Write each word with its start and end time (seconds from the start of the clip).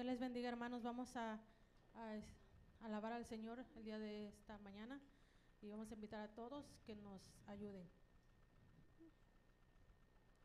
Dios 0.00 0.12
les 0.12 0.18
bendiga, 0.18 0.48
hermanos. 0.48 0.82
Vamos 0.82 1.14
a, 1.14 1.38
alabar 2.80 3.12
al 3.12 3.26
Señor 3.26 3.62
el 3.76 3.84
día 3.84 3.98
de 3.98 4.28
esta 4.28 4.56
mañana 4.60 4.98
y 5.60 5.68
vamos 5.68 5.90
a 5.90 5.94
invitar 5.94 6.20
a 6.22 6.28
todos 6.28 6.64
que 6.86 6.96
nos 6.96 7.20
ayuden. 7.46 7.86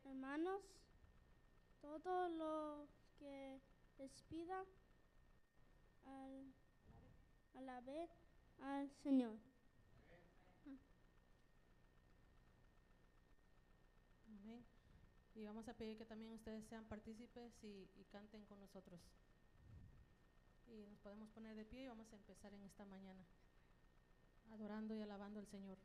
Hermanos, 0.04 0.62
todo 1.80 2.28
lo 2.28 2.86
que 3.18 3.62
les 3.98 4.22
pida 4.24 4.62
al, 6.04 6.54
al 8.60 8.92
Señor. 9.04 9.38
Amén. 14.28 14.66
Y 15.34 15.46
vamos 15.46 15.70
a 15.70 15.74
pedir 15.74 15.98
que 15.98 16.04
también 16.04 16.34
ustedes 16.34 16.66
sean 16.66 16.84
partícipes 16.84 17.54
y, 17.64 17.88
y 17.96 18.04
canten 18.12 18.44
con 18.48 18.60
nosotros. 18.60 19.00
Y 20.68 20.86
nos 20.88 21.00
podemos 21.00 21.30
poner 21.30 21.56
de 21.56 21.66
pie 21.66 21.84
y 21.84 21.88
vamos 21.88 22.12
a 22.12 22.16
empezar 22.16 22.54
en 22.54 22.64
esta 22.64 22.86
mañana, 22.86 23.24
adorando 24.52 24.96
y 24.96 25.02
alabando 25.02 25.40
al 25.40 25.48
Señor. 25.48 25.78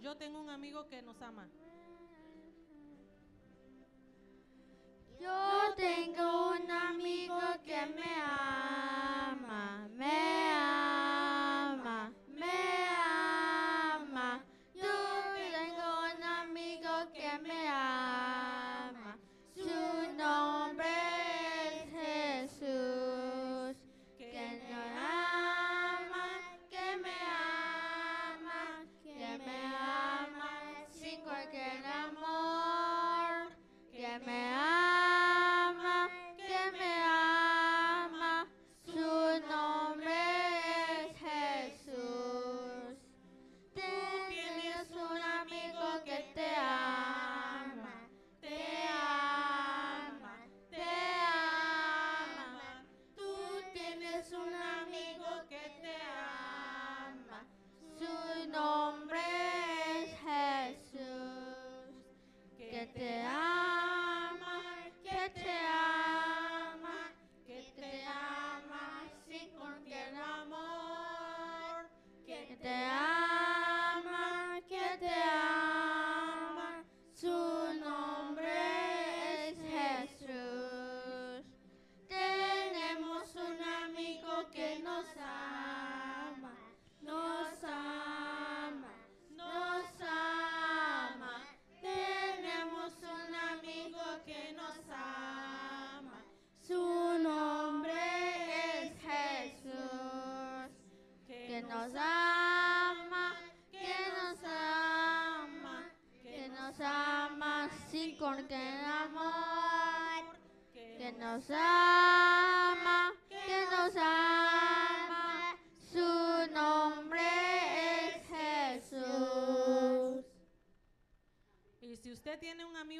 Yo 0.00 0.16
tengo 0.16 0.40
un 0.40 0.48
amigo 0.48 0.88
que 0.88 1.02
nos 1.02 1.20
ama. 1.20 1.46
Yo 5.20 5.74
tengo 5.76 6.52
un 6.52 6.70
amigo 6.70 7.38
que 7.62 7.86
me 7.86 8.11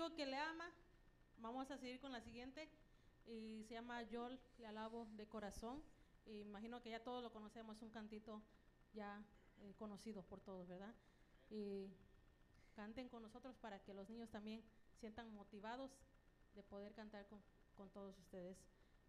amigo 0.03 0.17
que 0.17 0.27
le 0.27 0.37
ama, 0.37 0.69
vamos 1.39 1.71
a 1.71 1.77
seguir 1.79 2.01
con 2.01 2.11
la 2.11 2.21
siguiente. 2.21 2.69
Y 3.27 3.63
se 3.69 3.75
llama 3.75 4.03
Yol, 4.03 4.39
le 4.59 4.67
alabo 4.67 5.07
de 5.17 5.27
corazón. 5.27 5.81
Imagino 6.27 6.81
que 6.83 6.91
ya 6.91 7.01
todos 7.05 7.23
lo 7.23 7.33
conocemos, 7.33 7.81
un 7.83 7.91
cantito 7.91 8.43
ya 8.95 9.23
eh, 9.61 9.75
conocido 9.79 10.23
por 10.23 10.41
todos, 10.41 10.67
¿verdad? 10.67 10.93
Y 11.51 11.89
canten 12.75 13.09
con 13.09 13.23
nosotros 13.23 13.57
para 13.59 13.79
que 13.79 13.95
los 13.95 14.09
niños 14.09 14.31
también 14.31 14.63
sientan 14.99 15.33
motivados 15.35 15.93
de 16.55 16.63
poder 16.65 16.95
cantar 16.95 17.27
con, 17.27 17.41
con 17.77 17.89
todos 17.91 18.19
ustedes. 18.19 18.57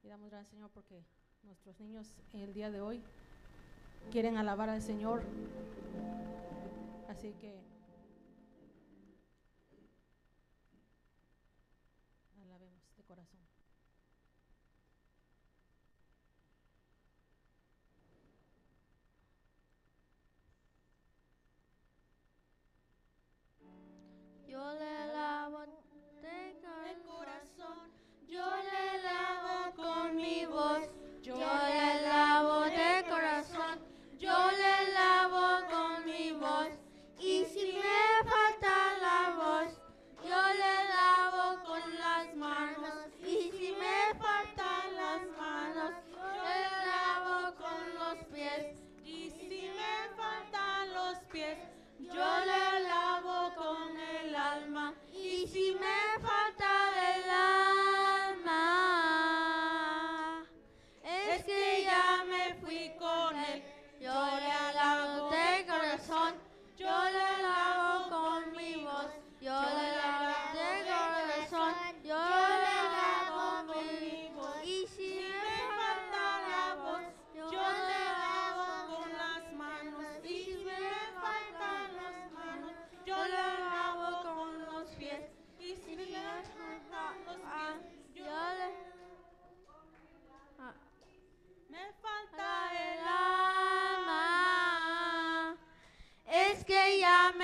Y 0.04 0.10
damos 0.10 0.30
gracias, 0.30 0.52
Señor, 0.52 0.70
porque 0.72 1.04
nuestros 1.42 1.80
niños 1.80 2.14
el 2.34 2.54
día 2.54 2.70
de 2.70 2.82
hoy 2.82 3.02
quieren 4.12 4.38
alabar 4.38 4.70
al 4.70 4.82
Señor. 4.82 5.24
Así 7.10 7.34
que 7.34 7.63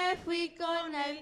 ya 0.09 0.15
me 0.15 0.21
fui 0.23 1.21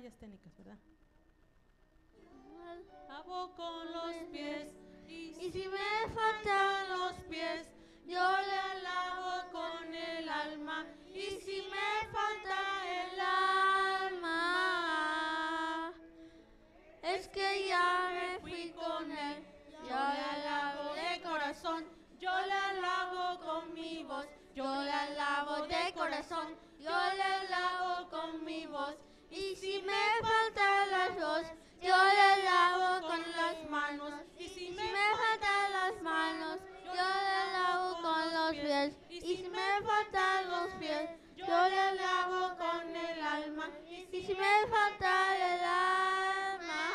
Fallas 0.00 0.18
técnicas, 0.18 0.56
¿verdad? 0.56 0.78
Lavo 3.06 3.54
con 3.54 3.92
los 3.92 4.14
pies 4.32 4.74
Y 5.06 5.50
si 5.52 5.68
me 5.68 6.14
faltan 6.14 6.88
los 6.88 7.12
pies, 7.24 7.70
yo 8.06 8.18
lavo 41.94 42.56
con 42.56 42.96
el 42.96 43.20
alma. 43.22 43.68
Y 43.88 44.22
si 44.22 44.34
me 44.34 44.66
falta 44.68 45.36
el 45.36 45.64
alma, 45.64 46.86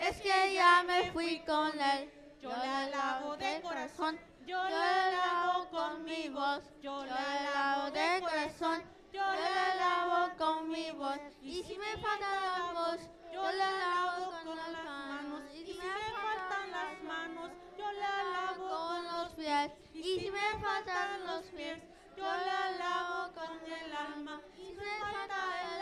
es 0.00 0.20
que 0.20 0.54
ya 0.54 0.82
me 0.86 1.10
fui 1.12 1.40
con 1.40 1.80
él. 1.80 2.10
Yo 2.40 2.50
le 2.50 2.90
lavo 2.90 3.36
de 3.36 3.60
corazón, 3.62 4.18
yo 4.46 4.62
le 4.64 5.12
lavo 5.16 5.68
con 5.70 6.04
mi 6.04 6.28
voz. 6.28 6.62
Yo 6.82 7.04
le 7.04 7.10
lavo 7.10 7.90
de 7.90 8.20
corazón, 8.20 8.82
yo 9.12 9.22
le 9.22 9.76
lavo 9.78 10.36
con 10.36 10.68
mi 10.70 10.90
voz. 10.90 11.18
Y 11.42 11.62
si 11.62 11.78
me 11.78 11.96
falta 11.98 12.26
la 12.40 12.72
voz, 12.72 13.00
yo 13.32 13.42
le 13.50 13.58
lavo 13.58 14.32
con 14.44 14.56
las 14.56 14.84
manos. 14.84 15.42
Y 15.54 15.64
si 15.64 15.74
me 15.74 15.82
faltan 16.16 16.70
las 16.70 17.02
manos, 17.04 17.50
yo 17.78 17.92
le 17.92 18.00
lavo 18.00 18.68
con 18.68 19.04
los 19.04 19.32
pies. 19.34 19.70
Y 19.94 20.20
si 20.20 20.30
me 20.30 20.58
faltan 20.60 21.26
los 21.26 21.44
pies, 21.56 21.78
yo 22.16 22.24
le 22.24 22.78
lavo 22.78 23.32
con 23.34 23.72
el 23.72 23.92
alma. 23.94 24.40
Y 24.56 24.66
si 24.66 24.74
me 24.74 24.98
falta 25.00 25.40
el 25.62 25.80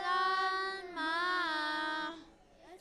alma, 0.89 2.17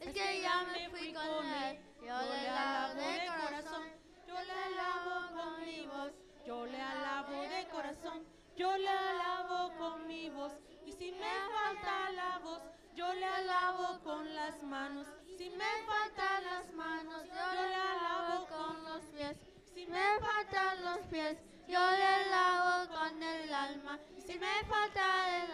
es 0.00 0.12
que 0.12 0.40
ya 0.40 0.64
me 0.72 0.88
fui 0.90 1.12
con 1.12 1.44
él. 1.46 1.78
Yo 2.00 2.16
le 2.20 2.42
lavo 2.44 2.94
de 2.94 3.26
corazón, 3.40 3.86
yo 4.26 4.34
le 4.34 4.76
lavo 4.76 5.14
con 5.36 5.64
mi 5.64 5.86
voz. 5.86 6.12
yo 6.46 6.66
le 6.66 6.80
alabo 6.80 7.42
de 7.42 7.68
corazón, 7.70 8.24
yo 8.56 8.76
le 8.76 8.88
alabo 8.88 9.72
con 9.78 10.06
mi 10.06 10.28
voz. 10.30 10.52
Y 10.84 10.92
si 10.92 11.12
me 11.12 11.32
falta 11.54 12.10
la 12.10 12.38
voz, 12.38 12.60
yo 12.94 13.12
le 13.14 13.24
alabo 13.24 14.00
con 14.02 14.34
las 14.34 14.62
manos. 14.62 15.06
Si 15.38 15.50
me 15.50 15.70
faltan 15.86 16.44
las 16.44 16.72
manos, 16.74 17.24
yo 17.26 17.52
le 17.54 17.68
lavo 17.68 18.46
con 18.48 18.84
los 18.84 19.02
pies. 19.14 19.36
Si 19.74 19.86
me 19.86 20.18
faltan 20.20 20.84
los 20.84 20.98
pies, 21.06 21.38
yo 21.68 21.78
le 21.78 22.30
lavo 22.30 22.88
con 22.94 23.22
el 23.22 23.52
alma. 23.52 23.98
Si 24.26 24.38
me 24.38 24.64
falta 24.64 25.44
el 25.44 25.50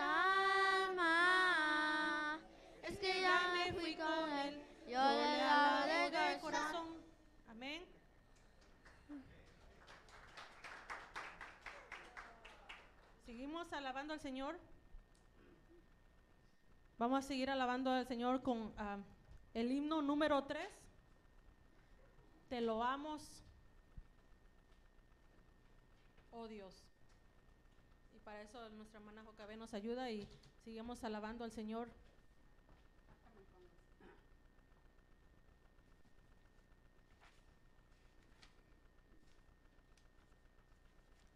alma, 0.88 1.08
es 2.82 2.98
que 2.98 3.20
ya 3.20 3.52
me 3.54 3.72
fui 3.72 3.94
con 3.96 4.32
él. 4.32 4.62
Yo 4.86 4.98
le 4.98 5.38
lavo 5.38 5.86
de 6.10 6.40
corazón. 6.40 7.02
Amén. 7.48 7.84
Seguimos 13.26 13.72
alabando 13.72 14.14
al 14.14 14.20
Señor. 14.20 14.58
Vamos 16.98 17.18
a 17.18 17.28
seguir 17.28 17.50
alabando 17.50 17.90
al 17.90 18.06
Señor 18.06 18.42
con 18.42 18.72
ah, 18.78 18.96
el 19.52 19.70
himno 19.70 20.00
número 20.00 20.44
3. 20.44 20.66
Te 22.48 22.62
lo 22.62 22.82
amos, 22.82 23.45
oh 26.36 26.48
Dios. 26.48 26.84
Y 28.14 28.18
para 28.20 28.42
eso 28.42 28.68
nuestra 28.70 28.98
hermana 28.98 29.24
Jocabé 29.24 29.56
nos 29.56 29.72
ayuda 29.72 30.10
y 30.10 30.28
seguimos 30.64 31.02
alabando 31.02 31.44
al 31.44 31.52
Señor. 31.52 31.88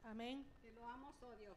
Amén. 0.04 0.44
Te 0.60 0.72
lo 0.72 0.86
amo, 0.86 1.14
oh 1.22 1.36
Dios. 1.36 1.56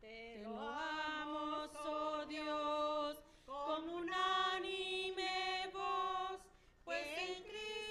Te 0.00 0.38
lo 0.42 0.58
amo, 0.58 1.70
oh 1.84 2.26
Dios, 2.26 3.22
con 3.44 3.88
unánime 3.88 5.70
voz, 5.72 6.40
pues 6.84 7.06
en 7.18 7.42
Cristo 7.42 7.81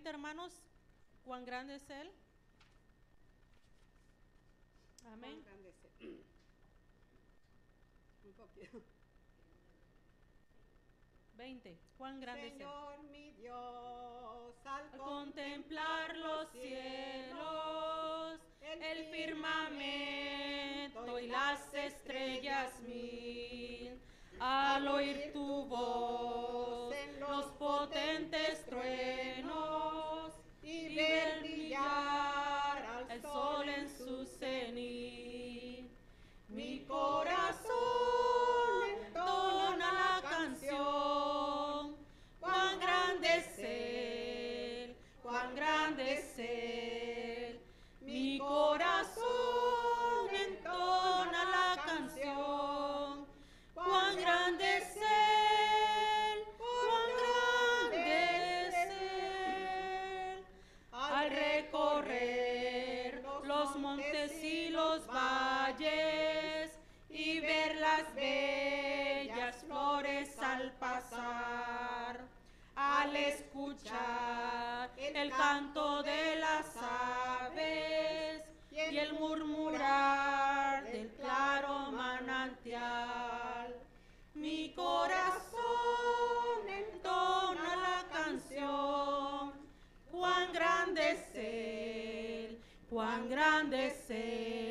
número 0.00 0.08
20, 0.08 0.08
hermanos, 0.08 0.52
cuán 1.24 1.44
grande 1.44 1.74
es 1.74 1.90
Él. 1.90 2.10
Amén. 5.12 5.42
Cuán 5.42 5.44
grande 5.44 5.68
es 5.68 5.84
Él. 6.00 6.24
20. 11.36 11.78
¿Cuán 11.98 12.20
grande 12.20 12.46
es 12.48 12.60
Él? 12.60 12.66
Mi 84.34 84.72
corazón 84.74 86.68
entona 86.68 87.76
la 87.76 88.04
canción 88.12 89.52
cuán 90.10 90.52
grande 90.52 91.10
es 91.12 91.34
Él, 91.34 92.58
cuán 92.88 93.28
grande 93.28 93.86
es 93.88 94.10
Él. 94.10 94.69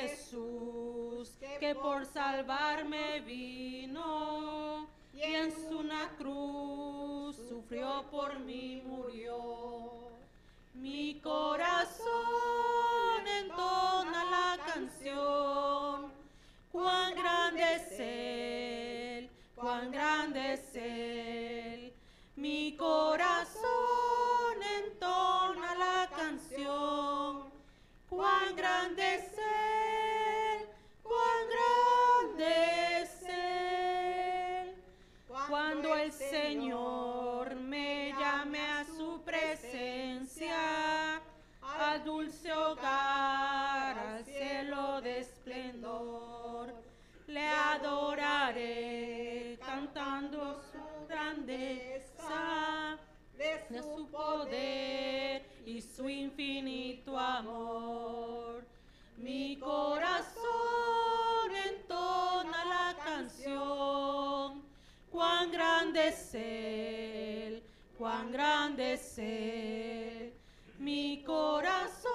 Jesús, 0.00 1.30
que 1.60 1.74
por 1.74 2.04
salvarme 2.06 3.20
vino, 3.20 4.86
y 5.14 5.22
en 5.22 5.50
su 5.50 5.78
una 5.78 6.08
cruz 6.18 7.36
sufrió 7.48 8.04
por 8.10 8.38
mí, 8.40 8.82
murió. 8.84 10.10
Mi 10.74 11.20
corazón 11.20 12.06
entona 13.40 14.24
la 14.24 14.64
canción, 14.64 16.12
cuán 16.70 17.14
grande 17.14 17.62
es 17.76 18.00
Él, 18.00 19.30
cuán 19.54 19.90
grande 19.90 20.52
es 20.54 20.74
Él. 20.74 21.92
Mi 22.36 22.76
corazón 22.76 23.35
y 55.66 55.82
su 55.82 56.08
infinito 56.08 57.18
amor. 57.18 58.64
Mi 59.18 59.56
corazón 59.56 60.36
entona 61.68 62.64
la 62.64 62.96
canción, 63.04 64.62
cuán 65.10 65.50
grande 65.50 66.08
es 66.08 66.34
Él, 66.34 67.62
cuán 67.98 68.30
grande 68.30 68.94
es 68.94 69.18
Él. 69.18 70.32
Mi 70.78 71.22
corazón 71.24 72.05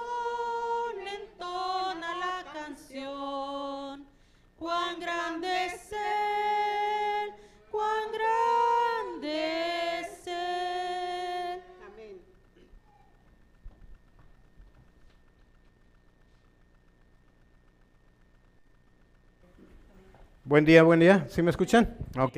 Buen 20.52 20.66
día, 20.66 20.82
buen 20.82 21.00
día. 21.00 21.26
¿Sí 21.30 21.40
me 21.40 21.50
escuchan? 21.50 21.96
Ok. 22.18 22.36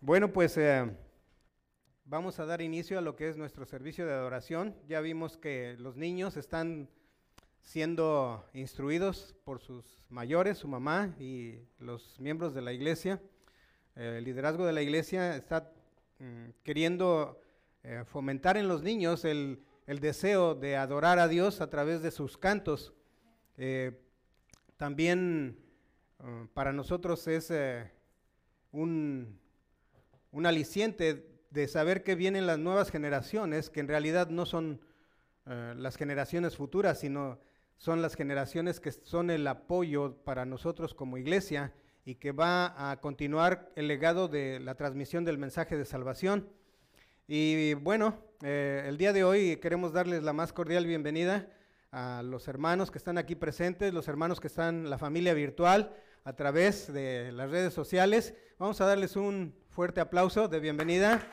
Bueno, 0.00 0.32
pues 0.32 0.56
eh, 0.56 0.90
vamos 2.06 2.40
a 2.40 2.46
dar 2.46 2.62
inicio 2.62 2.98
a 2.98 3.02
lo 3.02 3.14
que 3.14 3.28
es 3.28 3.36
nuestro 3.36 3.66
servicio 3.66 4.06
de 4.06 4.14
adoración. 4.14 4.74
Ya 4.88 5.02
vimos 5.02 5.36
que 5.36 5.76
los 5.78 5.96
niños 5.96 6.38
están 6.38 6.88
siendo 7.60 8.48
instruidos 8.54 9.36
por 9.44 9.60
sus 9.60 10.02
mayores, 10.08 10.56
su 10.56 10.66
mamá 10.66 11.14
y 11.20 11.58
los 11.78 12.18
miembros 12.20 12.54
de 12.54 12.62
la 12.62 12.72
iglesia. 12.72 13.20
Eh, 13.94 14.14
el 14.16 14.24
liderazgo 14.24 14.64
de 14.64 14.72
la 14.72 14.80
iglesia 14.80 15.36
está 15.36 15.70
mm, 16.20 16.48
queriendo 16.62 17.38
eh, 17.82 18.04
fomentar 18.06 18.56
en 18.56 18.66
los 18.66 18.82
niños 18.82 19.26
el, 19.26 19.62
deseo 19.86 20.54
de 20.54 20.76
adorar 20.76 21.18
a 21.18 21.28
Dios 21.28 21.60
a 21.60 21.68
través 21.68 22.00
de 22.00 22.10
sus 22.10 22.38
cantos. 22.38 22.94
También 24.78 25.65
uh, 26.20 26.46
para 26.54 26.72
nosotros 26.72 27.26
es 27.28 27.50
eh, 27.50 27.90
un, 28.72 29.38
un 30.30 30.46
aliciente 30.46 31.36
de 31.50 31.68
saber 31.68 32.02
que 32.02 32.14
vienen 32.14 32.46
las 32.46 32.58
nuevas 32.58 32.90
generaciones, 32.90 33.70
que 33.70 33.80
en 33.80 33.88
realidad 33.88 34.28
no 34.28 34.46
son 34.46 34.80
eh, 35.46 35.74
las 35.76 35.96
generaciones 35.96 36.56
futuras, 36.56 37.00
sino 37.00 37.38
son 37.78 38.02
las 38.02 38.14
generaciones 38.14 38.80
que 38.80 38.90
son 38.90 39.30
el 39.30 39.46
apoyo 39.46 40.16
para 40.24 40.44
nosotros 40.44 40.92
como 40.92 41.18
iglesia 41.18 41.72
y 42.04 42.16
que 42.16 42.32
va 42.32 42.90
a 42.90 43.00
continuar 43.00 43.70
el 43.76 43.88
legado 43.88 44.28
de 44.28 44.60
la 44.60 44.74
transmisión 44.74 45.24
del 45.24 45.38
mensaje 45.38 45.76
de 45.76 45.84
salvación. 45.84 46.48
Y 47.28 47.74
bueno, 47.74 48.18
eh, 48.42 48.84
el 48.86 48.98
día 48.98 49.12
de 49.12 49.24
hoy 49.24 49.56
queremos 49.56 49.92
darles 49.92 50.22
la 50.22 50.32
más 50.32 50.52
cordial 50.52 50.86
bienvenida 50.86 51.48
a 51.96 52.22
los 52.22 52.46
hermanos 52.46 52.90
que 52.90 52.98
están 52.98 53.16
aquí 53.16 53.34
presentes, 53.34 53.94
los 53.94 54.06
hermanos 54.06 54.38
que 54.38 54.48
están, 54.48 54.90
la 54.90 54.98
familia 54.98 55.32
virtual, 55.32 55.96
a 56.24 56.34
través 56.34 56.92
de 56.92 57.32
las 57.32 57.50
redes 57.50 57.72
sociales. 57.72 58.34
Vamos 58.58 58.82
a 58.82 58.84
darles 58.84 59.16
un 59.16 59.54
fuerte 59.70 60.02
aplauso 60.02 60.46
de 60.46 60.60
bienvenida. 60.60 61.26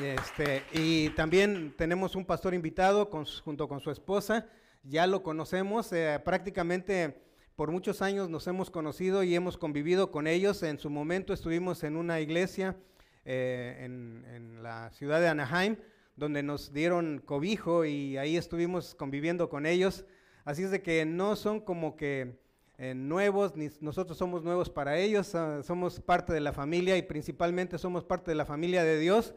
Este, 0.00 0.62
y 0.72 1.08
también 1.10 1.74
tenemos 1.76 2.14
un 2.14 2.24
pastor 2.24 2.54
invitado 2.54 3.10
junto 3.42 3.66
con 3.66 3.80
su 3.80 3.90
esposa. 3.90 4.46
Ya 4.84 5.08
lo 5.08 5.24
conocemos, 5.24 5.92
eh, 5.92 6.20
prácticamente 6.24 7.20
por 7.56 7.72
muchos 7.72 8.02
años 8.02 8.30
nos 8.30 8.46
hemos 8.46 8.70
conocido 8.70 9.24
y 9.24 9.34
hemos 9.34 9.58
convivido 9.58 10.12
con 10.12 10.28
ellos. 10.28 10.62
En 10.62 10.78
su 10.78 10.88
momento 10.88 11.32
estuvimos 11.32 11.82
en 11.82 11.96
una 11.96 12.20
iglesia 12.20 12.76
eh, 13.24 13.78
en 13.80 14.62
la 14.62 14.92
ciudad 14.92 15.18
de 15.20 15.26
Anaheim, 15.26 15.78
donde 16.16 16.42
nos 16.42 16.72
dieron 16.72 17.22
cobijo 17.24 17.84
y 17.84 18.16
ahí 18.16 18.36
estuvimos 18.36 18.94
conviviendo 18.94 19.48
con 19.48 19.66
ellos. 19.66 20.04
Así 20.44 20.62
es 20.62 20.70
de 20.70 20.82
que 20.82 21.04
no 21.04 21.36
son 21.36 21.60
como 21.60 21.96
que 21.96 22.38
eh, 22.78 22.94
nuevos, 22.94 23.56
ni 23.56 23.68
nosotros 23.80 24.18
somos 24.18 24.42
nuevos 24.42 24.70
para 24.70 24.98
ellos, 24.98 25.34
ah, 25.34 25.62
somos 25.62 26.00
parte 26.00 26.32
de 26.32 26.40
la 26.40 26.52
familia 26.52 26.96
y 26.96 27.02
principalmente 27.02 27.78
somos 27.78 28.04
parte 28.04 28.30
de 28.30 28.34
la 28.34 28.44
familia 28.44 28.84
de 28.84 28.98
Dios. 28.98 29.34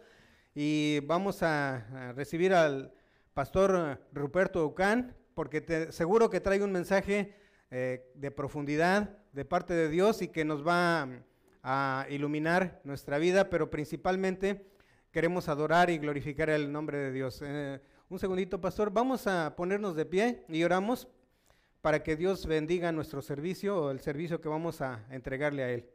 Y 0.56 1.00
vamos 1.02 1.44
a, 1.44 2.14
recibir 2.16 2.54
al 2.54 2.94
pastor 3.34 3.76
eh, 3.78 4.04
Ruperto 4.14 4.66
Ucán, 4.66 5.16
porque 5.36 5.62
te- 5.62 5.92
seguro 5.92 6.30
que 6.30 6.42
trae 6.42 6.62
un 6.62 6.72
mensaje 6.72 7.34
eh, 7.72 8.12
de 8.16 8.32
profundidad 8.32 9.18
de 9.32 9.46
parte 9.46 9.74
de 9.74 9.90
Dios 9.90 10.22
y 10.22 10.28
que 10.30 10.44
nos 10.44 10.68
va 10.68 11.06
mm, 11.06 11.24
a 11.64 12.08
iluminar 12.10 12.82
nuestra 12.84 13.18
vida, 13.20 13.50
pero 13.50 13.70
principalmente 13.70 14.66
queremos 15.12 15.50
adorar 15.50 15.90
y 15.90 15.98
glorificar 15.98 16.50
el 16.50 16.72
nombre 16.72 16.98
de 16.98 17.12
Dios. 17.12 17.42
Eh, 17.44 17.82
un 18.10 18.20
segundito, 18.20 18.62
pastor, 18.62 18.92
vamos 18.92 19.28
a 19.28 19.56
ponernos 19.56 19.96
de 19.96 20.06
pie 20.06 20.46
y 20.50 20.64
oramos 20.64 21.08
para 21.82 22.04
que 22.04 22.16
Dios 22.16 22.46
bendiga 22.46 22.92
nuestro 22.92 23.22
servicio 23.22 23.78
o 23.82 23.92
el 23.92 24.00
servicio 24.02 24.42
que 24.42 24.50
vamos 24.50 24.82
a 24.82 25.06
entregarle 25.10 25.64
a 25.64 25.70
Él. 25.72 25.90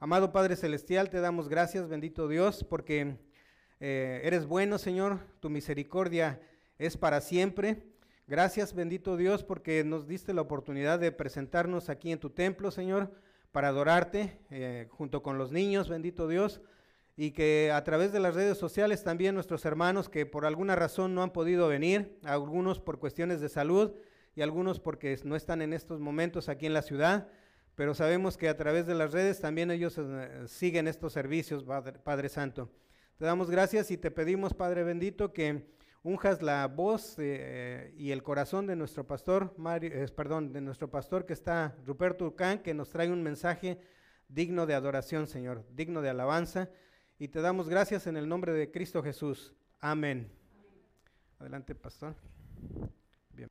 Amado 0.00 0.32
Padre 0.32 0.56
Celestial, 0.56 1.10
te 1.10 1.20
damos 1.20 1.48
gracias, 1.48 1.88
bendito 1.88 2.28
Dios, 2.28 2.62
porque 2.64 3.16
eh, 3.80 4.20
eres 4.24 4.46
bueno, 4.46 4.78
Señor, 4.78 5.18
tu 5.40 5.50
misericordia 5.50 6.40
es 6.78 6.96
para 6.96 7.20
siempre. 7.20 7.82
Gracias, 8.26 8.74
bendito 8.74 9.16
Dios, 9.16 9.42
porque 9.42 9.82
nos 9.84 10.06
diste 10.06 10.34
la 10.34 10.42
oportunidad 10.42 10.98
de 10.98 11.12
presentarnos 11.12 11.88
aquí 11.88 12.12
en 12.12 12.20
tu 12.20 12.30
templo, 12.30 12.70
Señor, 12.70 13.10
para 13.52 13.68
adorarte 13.68 14.38
eh, 14.50 14.86
junto 14.90 15.22
con 15.22 15.38
los 15.38 15.50
niños, 15.52 15.88
bendito 15.88 16.28
Dios, 16.28 16.60
y 17.20 17.32
que 17.32 17.72
a 17.74 17.82
través 17.82 18.12
de 18.12 18.20
las 18.20 18.36
redes 18.36 18.56
sociales 18.58 19.02
también 19.02 19.34
nuestros 19.34 19.64
hermanos 19.64 20.08
que 20.08 20.24
por 20.24 20.46
alguna 20.46 20.76
razón 20.76 21.16
no 21.16 21.24
han 21.24 21.32
podido 21.32 21.66
venir, 21.66 22.16
algunos 22.22 22.78
por 22.78 23.00
cuestiones 23.00 23.40
de 23.40 23.48
salud 23.48 23.90
y 24.36 24.42
algunos 24.42 24.78
porque 24.78 25.18
no 25.24 25.34
están 25.34 25.60
en 25.60 25.72
estos 25.72 25.98
momentos 25.98 26.48
aquí 26.48 26.66
en 26.66 26.74
la 26.74 26.82
ciudad, 26.82 27.26
pero 27.74 27.92
sabemos 27.92 28.36
que 28.36 28.48
a 28.48 28.56
través 28.56 28.86
de 28.86 28.94
las 28.94 29.10
redes 29.10 29.40
también 29.40 29.72
ellos 29.72 29.98
eh, 29.98 30.44
siguen 30.46 30.86
estos 30.86 31.12
servicios, 31.12 31.64
Padre, 31.64 31.98
Padre 31.98 32.28
Santo. 32.28 32.70
Te 33.16 33.24
damos 33.24 33.50
gracias 33.50 33.90
y 33.90 33.96
te 33.96 34.12
pedimos, 34.12 34.54
Padre 34.54 34.84
bendito, 34.84 35.32
que 35.32 35.66
unjas 36.04 36.40
la 36.40 36.68
voz 36.68 37.16
eh, 37.18 37.92
y 37.96 38.12
el 38.12 38.22
corazón 38.22 38.68
de 38.68 38.76
nuestro 38.76 39.08
pastor, 39.08 39.52
Mario, 39.56 39.90
eh, 39.92 40.06
perdón, 40.14 40.52
de 40.52 40.60
nuestro 40.60 40.88
pastor 40.88 41.26
que 41.26 41.32
está, 41.32 41.74
Ruperto 41.84 42.26
Urcán, 42.26 42.60
que 42.60 42.74
nos 42.74 42.90
trae 42.90 43.10
un 43.10 43.24
mensaje 43.24 43.80
digno 44.28 44.66
de 44.66 44.74
adoración, 44.74 45.26
Señor, 45.26 45.64
digno 45.74 46.00
de 46.00 46.10
alabanza. 46.10 46.70
Y 47.18 47.28
te 47.28 47.40
damos 47.40 47.68
gracias 47.68 48.06
en 48.06 48.16
el 48.16 48.28
nombre 48.28 48.52
de 48.52 48.70
Cristo 48.70 49.02
Jesús. 49.02 49.52
Amén. 49.80 50.30
Adelante, 51.40 51.74
pastor. 51.74 52.14
Bien. 53.32 53.50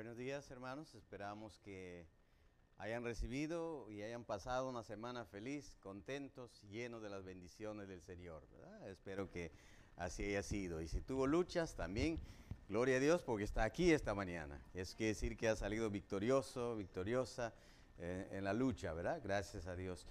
Buenos 0.00 0.16
días 0.16 0.50
hermanos, 0.50 0.94
esperamos 0.94 1.58
que 1.58 2.06
hayan 2.78 3.04
recibido 3.04 3.90
y 3.90 4.00
hayan 4.00 4.24
pasado 4.24 4.66
una 4.70 4.82
semana 4.82 5.26
feliz, 5.26 5.76
contentos, 5.82 6.62
llenos 6.70 7.02
de 7.02 7.10
las 7.10 7.22
bendiciones 7.22 7.86
del 7.86 8.00
Señor. 8.00 8.42
Espero 8.86 9.30
que 9.30 9.52
así 9.96 10.24
haya 10.24 10.42
sido. 10.42 10.80
Y 10.80 10.88
si 10.88 11.02
tuvo 11.02 11.26
luchas 11.26 11.74
también, 11.74 12.18
gloria 12.66 12.96
a 12.96 13.00
Dios 13.00 13.22
porque 13.22 13.44
está 13.44 13.62
aquí 13.62 13.92
esta 13.92 14.14
mañana. 14.14 14.58
Eso 14.72 14.96
quiere 14.96 15.12
decir 15.12 15.36
que 15.36 15.50
ha 15.50 15.54
salido 15.54 15.90
victorioso, 15.90 16.76
victoriosa 16.76 17.52
eh, 17.98 18.26
en 18.32 18.44
la 18.44 18.54
lucha, 18.54 18.94
¿verdad? 18.94 19.20
Gracias 19.22 19.66
a 19.66 19.76
Dios. 19.76 20.06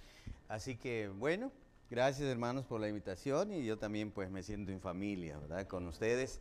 Así 0.46 0.76
que 0.76 1.08
bueno, 1.08 1.50
gracias 1.90 2.28
hermanos 2.28 2.64
por 2.64 2.80
la 2.80 2.88
invitación 2.88 3.52
y 3.52 3.64
yo 3.64 3.76
también 3.76 4.12
pues 4.12 4.30
me 4.30 4.44
siento 4.44 4.70
en 4.70 4.80
familia, 4.80 5.36
¿verdad? 5.40 5.66
Con 5.66 5.88
ustedes. 5.88 6.40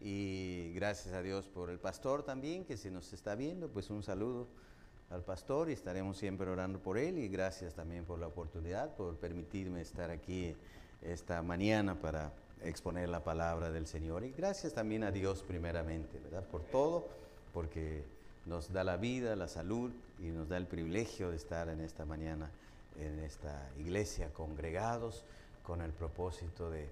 Y 0.00 0.72
gracias 0.74 1.14
a 1.14 1.22
Dios 1.22 1.48
por 1.48 1.70
el 1.70 1.78
pastor 1.78 2.22
también, 2.22 2.64
que 2.64 2.76
si 2.76 2.90
nos 2.90 3.12
está 3.12 3.34
viendo, 3.34 3.68
pues 3.68 3.90
un 3.90 4.02
saludo 4.02 4.46
al 5.10 5.22
pastor 5.22 5.70
y 5.70 5.72
estaremos 5.72 6.18
siempre 6.18 6.48
orando 6.50 6.78
por 6.78 6.98
él. 6.98 7.18
Y 7.18 7.28
gracias 7.28 7.74
también 7.74 8.04
por 8.04 8.18
la 8.18 8.28
oportunidad, 8.28 8.94
por 8.94 9.16
permitirme 9.16 9.80
estar 9.80 10.10
aquí 10.10 10.54
esta 11.02 11.42
mañana 11.42 11.94
para 11.94 12.32
exponer 12.62 13.08
la 13.08 13.24
palabra 13.24 13.70
del 13.70 13.86
Señor. 13.86 14.24
Y 14.24 14.32
gracias 14.32 14.72
también 14.72 15.04
a 15.04 15.10
Dios 15.10 15.42
primeramente, 15.42 16.18
¿verdad? 16.20 16.44
Por 16.44 16.62
todo, 16.62 17.06
porque 17.52 18.04
nos 18.46 18.72
da 18.72 18.84
la 18.84 18.96
vida, 18.96 19.36
la 19.36 19.48
salud 19.48 19.90
y 20.18 20.30
nos 20.30 20.48
da 20.48 20.56
el 20.56 20.66
privilegio 20.66 21.30
de 21.30 21.36
estar 21.36 21.68
en 21.68 21.80
esta 21.80 22.04
mañana 22.04 22.50
en 23.00 23.20
esta 23.20 23.68
iglesia 23.78 24.32
congregados 24.32 25.24
con 25.62 25.80
el 25.82 25.92
propósito 25.92 26.70
de 26.70 26.88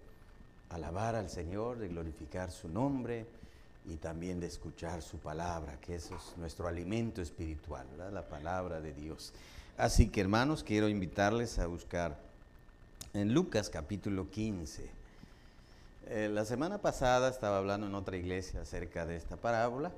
alabar 0.71 1.15
al 1.15 1.31
Señor, 1.31 1.79
de 1.79 1.89
glorificar 1.89 2.51
su 2.51 2.69
nombre 2.69 3.27
y 3.87 3.97
también 3.97 4.41
de 4.41 4.47
escuchar 4.47 5.03
su 5.03 5.19
palabra, 5.19 5.79
que 5.81 5.95
eso 5.95 6.17
es 6.17 6.37
nuestro 6.37 6.67
alimento 6.67 7.23
espiritual, 7.23 7.87
la 8.13 8.23
palabra 8.23 8.81
de 8.81 8.93
Dios. 8.93 9.33
Así 9.77 10.09
que 10.09 10.21
hermanos, 10.21 10.65
quiero 10.65 10.89
invitarles 10.89 11.59
a 11.59 11.67
buscar 11.67 12.17
en 13.15 13.33
Lucas 13.33 13.71
capítulo 13.71 14.31
15. 14.31 14.91
Eh, 16.09 16.31
la 16.33 16.45
semana 16.45 16.79
pasada 16.79 17.29
estaba 17.29 17.59
hablando 17.59 17.87
en 17.87 17.95
otra 17.95 18.17
iglesia 18.17 18.63
acerca 18.63 19.07
de 19.07 19.17
esta 19.17 19.37
parábola 19.37 19.93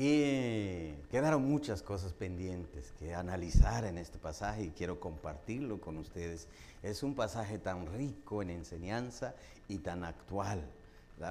y 0.00 0.92
quedaron 1.10 1.42
muchas 1.42 1.82
cosas 1.82 2.12
pendientes 2.12 2.92
que 3.00 3.16
analizar 3.16 3.84
en 3.84 3.98
este 3.98 4.16
pasaje 4.16 4.62
y 4.62 4.70
quiero 4.70 5.00
compartirlo 5.00 5.80
con 5.80 5.96
ustedes. 5.96 6.46
Es 6.84 7.02
un 7.02 7.16
pasaje 7.16 7.58
tan 7.58 7.92
rico 7.92 8.40
en 8.40 8.50
enseñanza 8.50 9.34
y 9.66 9.78
tan 9.78 10.04
actual. 10.04 10.62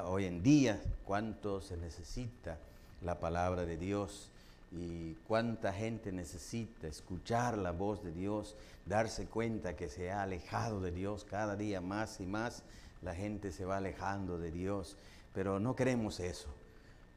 Hoy 0.03 0.25
en 0.25 0.43
día, 0.43 0.81
cuánto 1.05 1.61
se 1.61 1.77
necesita 1.77 2.57
la 3.01 3.21
palabra 3.21 3.65
de 3.65 3.77
Dios 3.77 4.31
y 4.73 5.13
cuánta 5.29 5.71
gente 5.71 6.11
necesita 6.11 6.87
escuchar 6.87 7.57
la 7.57 7.71
voz 7.71 8.03
de 8.03 8.11
Dios, 8.11 8.57
darse 8.85 9.27
cuenta 9.27 9.77
que 9.77 9.87
se 9.87 10.11
ha 10.11 10.23
alejado 10.23 10.81
de 10.81 10.91
Dios 10.91 11.23
cada 11.23 11.55
día 11.55 11.79
más 11.79 12.19
y 12.19 12.25
más. 12.25 12.63
La 13.01 13.15
gente 13.15 13.53
se 13.53 13.63
va 13.63 13.77
alejando 13.77 14.37
de 14.37 14.51
Dios, 14.51 14.97
pero 15.33 15.57
no 15.57 15.73
queremos 15.73 16.19
eso. 16.19 16.53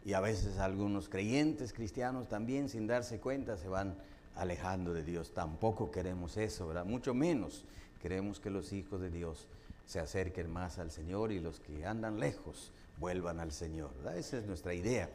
Y 0.05 0.15
a 0.15 0.21
veces 0.21 0.59
algunos 0.59 1.09
creyentes 1.09 1.73
cristianos 1.73 2.29
también 2.29 2.69
sin 2.69 2.87
darse 2.87 3.19
cuenta 3.19 3.57
se 3.57 3.69
van 3.69 3.97
alejando 4.37 4.95
de 4.95 5.05
Dios. 5.05 5.33
Tampoco 5.33 5.91
queremos 5.91 6.37
eso, 6.37 6.67
¿verdad? 6.67 6.85
Mucho 6.85 7.15
menos 7.15 7.65
queremos 8.01 8.41
que 8.41 8.51
los 8.51 8.73
hijos 8.73 9.01
de 9.01 9.11
Dios 9.11 9.47
se 9.87 10.01
acerquen 10.01 10.51
más 10.51 10.79
al 10.79 10.91
Señor 10.91 11.33
y 11.33 11.41
los 11.41 11.61
que 11.61 11.85
andan 11.85 12.19
lejos 12.19 12.73
vuelvan 12.99 13.41
al 13.41 13.53
Señor. 13.53 13.91
Esa 14.17 14.39
es 14.39 14.47
nuestra 14.47 14.73
idea. 14.73 15.11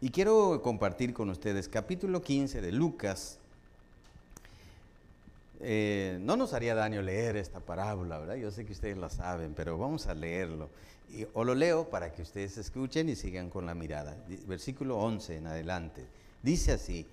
Y 0.00 0.10
quiero 0.10 0.62
compartir 0.62 1.12
con 1.12 1.28
ustedes 1.28 1.68
capítulo 1.68 2.22
15 2.22 2.60
de 2.60 2.72
Lucas. 2.72 3.38
Eh, 5.60 6.18
no 6.20 6.36
nos 6.36 6.52
haría 6.52 6.74
daño 6.74 7.02
leer 7.02 7.36
esta 7.36 7.60
parábola, 7.60 8.18
¿verdad? 8.18 8.36
Yo 8.36 8.50
sé 8.50 8.64
que 8.64 8.72
ustedes 8.72 8.96
la 8.96 9.10
saben, 9.10 9.54
pero 9.54 9.76
vamos 9.76 10.06
a 10.06 10.14
leerlo. 10.14 10.70
Y, 11.10 11.26
o 11.34 11.44
lo 11.44 11.54
leo 11.54 11.90
para 11.90 12.12
que 12.12 12.22
ustedes 12.22 12.56
escuchen 12.58 13.08
y 13.08 13.16
sigan 13.16 13.50
con 13.50 13.66
la 13.66 13.74
mirada. 13.74 14.16
Versículo 14.46 14.98
11 14.98 15.36
en 15.36 15.46
adelante. 15.46 16.06
Dice 16.42 16.72
así, 16.72 17.06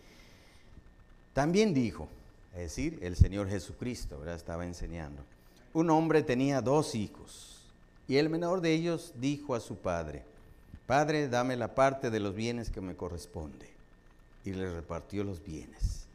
también 1.34 1.74
dijo, 1.74 2.08
es 2.54 2.62
decir, 2.62 3.00
el 3.02 3.16
Señor 3.16 3.50
Jesucristo, 3.50 4.20
¿verdad? 4.20 4.36
Estaba 4.36 4.66
enseñando. 4.66 5.22
Un 5.74 5.90
hombre 5.90 6.24
tenía 6.24 6.62
dos 6.62 6.96
hijos 6.96 7.62
y 8.08 8.18
el 8.18 8.30
menor 8.30 8.62
de 8.62 8.74
ellos 8.74 9.14
dijo 9.20 9.54
a 9.54 9.60
su 9.60 9.76
padre, 9.78 10.24
Padre, 10.88 11.28
dame 11.28 11.58
la 11.58 11.76
parte 11.76 12.10
de 12.10 12.22
los 12.22 12.34
bienes 12.34 12.70
que 12.70 12.80
me 12.80 12.96
corresponde. 12.96 13.68
Y 14.46 14.54
le 14.54 14.72
repartió 14.74 15.26
los 15.26 15.44
bienes. 15.44 16.07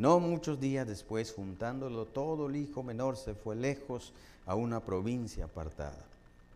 No 0.00 0.18
muchos 0.18 0.58
días 0.58 0.88
después, 0.88 1.30
juntándolo 1.30 2.06
todo, 2.06 2.48
el 2.48 2.56
hijo 2.56 2.82
menor 2.82 3.18
se 3.18 3.34
fue 3.34 3.54
lejos 3.54 4.14
a 4.46 4.54
una 4.54 4.80
provincia 4.80 5.44
apartada 5.44 6.06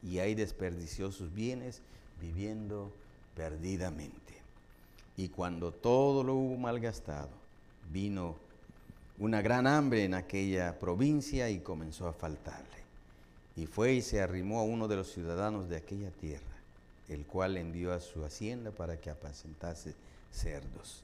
y 0.02 0.18
ahí 0.18 0.34
desperdició 0.34 1.12
sus 1.12 1.34
bienes 1.34 1.82
viviendo 2.22 2.90
perdidamente. 3.36 4.32
Y 5.18 5.28
cuando 5.28 5.72
todo 5.72 6.24
lo 6.24 6.32
hubo 6.36 6.56
malgastado, 6.56 7.28
vino 7.92 8.36
una 9.18 9.42
gran 9.42 9.66
hambre 9.66 10.04
en 10.04 10.14
aquella 10.14 10.78
provincia 10.78 11.50
y 11.50 11.58
comenzó 11.58 12.08
a 12.08 12.14
faltarle. 12.14 12.64
Y 13.56 13.66
fue 13.66 13.92
y 13.92 14.00
se 14.00 14.22
arrimó 14.22 14.60
a 14.60 14.64
uno 14.64 14.88
de 14.88 14.96
los 14.96 15.12
ciudadanos 15.12 15.68
de 15.68 15.76
aquella 15.76 16.10
tierra, 16.12 16.56
el 17.10 17.26
cual 17.26 17.58
envió 17.58 17.92
a 17.92 18.00
su 18.00 18.24
hacienda 18.24 18.70
para 18.70 18.98
que 18.98 19.10
apacentase 19.10 19.94
cerdos. 20.32 21.03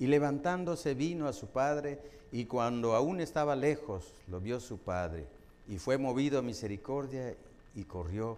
Y 0.00 0.08
levantándose 0.08 0.94
vino 0.94 1.28
a 1.28 1.32
su 1.32 1.46
padre, 1.46 2.00
y 2.32 2.46
cuando 2.46 2.96
aún 2.96 3.20
estaba 3.20 3.54
lejos, 3.54 4.12
lo 4.26 4.40
vio 4.40 4.58
su 4.58 4.78
padre, 4.78 5.26
y 5.68 5.78
fue 5.78 5.96
movido 5.98 6.40
a 6.40 6.42
misericordia, 6.42 7.36
y 7.76 7.84
corrió 7.84 8.36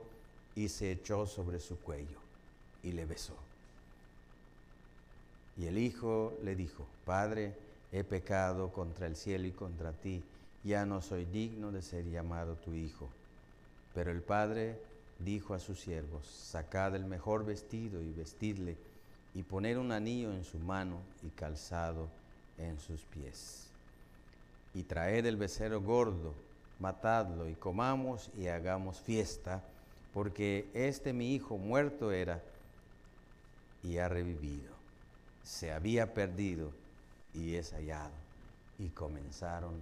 y 0.55 0.69
se 0.69 0.93
echó 0.93 1.27
sobre 1.27 1.59
su 1.61 1.79
cuello, 1.79 2.19
y 2.83 2.93
le 2.93 3.07
besó. 3.07 3.35
Y 5.57 5.67
el 5.67 5.79
hijo 5.79 6.35
le 6.43 6.55
dijo, 6.57 6.87
Padre, 7.05 7.55
he 7.93 8.05
pecado 8.05 8.73
contra 8.73 9.07
el 9.07 9.17
cielo 9.17 9.47
y 9.47 9.53
contra 9.53 9.93
ti 9.93 10.23
ya 10.65 10.87
no 10.87 11.03
soy 11.03 11.25
digno 11.27 11.71
de 11.73 11.83
ser 11.83 12.09
llamado 12.09 12.55
tu 12.57 12.73
hijo. 12.75 13.09
Pero 13.95 14.11
el 14.11 14.23
padre 14.23 14.81
dijo 15.19 15.55
a 15.55 15.59
sus 15.59 15.81
siervos, 15.81 16.27
sacad 16.27 16.97
el 16.97 17.05
mejor 17.05 17.45
vestido 17.45 18.01
y 18.01 18.13
vestidle, 18.13 18.77
y 19.35 19.43
poner 19.43 19.79
un 19.79 19.93
anillo 19.93 20.33
en 20.33 20.45
su 20.45 20.59
mano 20.59 20.99
y 21.23 21.29
calzado 21.31 22.09
en 22.59 22.79
sus 22.79 23.01
pies. 23.03 23.67
Y 24.75 24.83
traed 24.83 25.27
el 25.27 25.37
becerro 25.37 25.81
gordo, 25.81 26.35
matadlo 26.79 27.49
y 27.49 27.55
comamos 27.55 28.31
y 28.39 28.49
hagamos 28.49 29.01
fiesta, 29.01 29.63
porque 30.13 30.69
este 30.75 31.13
mi 31.13 31.35
hijo 31.35 31.57
muerto 31.57 32.13
era 32.13 32.43
y 33.83 33.99
ha 33.99 34.09
revivido. 34.09 34.73
Se 35.45 35.73
había 35.73 36.15
perdido 36.15 36.71
y 37.35 37.55
es 37.55 37.73
hallado. 37.73 38.13
Y 38.79 38.89
comenzaron 38.89 39.75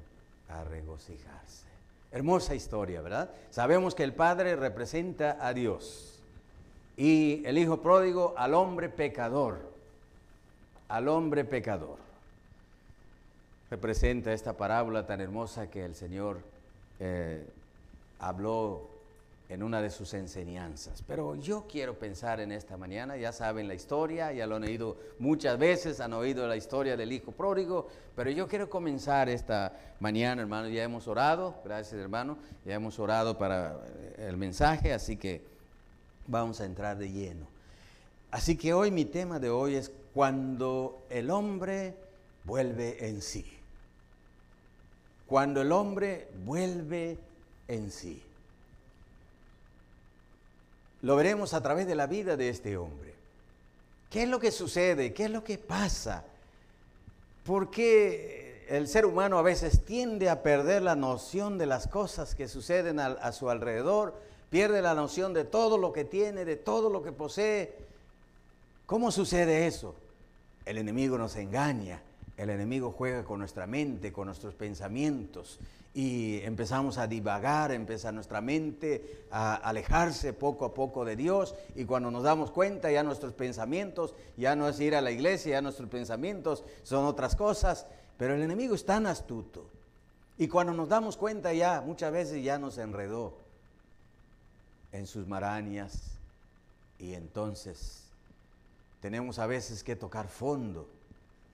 a 0.48 0.64
regocijarse. 0.64 1.66
Hermosa 2.12 2.54
historia, 2.54 3.00
¿verdad? 3.00 3.30
Sabemos 3.50 3.94
que 3.94 4.02
el 4.02 4.12
Padre 4.12 4.56
representa 4.56 5.38
a 5.40 5.54
Dios 5.54 6.19
y 7.00 7.42
el 7.46 7.56
Hijo 7.56 7.80
pródigo 7.80 8.34
al 8.36 8.52
hombre 8.52 8.90
pecador, 8.90 9.58
al 10.86 11.08
hombre 11.08 11.46
pecador. 11.46 11.96
Representa 13.70 14.34
esta 14.34 14.52
parábola 14.52 15.06
tan 15.06 15.22
hermosa 15.22 15.70
que 15.70 15.82
el 15.82 15.94
Señor 15.94 16.42
eh, 16.98 17.42
habló 18.18 18.86
en 19.48 19.62
una 19.62 19.80
de 19.80 19.88
sus 19.88 20.12
enseñanzas. 20.12 21.02
Pero 21.08 21.36
yo 21.36 21.64
quiero 21.66 21.94
pensar 21.94 22.38
en 22.38 22.52
esta 22.52 22.76
mañana, 22.76 23.16
ya 23.16 23.32
saben 23.32 23.66
la 23.66 23.72
historia, 23.72 24.30
ya 24.32 24.46
lo 24.46 24.56
han 24.56 24.64
oído 24.64 24.98
muchas 25.18 25.58
veces, 25.58 26.00
han 26.00 26.12
oído 26.12 26.46
la 26.46 26.56
historia 26.56 26.98
del 26.98 27.12
hijo 27.12 27.32
pródigo, 27.32 27.88
pero 28.14 28.30
yo 28.30 28.46
quiero 28.46 28.68
comenzar 28.68 29.30
esta 29.30 29.72
mañana, 30.00 30.42
hermano, 30.42 30.68
ya 30.68 30.82
hemos 30.82 31.08
orado, 31.08 31.54
gracias 31.64 31.98
hermano, 31.98 32.36
ya 32.66 32.74
hemos 32.74 32.98
orado 32.98 33.38
para 33.38 33.80
eh, 33.86 34.26
el 34.28 34.36
mensaje, 34.36 34.92
así 34.92 35.16
que 35.16 35.49
vamos 36.30 36.60
a 36.60 36.64
entrar 36.64 36.96
de 36.96 37.10
lleno. 37.10 37.46
Así 38.30 38.56
que 38.56 38.72
hoy 38.72 38.90
mi 38.90 39.04
tema 39.04 39.38
de 39.40 39.50
hoy 39.50 39.74
es 39.74 39.90
cuando 40.14 41.02
el 41.10 41.30
hombre 41.30 41.94
vuelve 42.44 43.08
en 43.08 43.20
sí. 43.20 43.44
Cuando 45.26 45.60
el 45.60 45.72
hombre 45.72 46.28
vuelve 46.44 47.18
en 47.68 47.90
sí. 47.90 48.22
Lo 51.02 51.16
veremos 51.16 51.54
a 51.54 51.62
través 51.62 51.86
de 51.86 51.94
la 51.94 52.06
vida 52.06 52.36
de 52.36 52.48
este 52.48 52.76
hombre. 52.76 53.14
¿Qué 54.10 54.24
es 54.24 54.28
lo 54.28 54.40
que 54.40 54.50
sucede? 54.50 55.12
¿Qué 55.12 55.24
es 55.24 55.30
lo 55.30 55.44
que 55.44 55.56
pasa? 55.56 56.24
¿Por 57.44 57.70
qué 57.70 58.66
el 58.68 58.86
ser 58.86 59.06
humano 59.06 59.38
a 59.38 59.42
veces 59.42 59.84
tiende 59.84 60.28
a 60.28 60.42
perder 60.42 60.82
la 60.82 60.96
noción 60.96 61.58
de 61.58 61.66
las 61.66 61.86
cosas 61.86 62.34
que 62.34 62.48
suceden 62.48 63.00
a, 63.00 63.32
su 63.32 63.50
alrededor? 63.50 64.14
Pierde 64.50 64.82
la 64.82 64.94
noción 64.94 65.32
de 65.32 65.44
todo 65.44 65.78
lo 65.78 65.92
que 65.92 66.04
tiene, 66.04 66.44
de 66.44 66.56
todo 66.56 66.90
lo 66.90 67.02
que 67.02 67.12
posee. 67.12 67.72
¿Cómo 68.84 69.12
sucede 69.12 69.68
eso? 69.68 69.94
El 70.66 70.76
enemigo 70.76 71.16
nos 71.16 71.36
engaña, 71.36 72.02
el 72.36 72.50
enemigo 72.50 72.92
juega 72.96 73.22
con 73.22 73.38
nuestra 73.38 73.68
mente, 73.68 74.12
con 74.12 74.26
nuestros 74.26 74.54
pensamientos 74.54 75.60
y 75.94 76.40
empezamos 76.42 76.98
a 76.98 77.06
divagar, 77.06 77.72
empieza 77.72 78.12
nuestra 78.12 78.40
mente 78.40 79.24
a 79.30 79.54
alejarse 79.54 80.32
poco 80.32 80.64
a 80.64 80.74
poco 80.74 81.04
de 81.04 81.16
Dios 81.16 81.54
y 81.74 81.84
cuando 81.84 82.10
nos 82.10 82.22
damos 82.22 82.50
cuenta 82.50 82.90
ya 82.90 83.02
nuestros 83.02 83.32
pensamientos 83.32 84.14
ya 84.36 84.54
no 84.54 84.68
es 84.68 84.78
ir 84.80 84.94
a 84.94 85.00
la 85.00 85.10
iglesia, 85.10 85.52
ya 85.52 85.62
nuestros 85.62 85.88
pensamientos 85.88 86.64
son 86.82 87.04
otras 87.06 87.34
cosas, 87.34 87.86
pero 88.18 88.34
el 88.34 88.42
enemigo 88.42 88.74
es 88.74 88.84
tan 88.84 89.06
astuto 89.06 89.64
y 90.38 90.48
cuando 90.48 90.72
nos 90.72 90.88
damos 90.88 91.16
cuenta 91.16 91.52
ya 91.52 91.80
muchas 91.80 92.12
veces 92.12 92.42
ya 92.42 92.58
nos 92.58 92.78
enredó 92.78 93.34
en 94.92 95.06
sus 95.06 95.26
marañas 95.26 96.18
y 96.98 97.14
entonces 97.14 98.04
tenemos 99.00 99.38
a 99.38 99.46
veces 99.46 99.82
que 99.82 99.96
tocar 99.96 100.28
fondo. 100.28 100.88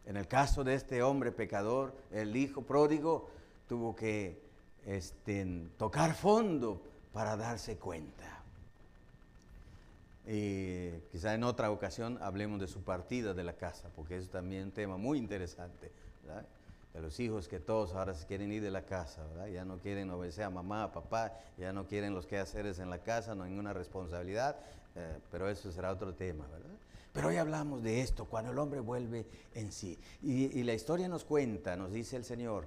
En 0.04 0.16
el 0.16 0.26
caso 0.28 0.64
de 0.64 0.74
este 0.74 1.02
hombre 1.02 1.32
pecador, 1.32 1.94
el 2.12 2.36
hijo 2.36 2.62
pródigo, 2.62 3.28
tuvo 3.68 3.94
que 3.94 4.40
este, 4.86 5.46
tocar 5.78 6.14
fondo 6.14 6.80
para 7.12 7.36
darse 7.36 7.76
cuenta. 7.76 8.40
Y 10.26 10.90
quizá 11.12 11.34
en 11.34 11.44
otra 11.44 11.70
ocasión 11.70 12.18
hablemos 12.20 12.60
de 12.60 12.66
su 12.66 12.82
partida 12.82 13.32
de 13.32 13.44
la 13.44 13.52
casa, 13.52 13.88
porque 13.94 14.16
es 14.16 14.28
también 14.28 14.64
un 14.64 14.70
tema 14.72 14.96
muy 14.96 15.18
interesante, 15.18 15.90
de 16.96 17.02
los 17.02 17.20
hijos 17.20 17.46
que 17.46 17.60
todos 17.60 17.94
ahora 17.94 18.14
se 18.14 18.26
quieren 18.26 18.50
ir 18.50 18.62
de 18.62 18.70
la 18.70 18.82
casa, 18.82 19.22
ya 19.52 19.64
no 19.64 19.78
quieren 19.78 20.10
obedecer 20.10 20.44
a 20.44 20.50
mamá, 20.50 20.82
a 20.82 20.92
papá, 20.92 21.32
ya 21.56 21.72
no 21.72 21.86
quieren 21.86 22.14
los 22.14 22.26
quehaceres 22.26 22.78
en 22.80 22.90
la 22.90 22.98
casa, 22.98 23.34
no 23.34 23.44
hay 23.44 23.50
ninguna 23.50 23.72
responsabilidad, 23.72 24.56
eh, 24.94 25.18
pero 25.30 25.48
eso 25.48 25.70
será 25.70 25.92
otro 25.92 26.14
tema, 26.14 26.46
¿verdad? 26.48 26.74
Pero 27.12 27.28
hoy 27.28 27.36
hablamos 27.36 27.82
de 27.82 28.00
esto, 28.00 28.24
cuando 28.24 28.50
el 28.50 28.58
hombre 28.58 28.80
vuelve 28.80 29.26
en 29.54 29.72
sí. 29.72 29.98
y 30.22 30.62
la 30.64 30.74
historia 30.74 31.08
nos 31.08 31.24
cuenta, 31.24 31.74
nos 31.76 31.92
dice 31.92 32.16
el 32.16 32.24
Señor, 32.24 32.66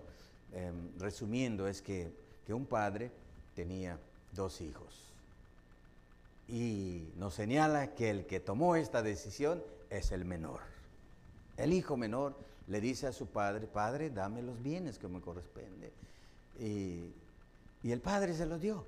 Em, 0.52 0.98
resumiendo, 0.98 1.68
es 1.68 1.82
que, 1.82 2.12
que 2.46 2.54
un 2.54 2.66
padre 2.66 3.12
tenía 3.56 4.00
dos 4.34 4.62
hijos. 4.62 5.14
Y 6.48 7.10
nos 7.18 7.36
señala 7.36 7.94
que 7.94 8.10
el 8.10 8.26
que 8.26 8.40
tomó 8.40 8.76
esta 8.76 9.04
decisión 9.04 9.62
es 9.92 10.12
el 10.12 10.26
menor. 10.26 10.62
El 11.58 11.74
hijo 11.74 11.98
menor 11.98 12.36
le 12.70 12.80
dice 12.80 13.08
a 13.08 13.12
su 13.12 13.28
padre, 13.28 13.68
padre, 13.68 14.10
dame 14.10 14.42
los 14.42 14.62
bienes 14.62 14.98
que 14.98 15.08
me 15.08 15.20
corresponde. 15.20 15.92
Y, 16.60 17.12
y, 17.84 17.92
el 17.92 18.00
padre 18.00 18.34
se 18.34 18.46
los 18.46 18.62
dio. 18.62 18.86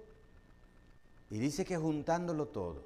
Y 1.30 1.38
dice 1.38 1.66
que 1.66 1.78
juntándolo 1.78 2.48
todo, 2.48 2.84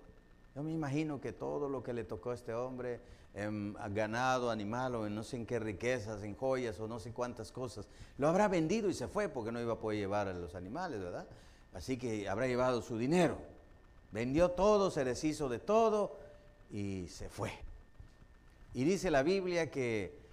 yo 0.55 0.63
me 0.63 0.71
imagino 0.71 1.19
que 1.19 1.33
todo 1.33 1.67
lo 1.67 1.83
que 1.83 1.93
le 1.93 2.03
tocó 2.03 2.31
a 2.31 2.35
este 2.35 2.53
hombre, 2.53 3.01
en 3.33 3.75
ganado, 3.93 4.49
animal 4.49 4.95
o 4.95 5.05
en 5.05 5.13
no 5.13 5.23
sé 5.23 5.35
en 5.35 5.45
qué 5.45 5.59
riquezas, 5.59 6.23
en 6.23 6.35
joyas 6.35 6.79
o 6.79 6.87
no 6.87 6.99
sé 6.99 7.11
cuántas 7.11 7.51
cosas. 7.51 7.85
Lo 8.17 8.29
habrá 8.29 8.47
vendido 8.47 8.89
y 8.89 8.93
se 8.93 9.09
fue 9.09 9.27
porque 9.27 9.51
no 9.51 9.59
iba 9.59 9.73
a 9.73 9.79
poder 9.79 9.99
llevar 9.99 10.29
a 10.29 10.33
los 10.33 10.55
animales, 10.55 11.01
¿verdad? 11.01 11.27
Así 11.73 11.97
que 11.97 12.29
habrá 12.29 12.47
llevado 12.47 12.81
su 12.81 12.97
dinero. 12.97 13.37
Vendió 14.13 14.51
todo, 14.51 14.89
se 14.89 15.03
deshizo 15.03 15.49
de 15.49 15.59
todo 15.59 16.15
y 16.71 17.07
se 17.09 17.27
fue. 17.27 17.51
Y 18.73 18.85
dice 18.85 19.11
la 19.11 19.23
Biblia 19.23 19.69
que 19.69 20.24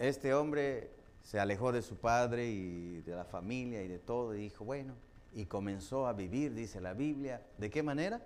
este 0.00 0.32
hombre 0.32 0.90
se 1.22 1.38
alejó 1.38 1.72
de 1.72 1.82
su 1.82 1.96
padre 1.96 2.48
y 2.48 3.02
de 3.02 3.14
la 3.14 3.24
familia 3.24 3.82
y 3.82 3.88
de 3.88 3.98
todo 3.98 4.34
y 4.34 4.38
dijo, 4.38 4.64
bueno, 4.64 4.94
y 5.34 5.44
comenzó 5.44 6.06
a 6.06 6.14
vivir, 6.14 6.54
dice 6.54 6.80
la 6.80 6.94
Biblia. 6.94 7.42
¿De 7.58 7.68
qué 7.68 7.82
manera? 7.82 8.20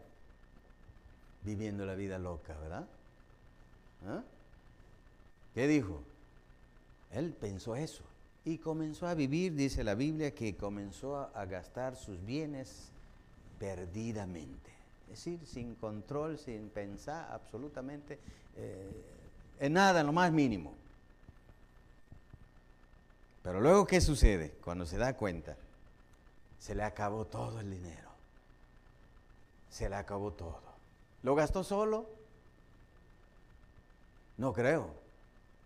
Viviendo 1.42 1.84
la 1.84 1.96
vida 1.96 2.18
loca, 2.18 2.56
¿verdad? 2.60 2.86
¿Ah? 4.06 4.22
¿Qué 5.52 5.66
dijo? 5.66 6.00
Él 7.10 7.32
pensó 7.32 7.74
eso 7.74 8.04
y 8.44 8.58
comenzó 8.58 9.08
a 9.08 9.14
vivir, 9.14 9.54
dice 9.54 9.82
la 9.82 9.96
Biblia, 9.96 10.32
que 10.32 10.56
comenzó 10.56 11.16
a, 11.18 11.44
gastar 11.44 11.96
sus 11.96 12.24
bienes 12.24 12.90
perdidamente. 13.58 14.70
Es 15.12 15.24
decir, 15.24 15.40
sin 15.44 15.74
control, 15.74 16.38
sin 16.38 16.68
pensar 16.68 17.32
absolutamente 17.32 18.18
eh, 18.56 18.90
en 19.58 19.72
nada, 19.72 20.00
en 20.00 20.06
lo 20.06 20.12
más 20.12 20.32
mínimo. 20.32 20.83
Pero 23.44 23.60
luego, 23.60 23.86
¿qué 23.86 24.00
sucede? 24.00 24.52
Cuando 24.64 24.86
se 24.86 24.96
da 24.96 25.14
cuenta, 25.18 25.54
se 26.58 26.74
le 26.74 26.82
acabó 26.82 27.26
todo 27.26 27.60
el 27.60 27.70
dinero. 27.70 28.10
se 29.68 29.88
le 29.88 29.96
acabó 29.96 30.32
todo. 30.32 30.62
¿Lo 31.22 31.34
gastó 31.34 31.62
solo? 31.62 32.08
No 34.38 34.52
creo. 34.52 34.94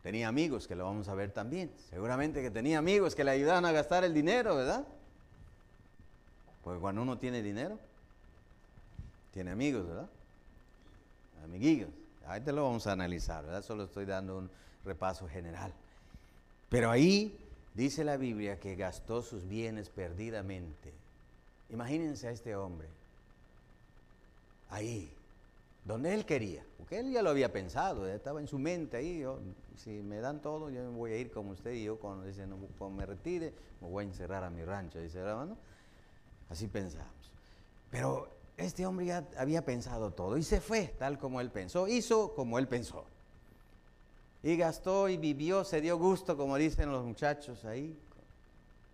Tenía 0.03 0.29
amigos 0.29 0.67
que 0.67 0.75
lo 0.75 0.87
vamos 0.87 1.09
a 1.09 1.14
ver 1.14 1.31
también. 1.31 1.71
Seguramente 1.91 2.43
que 2.43 2.51
tenía 2.51 2.79
amigos 2.79 3.14
que 3.14 3.23
le 3.23 3.31
ayudaban 3.31 3.64
a 3.64 3.73
gastar 3.73 4.03
el 4.05 4.14
dinero, 4.14 4.57
¿verdad? 4.57 4.85
Porque 6.64 6.81
cuando 6.81 7.03
uno 7.03 7.19
tiene 7.19 7.43
dinero, 7.43 7.79
tiene 9.33 9.51
amigos, 9.51 9.87
¿verdad? 9.87 10.09
Amiguillos. 11.45 11.91
Ahí 12.27 12.41
te 12.41 12.51
lo 12.51 12.64
vamos 12.64 12.87
a 12.87 12.93
analizar, 12.93 13.45
¿verdad? 13.45 13.62
Solo 13.62 13.85
estoy 13.85 14.07
dando 14.07 14.38
un 14.38 14.51
repaso 14.85 15.29
general. 15.29 15.73
Pero 16.71 16.91
ahí 16.91 17.38
dice 17.79 18.03
la 18.03 18.17
Biblia 18.17 18.59
que 18.59 18.75
gastó 18.75 19.23
sus 19.23 19.47
bienes 19.47 19.88
perdidamente. 19.88 20.93
Imagínense 21.71 22.27
a 22.27 22.33
este 22.33 22.57
hombre. 22.57 22.88
Ahí, 24.69 25.09
donde 25.85 26.12
él 26.12 26.27
quería, 26.27 26.64
porque 26.77 26.99
él 26.99 27.12
ya 27.12 27.23
lo 27.23 27.31
había 27.31 27.53
pensado, 27.53 28.09
estaba 28.09 28.41
en 28.41 28.49
su 28.49 28.59
mente 28.59 28.97
ahí, 28.97 29.21
yo, 29.21 29.38
si 29.77 29.91
me 29.91 30.19
dan 30.19 30.43
todo, 30.43 30.71
yo 30.71 30.83
me 30.91 30.97
voy 30.97 31.12
a 31.12 31.19
ir 31.19 31.31
como 31.31 31.53
usted 31.53 31.73
y 31.73 31.85
yo 31.85 32.01
cuando, 32.01 32.27
dice, 32.27 32.49
no, 32.49 32.59
me 32.91 33.07
retire, 33.07 33.55
me 33.81 33.88
voy 33.88 34.05
a 34.05 34.09
encerrar 34.09 34.43
a 34.43 34.51
mi 34.51 34.64
rancho, 34.64 35.01
dice 35.01 35.21
hermano. 35.21 35.57
Así 36.51 36.67
pensamos. 36.67 37.33
Pero 37.93 38.29
este 38.57 38.87
hombre 38.87 39.07
ya 39.07 39.25
había 39.38 39.64
pensado 39.64 40.11
todo 40.11 40.37
y 40.37 40.43
se 40.43 40.61
fue 40.61 40.93
tal 40.99 41.17
como 41.17 41.41
él 41.41 41.53
pensó, 41.53 41.87
hizo 41.87 42.35
como 42.35 42.59
él 42.59 42.67
pensó. 42.67 43.07
Y 44.42 44.57
gastó 44.57 45.09
y 45.09 45.16
vivió, 45.16 45.64
se 45.64 45.81
dio 45.81 45.98
gusto, 45.98 46.37
como 46.37 46.57
dicen 46.57 46.92
los 46.92 47.05
muchachos 47.05 47.64
ahí, 47.64 47.98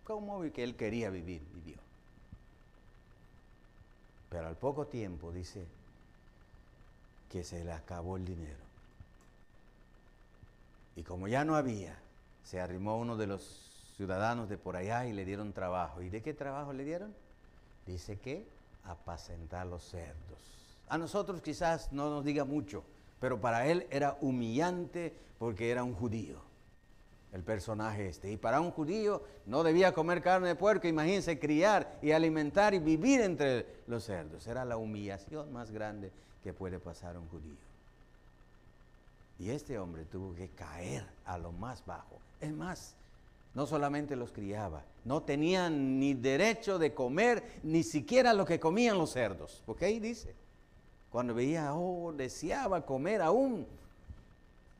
como 0.03 0.41
que 0.51 0.63
él 0.63 0.75
quería 0.75 1.09
vivir, 1.09 1.41
vivió. 1.53 1.77
Pero 4.29 4.47
al 4.47 4.57
poco 4.57 4.87
tiempo 4.87 5.31
dice 5.31 5.65
que 7.31 7.43
se 7.43 7.63
le 7.63 7.71
acabó 7.71 8.17
el 8.17 8.25
dinero. 8.25 8.65
Y 10.95 11.03
como 11.03 11.27
ya 11.27 11.45
no 11.45 11.55
había, 11.55 11.97
se 12.43 12.59
arrimó 12.59 12.97
uno 12.97 13.17
de 13.17 13.27
los 13.27 13.65
ciudadanos 13.97 14.49
de 14.49 14.57
por 14.57 14.75
allá 14.75 15.05
y 15.05 15.13
le 15.13 15.25
dieron 15.25 15.53
trabajo. 15.53 16.01
¿Y 16.01 16.09
de 16.09 16.21
qué 16.21 16.33
trabajo 16.33 16.73
le 16.73 16.83
dieron? 16.83 17.13
Dice 17.85 18.17
que 18.17 18.45
apacentar 18.83 19.67
los 19.67 19.83
cerdos. 19.83 20.39
A 20.87 20.97
nosotros 20.97 21.41
quizás 21.41 21.91
no 21.91 22.09
nos 22.09 22.23
diga 22.23 22.45
mucho, 22.45 22.83
pero 23.25 23.41
para 23.41 23.65
él 23.65 23.87
era 23.89 24.19
humillante 24.21 25.11
porque 25.39 25.71
era 25.71 25.83
un 25.83 25.95
judío, 25.95 26.37
el 27.33 27.41
personaje 27.41 28.07
este. 28.07 28.31
Y 28.31 28.37
para 28.37 28.61
un 28.61 28.69
judío 28.69 29.23
no 29.47 29.63
debía 29.63 29.95
comer 29.95 30.21
carne 30.21 30.49
de 30.49 30.53
puerco, 30.53 30.87
imagínense 30.87 31.39
criar 31.39 31.97
y 32.03 32.11
alimentar 32.11 32.75
y 32.75 32.77
vivir 32.77 33.21
entre 33.21 33.65
los 33.87 34.03
cerdos. 34.03 34.45
Era 34.45 34.63
la 34.63 34.77
humillación 34.77 35.51
más 35.51 35.71
grande 35.71 36.11
que 36.43 36.53
puede 36.53 36.77
pasar 36.77 37.17
un 37.17 37.27
judío. 37.29 37.55
Y 39.39 39.49
este 39.49 39.79
hombre 39.79 40.05
tuvo 40.05 40.35
que 40.35 40.49
caer 40.49 41.03
a 41.25 41.39
lo 41.39 41.51
más 41.51 41.83
bajo. 41.83 42.19
Es 42.39 42.53
más, 42.53 42.93
no 43.55 43.65
solamente 43.65 44.15
los 44.15 44.31
criaba, 44.31 44.83
no 45.03 45.23
tenían 45.23 45.99
ni 45.99 46.13
derecho 46.13 46.77
de 46.77 46.93
comer 46.93 47.43
ni 47.63 47.81
siquiera 47.81 48.35
lo 48.35 48.45
que 48.45 48.59
comían 48.59 48.99
los 48.99 49.13
cerdos. 49.13 49.63
Porque 49.65 49.85
ahí 49.85 49.99
dice, 49.99 50.35
cuando 51.15 51.33
veía, 51.33 51.73
oh, 51.73 52.11
deseaba 52.11 52.85
comer 52.85 53.21
aún 53.21 53.65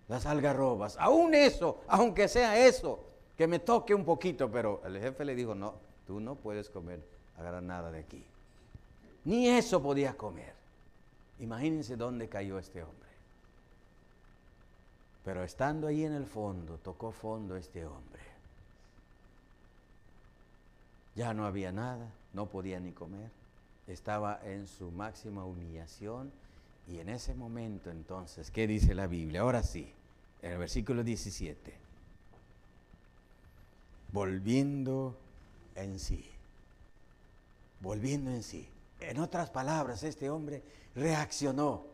las 0.10 0.26
algarrobas, 0.26 0.98
aún 1.00 1.34
eso, 1.34 1.80
aunque 1.88 2.28
sea 2.28 2.58
eso, 2.68 3.00
que 3.38 3.48
me 3.48 3.60
toque 3.60 3.96
un 3.96 4.04
poquito, 4.04 4.52
pero 4.52 4.82
el 4.84 5.00
jefe 5.00 5.24
le 5.24 5.34
dijo, 5.34 5.56
no, 5.56 5.76
tú 6.06 6.20
no 6.20 6.36
puedes 6.36 6.70
comer 6.70 7.00
nada 7.62 7.90
de 7.90 8.00
aquí. 8.00 8.22
Ni 9.24 9.48
eso 9.48 9.82
podías 9.82 10.16
comer. 10.16 10.54
Imagínense 11.40 11.96
dónde 11.96 12.28
cayó 12.28 12.60
este 12.60 12.84
hombre. 12.84 13.10
Pero 15.24 15.42
estando 15.42 15.88
ahí 15.88 16.04
en 16.04 16.12
el 16.12 16.26
fondo, 16.26 16.78
tocó 16.80 17.14
fondo 17.14 17.56
este 17.56 17.86
hombre. 17.86 18.24
Ya 21.16 21.34
no 21.34 21.46
había 21.46 21.72
nada, 21.72 22.10
no 22.34 22.48
podía 22.48 22.78
ni 22.82 22.92
comer, 22.92 23.32
estaba 23.88 24.40
en 24.44 24.68
su 24.68 24.92
máxima 24.92 25.46
humillación 25.46 26.32
y 26.88 27.00
en 27.00 27.10
ese 27.10 27.34
momento 27.34 27.90
entonces, 27.90 28.52
¿qué 28.52 28.68
dice 28.68 28.94
la 28.94 29.08
Biblia? 29.08 29.42
Ahora 29.42 29.64
sí, 29.64 29.92
en 30.42 30.52
el 30.52 30.58
versículo 30.58 31.04
17, 31.04 31.74
volviendo 34.12 35.18
en 35.76 36.00
sí, 36.00 36.30
volviendo 37.82 38.32
en 38.32 38.44
sí. 38.44 38.68
En 39.00 39.20
otras 39.20 39.50
palabras, 39.50 40.04
este 40.04 40.30
hombre 40.30 40.64
reaccionó, 40.96 41.86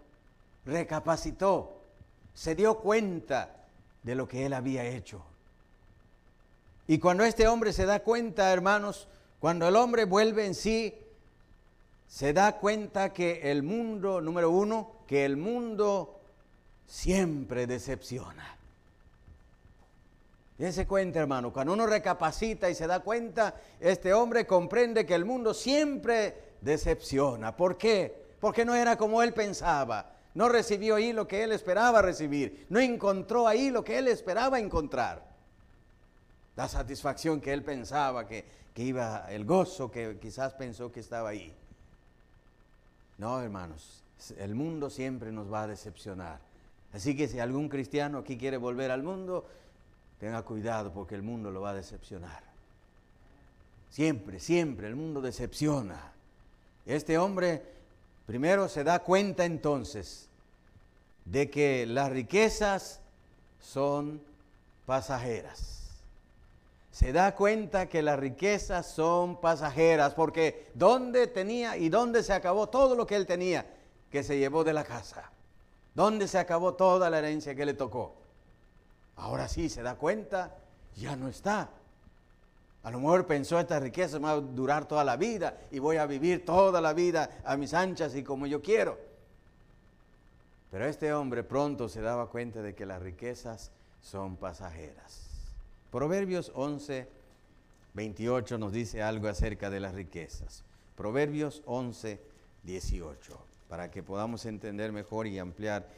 recapacitó, 0.65 1.81
se 2.33 2.55
dio 2.55 2.79
cuenta 2.79 3.65
de 4.03 4.15
lo 4.15 4.27
que 4.27 4.45
él 4.45 4.53
había 4.53 4.83
hecho. 4.85 5.23
Y 6.87 6.99
cuando 6.99 7.23
este 7.23 7.47
hombre 7.47 7.73
se 7.73 7.85
da 7.85 8.01
cuenta, 8.01 8.51
hermanos, 8.51 9.07
cuando 9.39 9.67
el 9.67 9.75
hombre 9.75 10.05
vuelve 10.05 10.45
en 10.45 10.55
sí, 10.55 10.93
se 12.11 12.33
da 12.33 12.57
cuenta 12.57 13.13
que 13.13 13.49
el 13.49 13.63
mundo, 13.63 14.19
número 14.19 14.51
uno, 14.51 14.91
que 15.07 15.23
el 15.23 15.37
mundo 15.37 16.19
siempre 16.85 17.65
decepciona. 17.67 18.57
Dense 20.57 20.85
cuenta, 20.85 21.21
hermano, 21.21 21.53
cuando 21.53 21.71
uno 21.71 21.87
recapacita 21.87 22.69
y 22.69 22.75
se 22.75 22.85
da 22.85 22.99
cuenta, 22.99 23.55
este 23.79 24.13
hombre 24.13 24.45
comprende 24.45 25.05
que 25.05 25.15
el 25.15 25.23
mundo 25.23 25.53
siempre 25.53 26.35
decepciona. 26.59 27.55
¿Por 27.55 27.77
qué? 27.77 28.13
Porque 28.41 28.65
no 28.65 28.75
era 28.75 28.97
como 28.97 29.23
él 29.23 29.33
pensaba. 29.33 30.11
No 30.33 30.49
recibió 30.49 30.95
ahí 30.95 31.13
lo 31.13 31.29
que 31.29 31.45
él 31.45 31.53
esperaba 31.53 32.01
recibir. 32.01 32.65
No 32.67 32.81
encontró 32.81 33.47
ahí 33.47 33.69
lo 33.69 33.85
que 33.85 33.97
él 33.97 34.09
esperaba 34.09 34.59
encontrar 34.59 35.31
la 36.57 36.67
satisfacción 36.67 37.39
que 37.39 37.53
él 37.53 37.63
pensaba 37.63 38.27
que, 38.27 38.43
iba, 38.75 39.25
el 39.29 39.45
gozo 39.45 39.89
que 39.89 40.19
quizás 40.19 40.53
pensó 40.53 40.91
que 40.91 40.99
estaba 40.99 41.29
ahí. 41.29 41.55
No, 43.21 43.39
hermanos, 43.39 44.01
el 44.39 44.55
mundo 44.55 44.89
siempre 44.89 45.31
nos 45.31 45.53
va 45.53 45.61
a 45.61 45.67
decepcionar. 45.67 46.39
Así 46.91 47.15
que 47.15 47.27
si 47.27 47.37
algún 47.37 47.69
cristiano 47.69 48.17
aquí 48.17 48.35
quiere 48.35 48.57
volver 48.57 48.89
al 48.89 49.03
mundo, 49.03 49.45
tenga 50.19 50.41
cuidado 50.41 50.91
porque 50.91 51.13
el 51.13 51.21
mundo 51.21 51.51
lo 51.51 51.61
va 51.61 51.69
a 51.69 51.75
decepcionar. 51.75 52.41
Siempre, 53.91 54.39
siempre 54.39 54.87
el 54.87 54.95
mundo 54.95 55.21
decepciona. 55.21 56.13
Este 56.87 57.19
hombre 57.19 57.61
primero 58.25 58.67
se 58.67 58.83
da 58.83 59.03
cuenta 59.03 59.45
entonces 59.45 60.27
de 61.25 61.51
que 61.51 61.85
las 61.85 62.11
riquezas 62.11 63.01
son 63.59 64.19
pasajeras 64.87 65.80
se 66.91 67.13
da 67.13 67.35
cuenta 67.35 67.87
que 67.87 68.01
las 68.01 68.19
riquezas 68.19 68.85
son 68.85 69.39
pasajeras, 69.39 70.13
porque 70.13 70.69
¿dónde 70.73 71.27
tenía 71.27 71.77
y 71.77 71.87
dónde 71.87 72.21
se 72.21 72.33
acabó 72.33 72.67
todo 72.67 72.95
lo 72.95 73.07
que 73.07 73.15
él 73.15 73.25
tenía 73.25 73.65
que 74.11 74.23
se 74.23 74.37
llevó 74.37 74.65
de 74.65 74.73
la 74.73 74.83
casa? 74.83 75.31
¿Dónde 75.95 76.27
se 76.27 76.37
acabó 76.37 76.73
toda 76.73 77.09
la 77.09 77.19
herencia 77.19 77.55
que 77.55 77.65
le 77.65 77.73
tocó? 77.73 78.15
Ahora 79.15 79.47
sí 79.47 79.69
se 79.69 79.81
da 79.81 79.95
cuenta, 79.95 80.57
ya 80.97 81.15
no 81.15 81.29
está. 81.29 81.69
A 82.83 82.91
lo 82.91 82.99
mejor 82.99 83.25
pensó 83.25 83.57
esta 83.59 83.79
riqueza 83.79 84.19
me 84.19 84.25
va 84.25 84.31
a 84.31 84.41
durar 84.41 84.85
toda 84.85 85.05
la 85.05 85.15
vida 85.15 85.57
y 85.71 85.79
voy 85.79 85.97
a 85.97 86.05
vivir 86.05 86.43
toda 86.45 86.81
la 86.81 86.91
vida 86.91 87.29
a 87.45 87.55
mis 87.55 87.73
anchas 87.73 88.15
y 88.15 88.23
como 88.23 88.47
yo 88.47 88.61
quiero. 88.61 88.97
Pero 90.71 90.85
este 90.85 91.13
hombre 91.13 91.43
pronto 91.43 91.87
se 91.87 92.01
daba 92.01 92.27
cuenta 92.27 92.61
de 92.61 92.75
que 92.75 92.85
las 92.85 93.01
riquezas 93.01 93.71
son 94.01 94.35
pasajeras. 94.35 95.30
Proverbios 95.91 96.53
11, 96.55 97.07
28 97.93 98.57
nos 98.57 98.71
dice 98.71 99.03
algo 99.03 99.27
acerca 99.27 99.69
de 99.69 99.81
las 99.81 99.93
riquezas. 99.93 100.63
Proverbios 100.95 101.61
11, 101.65 102.19
18, 102.63 103.45
para 103.67 103.91
que 103.91 104.01
podamos 104.01 104.45
entender 104.45 104.93
mejor 104.93 105.27
y 105.27 105.37
ampliar 105.37 105.89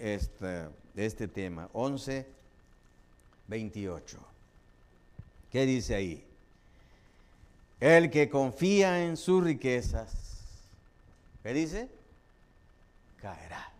este, 0.00 1.28
tema. 1.28 1.68
11, 1.74 2.26
28. 3.48 4.18
¿Qué 5.52 5.66
dice 5.66 5.94
ahí? 5.94 6.24
El 7.78 8.10
que 8.10 8.30
confía 8.30 9.04
en 9.04 9.18
sus 9.18 9.44
riquezas, 9.44 10.14
¿qué 11.42 11.52
dice? 11.52 11.88
Caerá. 13.20 13.70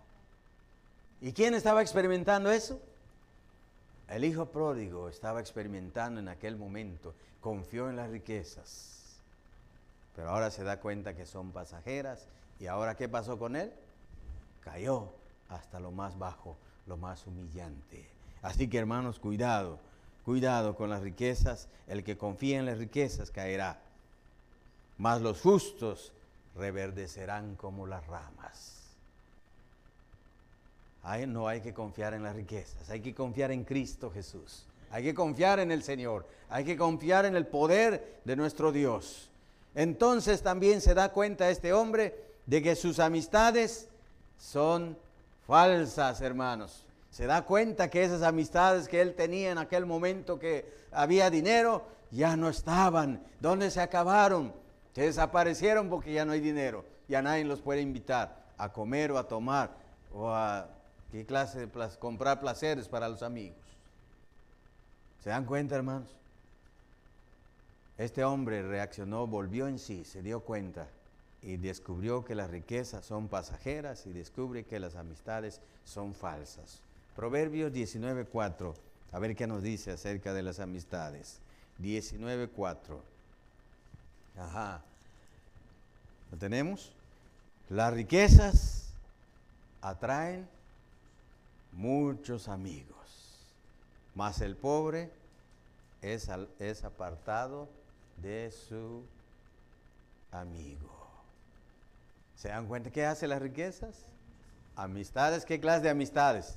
¿Y 1.22 1.32
quién 1.32 1.54
estaba 1.54 1.80
experimentando 1.80 2.50
eso? 2.50 2.80
El 4.10 4.24
hijo 4.24 4.46
pródigo 4.46 5.08
estaba 5.08 5.38
experimentando 5.38 6.18
en 6.18 6.28
aquel 6.28 6.56
momento, 6.56 7.14
confió 7.40 7.88
en 7.88 7.94
las 7.94 8.10
riquezas, 8.10 9.20
pero 10.16 10.30
ahora 10.30 10.50
se 10.50 10.64
da 10.64 10.80
cuenta 10.80 11.14
que 11.14 11.26
son 11.26 11.52
pasajeras 11.52 12.26
y 12.58 12.66
ahora 12.66 12.96
¿qué 12.96 13.08
pasó 13.08 13.38
con 13.38 13.54
él? 13.54 13.72
Cayó 14.62 15.12
hasta 15.48 15.78
lo 15.78 15.92
más 15.92 16.18
bajo, 16.18 16.56
lo 16.88 16.96
más 16.96 17.24
humillante. 17.28 18.10
Así 18.42 18.68
que 18.68 18.78
hermanos, 18.78 19.20
cuidado, 19.20 19.78
cuidado 20.24 20.74
con 20.74 20.90
las 20.90 21.02
riquezas, 21.02 21.68
el 21.86 22.02
que 22.02 22.18
confía 22.18 22.58
en 22.58 22.66
las 22.66 22.78
riquezas 22.78 23.30
caerá, 23.30 23.80
mas 24.98 25.22
los 25.22 25.40
justos 25.40 26.12
reverdecerán 26.56 27.54
como 27.54 27.86
las 27.86 28.04
ramas. 28.08 28.69
No 31.26 31.48
hay 31.48 31.60
que 31.60 31.72
confiar 31.72 32.14
en 32.14 32.22
las 32.22 32.36
riquezas, 32.36 32.90
hay 32.90 33.00
que 33.00 33.14
confiar 33.14 33.50
en 33.50 33.64
Cristo 33.64 34.10
Jesús. 34.10 34.66
Hay 34.90 35.04
que 35.04 35.14
confiar 35.14 35.60
en 35.60 35.70
el 35.70 35.82
Señor, 35.82 36.26
hay 36.48 36.64
que 36.64 36.76
confiar 36.76 37.24
en 37.24 37.36
el 37.36 37.46
poder 37.46 38.20
de 38.24 38.36
nuestro 38.36 38.72
Dios. 38.72 39.30
Entonces 39.74 40.42
también 40.42 40.80
se 40.80 40.94
da 40.94 41.12
cuenta 41.12 41.48
este 41.48 41.72
hombre 41.72 42.24
de 42.46 42.60
que 42.60 42.74
sus 42.74 42.98
amistades 42.98 43.88
son 44.36 44.98
falsas, 45.46 46.20
hermanos. 46.20 46.86
Se 47.10 47.26
da 47.26 47.42
cuenta 47.42 47.88
que 47.88 48.02
esas 48.02 48.22
amistades 48.22 48.88
que 48.88 49.00
él 49.00 49.14
tenía 49.14 49.52
en 49.52 49.58
aquel 49.58 49.86
momento 49.86 50.38
que 50.38 50.64
había 50.90 51.30
dinero, 51.30 51.86
ya 52.10 52.36
no 52.36 52.48
estaban. 52.48 53.22
¿Dónde 53.38 53.70
se 53.70 53.80
acabaron? 53.80 54.52
Se 54.94 55.02
desaparecieron 55.02 55.88
porque 55.88 56.12
ya 56.12 56.24
no 56.24 56.32
hay 56.32 56.40
dinero. 56.40 56.84
Ya 57.08 57.22
nadie 57.22 57.44
los 57.44 57.60
puede 57.60 57.80
invitar 57.80 58.44
a 58.58 58.72
comer 58.72 59.12
o 59.12 59.18
a 59.18 59.28
tomar 59.28 59.70
o 60.12 60.28
a 60.28 60.68
qué 61.10 61.26
clase 61.26 61.66
de 61.66 61.88
comprar 61.98 62.40
placeres 62.40 62.88
para 62.88 63.08
los 63.08 63.22
amigos. 63.22 63.58
¿Se 65.22 65.30
dan 65.30 65.44
cuenta, 65.44 65.76
hermanos? 65.76 66.08
Este 67.98 68.24
hombre 68.24 68.62
reaccionó, 68.62 69.26
volvió 69.26 69.68
en 69.68 69.78
sí, 69.78 70.04
se 70.04 70.22
dio 70.22 70.40
cuenta 70.40 70.88
y 71.42 71.56
descubrió 71.56 72.24
que 72.24 72.34
las 72.34 72.50
riquezas 72.50 73.04
son 73.04 73.28
pasajeras 73.28 74.06
y 74.06 74.12
descubre 74.12 74.64
que 74.64 74.80
las 74.80 74.96
amistades 74.96 75.60
son 75.84 76.14
falsas. 76.14 76.80
Proverbios 77.14 77.72
19.4, 77.72 78.74
a 79.12 79.18
ver 79.18 79.36
qué 79.36 79.46
nos 79.46 79.62
dice 79.62 79.90
acerca 79.90 80.32
de 80.32 80.42
las 80.42 80.60
amistades. 80.60 81.40
19.4. 81.82 82.78
Ajá. 84.38 84.82
¿Lo 86.30 86.38
tenemos? 86.38 86.92
Las 87.68 87.92
riquezas 87.92 88.90
atraen 89.82 90.48
muchos 91.72 92.48
amigos, 92.48 92.96
mas 94.14 94.40
el 94.40 94.56
pobre 94.56 95.10
es, 96.02 96.28
es 96.58 96.84
apartado 96.84 97.68
de 98.16 98.50
su 98.50 99.02
amigo. 100.32 100.90
¿Se 102.36 102.48
dan 102.48 102.66
cuenta 102.66 102.90
qué 102.90 103.04
hace 103.04 103.26
las 103.26 103.42
riquezas? 103.42 104.06
Amistades, 104.76 105.44
¿qué 105.44 105.60
clase 105.60 105.82
de 105.82 105.90
amistades? 105.90 106.56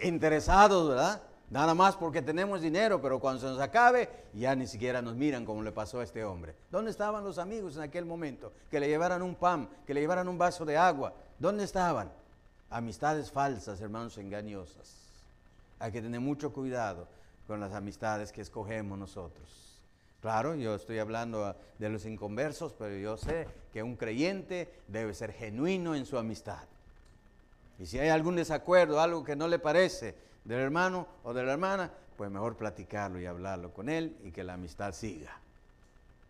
Interesados, 0.00 0.88
¿verdad? 0.88 1.22
Nada 1.50 1.74
más 1.74 1.96
porque 1.96 2.22
tenemos 2.22 2.62
dinero, 2.62 3.00
pero 3.02 3.18
cuando 3.18 3.40
se 3.40 3.46
nos 3.46 3.60
acabe, 3.60 4.08
ya 4.34 4.54
ni 4.54 4.68
siquiera 4.68 5.02
nos 5.02 5.16
miran 5.16 5.44
como 5.44 5.62
le 5.62 5.72
pasó 5.72 5.98
a 5.98 6.04
este 6.04 6.24
hombre. 6.24 6.54
¿Dónde 6.70 6.92
estaban 6.92 7.24
los 7.24 7.38
amigos 7.38 7.76
en 7.76 7.82
aquel 7.82 8.04
momento? 8.04 8.52
Que 8.70 8.78
le 8.78 8.86
llevaran 8.86 9.20
un 9.20 9.34
pan, 9.34 9.68
que 9.86 9.92
le 9.92 10.00
llevaran 10.00 10.28
un 10.28 10.38
vaso 10.38 10.64
de 10.64 10.76
agua. 10.76 11.12
¿Dónde 11.40 11.64
estaban? 11.64 12.10
Amistades 12.70 13.32
falsas, 13.32 13.80
hermanos, 13.80 14.16
engañosas. 14.16 14.94
Hay 15.80 15.90
que 15.90 16.00
tener 16.00 16.20
mucho 16.20 16.52
cuidado 16.52 17.08
con 17.48 17.58
las 17.58 17.72
amistades 17.72 18.30
que 18.30 18.42
escogemos 18.42 18.96
nosotros. 18.96 19.80
Claro, 20.20 20.54
yo 20.54 20.76
estoy 20.76 21.00
hablando 21.00 21.56
de 21.78 21.88
los 21.88 22.04
inconversos, 22.04 22.72
pero 22.74 22.96
yo 22.96 23.16
sé 23.16 23.48
que 23.72 23.82
un 23.82 23.96
creyente 23.96 24.72
debe 24.86 25.14
ser 25.14 25.32
genuino 25.32 25.96
en 25.96 26.06
su 26.06 26.16
amistad. 26.16 26.68
Y 27.80 27.86
si 27.86 27.98
hay 27.98 28.10
algún 28.10 28.36
desacuerdo, 28.36 29.00
algo 29.00 29.24
que 29.24 29.34
no 29.34 29.48
le 29.48 29.58
parece 29.58 30.14
del 30.44 30.60
hermano 30.60 31.08
o 31.24 31.34
de 31.34 31.42
la 31.42 31.52
hermana, 31.52 31.90
pues 32.16 32.30
mejor 32.30 32.56
platicarlo 32.56 33.18
y 33.18 33.26
hablarlo 33.26 33.72
con 33.74 33.88
él 33.88 34.16
y 34.22 34.30
que 34.30 34.44
la 34.44 34.54
amistad 34.54 34.92
siga. 34.92 35.39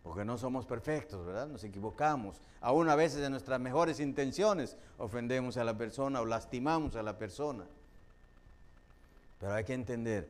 Porque 0.03 0.25
no 0.25 0.37
somos 0.37 0.65
perfectos, 0.65 1.25
¿verdad? 1.25 1.47
Nos 1.47 1.63
equivocamos. 1.63 2.37
Aún 2.59 2.89
a 2.89 2.95
veces 2.95 3.23
en 3.23 3.31
nuestras 3.31 3.59
mejores 3.59 3.99
intenciones 3.99 4.75
ofendemos 4.97 5.57
a 5.57 5.63
la 5.63 5.77
persona 5.77 6.21
o 6.21 6.25
lastimamos 6.25 6.95
a 6.95 7.03
la 7.03 7.17
persona. 7.17 7.65
Pero 9.39 9.53
hay 9.53 9.63
que 9.63 9.73
entender 9.73 10.27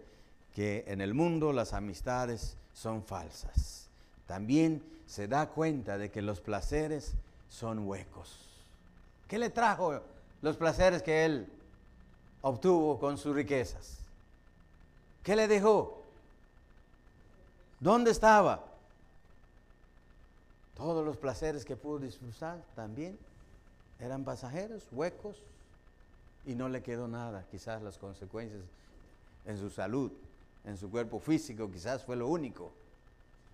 que 0.54 0.84
en 0.88 1.02
el 1.02 1.14
mundo 1.14 1.54
las 1.54 1.74
amistades 1.74 2.58
son 2.74 3.04
falsas. 3.04 3.88
También 4.28 4.84
se 5.06 5.28
da 5.28 5.48
cuenta 5.50 5.98
de 5.98 6.12
que 6.12 6.22
los 6.22 6.42
placeres 6.42 7.14
son 7.50 7.88
huecos. 7.88 8.38
¿Qué 9.28 9.38
le 9.38 9.50
trajo 9.50 10.02
los 10.42 10.58
placeres 10.58 11.04
que 11.04 11.26
él 11.26 11.48
obtuvo 12.42 13.00
con 13.00 13.18
sus 13.18 13.36
riquezas? 13.36 14.00
¿Qué 15.24 15.36
le 15.36 15.48
dejó? 15.48 16.02
¿Dónde 17.80 18.12
estaba? 18.12 18.71
Todos 20.82 21.06
los 21.06 21.16
placeres 21.16 21.64
que 21.64 21.76
pudo 21.76 22.00
disfrutar 22.00 22.60
también 22.76 23.16
eran 24.00 24.24
pasajeros, 24.24 24.88
huecos, 24.92 25.38
y 26.44 26.56
no 26.56 26.70
le 26.70 26.82
quedó 26.82 27.08
nada. 27.08 27.46
Quizás 27.52 27.84
las 27.84 28.00
consecuencias 28.00 28.64
en 29.46 29.60
su 29.60 29.70
salud, 29.70 30.12
en 30.66 30.78
su 30.78 30.90
cuerpo 30.90 31.20
físico, 31.20 31.70
quizás 31.72 32.04
fue 32.04 32.16
lo 32.16 32.28
único, 32.28 32.72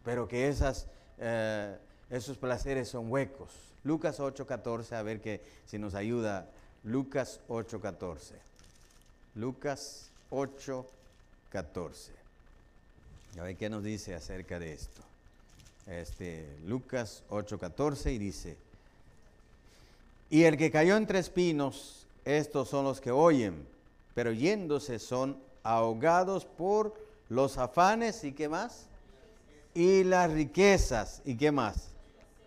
pero 0.05 0.25
que 0.25 0.55
eh, 1.17 1.77
esos 2.09 2.37
placeres 2.37 2.87
son 2.87 3.11
huecos. 3.11 3.51
Lucas 3.83 4.21
8:14, 4.21 4.95
a 4.95 5.01
ver 5.01 5.19
que 5.19 5.41
si 5.65 5.77
nos 5.77 5.95
ayuda, 5.95 6.47
Lucas 6.85 7.41
8:14. 7.49 8.35
Lucas 9.35 10.11
8:14. 10.31 12.11
A 13.37 13.43
ver 13.43 13.57
qué 13.57 13.69
nos 13.69 13.83
dice 13.83 14.15
acerca 14.15 14.59
de 14.59 14.71
esto. 14.71 15.01
Este, 15.87 16.57
Lucas 16.65 17.23
8:14 17.29 18.13
y 18.13 18.17
dice, 18.17 18.57
y 20.29 20.43
el 20.43 20.57
que 20.57 20.71
cayó 20.71 20.97
entre 20.97 21.19
espinos, 21.19 22.05
estos 22.25 22.67
son 22.67 22.83
los 22.83 22.99
que 22.99 23.11
oyen, 23.11 23.65
pero 24.13 24.31
yéndose 24.33 24.99
son 24.99 25.37
ahogados 25.63 26.45
por 26.45 26.93
los 27.29 27.57
afanes 27.57 28.23
y 28.23 28.33
qué 28.33 28.49
más? 28.49 28.87
Y 29.73 30.03
las 30.03 30.31
riquezas 30.31 31.21
y 31.23 31.35
qué 31.35 31.51
más? 31.51 31.89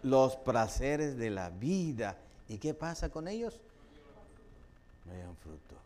Los 0.03 0.37
placeres 0.37 1.17
de 1.17 1.31
la 1.31 1.51
vida. 1.51 2.17
¿Y 2.49 2.59
qué 2.59 2.75
pasa 2.75 3.09
con 3.09 3.29
ellos? 3.29 3.61
No 5.07 5.13
hayan 5.13 5.37
fruto. 5.37 5.77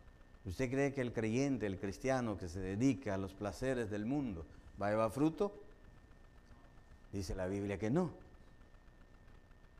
¿Usted 0.45 0.69
cree 0.69 0.93
que 0.93 1.01
el 1.01 1.13
creyente, 1.13 1.65
el 1.65 1.79
cristiano 1.79 2.37
que 2.37 2.49
se 2.49 2.59
dedica 2.59 3.13
a 3.13 3.17
los 3.17 3.33
placeres 3.33 3.89
del 3.89 4.05
mundo, 4.05 4.45
va 4.81 4.87
a 4.87 4.91
llevar 4.91 5.11
fruto? 5.11 5.53
Dice 7.15 7.33
la 7.33 7.47
Biblia 7.47 7.79
que 7.79 7.89
no. 7.89 8.11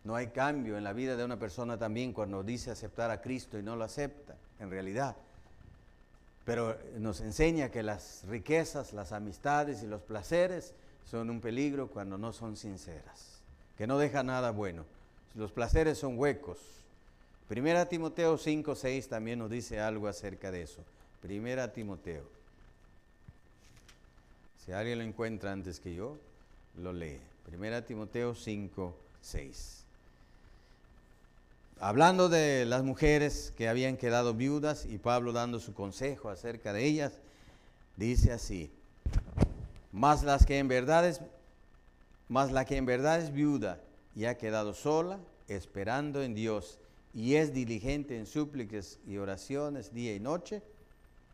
No 0.06 0.16
hay 0.16 0.28
cambio 0.28 0.78
en 0.78 0.86
la 0.86 0.94
vida 0.94 1.18
de 1.18 1.26
una 1.26 1.38
persona 1.38 1.78
también 1.78 2.14
cuando 2.14 2.44
dice 2.44 2.72
aceptar 2.72 3.12
a 3.12 3.22
Cristo 3.22 3.60
y 3.60 3.62
no 3.62 3.76
lo 3.76 3.84
acepta, 3.84 4.38
en 4.62 4.70
realidad. 4.70 5.18
Pero 6.46 6.78
nos 6.98 7.20
enseña 7.20 7.72
que 7.72 7.84
las 7.84 8.24
riquezas, 8.30 8.94
las 8.94 9.12
amistades 9.12 9.84
y 9.84 9.88
los 9.88 10.02
placeres 10.02 10.74
son 11.12 11.30
un 11.30 11.42
peligro 11.42 11.90
cuando 11.90 12.18
no 12.18 12.32
son 12.32 12.56
sinceras, 12.56 13.42
que 13.78 13.86
no 13.86 13.98
deja 13.98 14.24
nada 14.24 14.52
bueno. 14.52 14.86
Los 15.34 15.52
placeres 15.52 15.98
son 15.98 16.18
huecos. 16.18 16.60
Primera 17.50 17.90
Timoteo 17.90 18.38
5, 18.38 18.76
6 18.76 19.10
también 19.10 19.40
nos 19.40 19.50
dice 19.50 19.82
algo 19.82 20.08
acerca 20.08 20.52
de 20.52 20.62
eso. 20.62 20.82
Primera 21.22 21.74
Timoteo. 21.74 22.24
Si 24.64 24.72
alguien 24.72 25.00
lo 25.00 25.04
encuentra 25.04 25.52
antes 25.52 25.82
que 25.82 25.94
yo, 25.94 26.18
lo 26.78 26.94
lee. 26.94 27.20
Primera 27.46 27.86
Timoteo 27.86 28.36
5, 28.36 28.96
6 29.22 29.86
hablando 31.80 32.30
de 32.30 32.66
las 32.66 32.84
mujeres 32.84 33.54
que 33.58 33.68
habían 33.68 33.98
quedado 33.98 34.34
viudas 34.34 34.86
y 34.86 34.98
Pablo 34.98 35.34
dando 35.34 35.60
su 35.60 35.74
consejo 35.74 36.30
acerca 36.30 36.74
de 36.74 36.86
ellas, 36.86 37.14
dice 37.98 38.32
así, 38.32 38.72
más 39.92 40.24
las 40.24 40.46
que 40.46 40.58
en 40.60 40.68
verdad 40.68 41.08
es, 41.08 41.22
la 42.30 42.66
que 42.66 42.78
en 42.78 42.86
verdad 42.86 43.20
es 43.20 43.32
viuda 43.32 43.80
y 44.16 44.26
ha 44.26 44.38
quedado 44.38 44.74
sola, 44.74 45.20
esperando 45.48 46.24
en 46.24 46.34
Dios 46.34 46.80
y 47.14 47.36
es 47.36 47.54
diligente 47.54 48.18
en 48.18 48.26
súplicas 48.26 49.00
y 49.08 49.18
oraciones 49.18 49.94
día 49.94 50.16
y 50.16 50.20
noche, 50.20 50.62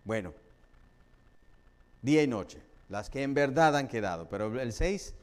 bueno, 0.03 0.33
día 2.01 2.23
y 2.23 2.27
noche, 2.27 2.59
las 2.89 3.09
que 3.09 3.23
en 3.23 3.33
verdad 3.33 3.75
han 3.75 3.87
quedado, 3.87 4.27
pero 4.27 4.59
el 4.59 4.73
6, 4.73 5.13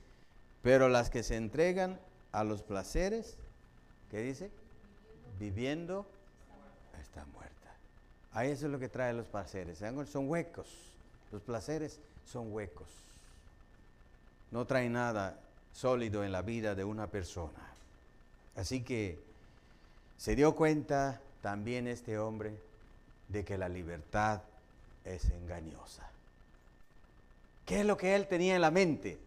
pero 0.62 0.88
las 0.88 1.10
que 1.10 1.22
se 1.22 1.36
entregan 1.36 1.98
a 2.32 2.44
los 2.44 2.62
placeres, 2.62 3.36
¿qué 4.10 4.20
dice? 4.20 4.50
viviendo 5.38 6.06
está 7.00 7.24
muerta. 7.26 7.52
Ahí 8.32 8.50
eso 8.50 8.66
es 8.66 8.72
lo 8.72 8.78
que 8.78 8.88
trae 8.88 9.12
los 9.12 9.26
placeres. 9.26 9.78
Son 10.10 10.28
huecos. 10.28 10.66
Los 11.32 11.42
placeres 11.42 12.00
son 12.26 12.52
huecos. 12.52 12.88
No 14.50 14.66
trae 14.66 14.88
nada 14.88 15.38
sólido 15.72 16.24
en 16.24 16.32
la 16.32 16.42
vida 16.42 16.74
de 16.74 16.84
una 16.84 17.06
persona. 17.06 17.60
Así 18.56 18.82
que 18.82 19.18
se 20.16 20.34
dio 20.34 20.54
cuenta 20.56 21.20
también 21.42 21.86
este 21.86 22.18
hombre 22.18 22.52
de 23.28 23.44
que 23.44 23.58
la 23.58 23.68
libertad 23.68 24.42
es 25.04 25.24
engañosa. 25.30 26.08
¿Qué 27.66 27.80
es 27.80 27.86
lo 27.86 27.96
que 27.96 28.16
él 28.16 28.26
tenía 28.26 28.56
en 28.56 28.62
la 28.62 28.70
mente? 28.70 29.18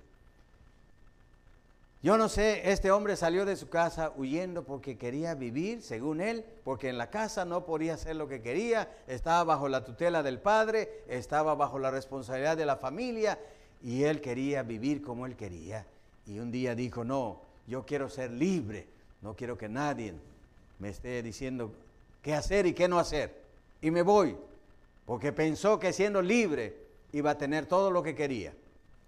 Yo 2.04 2.18
no 2.18 2.30
sé, 2.30 2.72
este 2.72 2.90
hombre 2.90 3.16
salió 3.16 3.46
de 3.46 3.56
su 3.56 3.70
casa 3.70 4.12
huyendo 4.16 4.64
porque 4.64 4.98
quería 4.98 5.36
vivir, 5.36 5.84
según 5.84 6.20
él, 6.20 6.44
porque 6.64 6.90
en 6.90 6.98
la 6.98 7.12
casa 7.12 7.46
no 7.46 7.64
podía 7.64 7.94
hacer 7.94 8.16
lo 8.16 8.28
que 8.28 8.42
quería, 8.42 8.90
estaba 9.06 9.44
bajo 9.44 9.70
la 9.70 9.86
tutela 9.86 10.24
del 10.24 10.40
padre, 10.40 11.04
estaba 11.08 11.54
bajo 11.54 11.78
la 11.78 11.92
responsabilidad 11.92 12.58
de 12.58 12.66
la 12.66 12.78
familia 12.78 13.38
y 13.84 14.04
él 14.04 14.20
quería 14.20 14.64
vivir 14.64 15.04
como 15.04 15.28
él 15.28 15.36
quería. 15.36 15.86
Y 16.26 16.40
un 16.40 16.52
día 16.52 16.74
dijo, 16.74 17.04
no, 17.04 17.42
yo 17.68 17.86
quiero 17.86 18.10
ser 18.10 18.32
libre, 18.32 18.88
no 19.22 19.36
quiero 19.36 19.56
que 19.56 19.70
nadie 19.70 20.16
me 20.80 20.90
esté 20.90 21.22
diciendo 21.22 21.72
qué 22.24 22.34
hacer 22.34 22.66
y 22.66 22.74
qué 22.74 22.88
no 22.88 22.98
hacer. 22.98 23.32
Y 23.80 23.92
me 23.92 24.02
voy, 24.02 24.36
porque 25.06 25.32
pensó 25.34 25.78
que 25.78 25.94
siendo 25.94 26.24
libre 26.24 26.78
iba 27.12 27.30
a 27.30 27.38
tener 27.38 27.68
todo 27.68 27.92
lo 27.92 28.02
que 28.02 28.16
quería, 28.16 28.56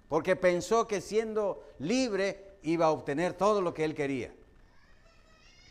porque 0.10 0.36
pensó 0.36 0.88
que 0.88 1.02
siendo 1.02 1.64
libre 1.80 2.53
iba 2.64 2.88
a 2.88 2.91
obtener 2.91 3.34
todo 3.34 3.61
lo 3.61 3.74
que 3.74 3.86
él 3.86 3.93
quería, 3.93 4.32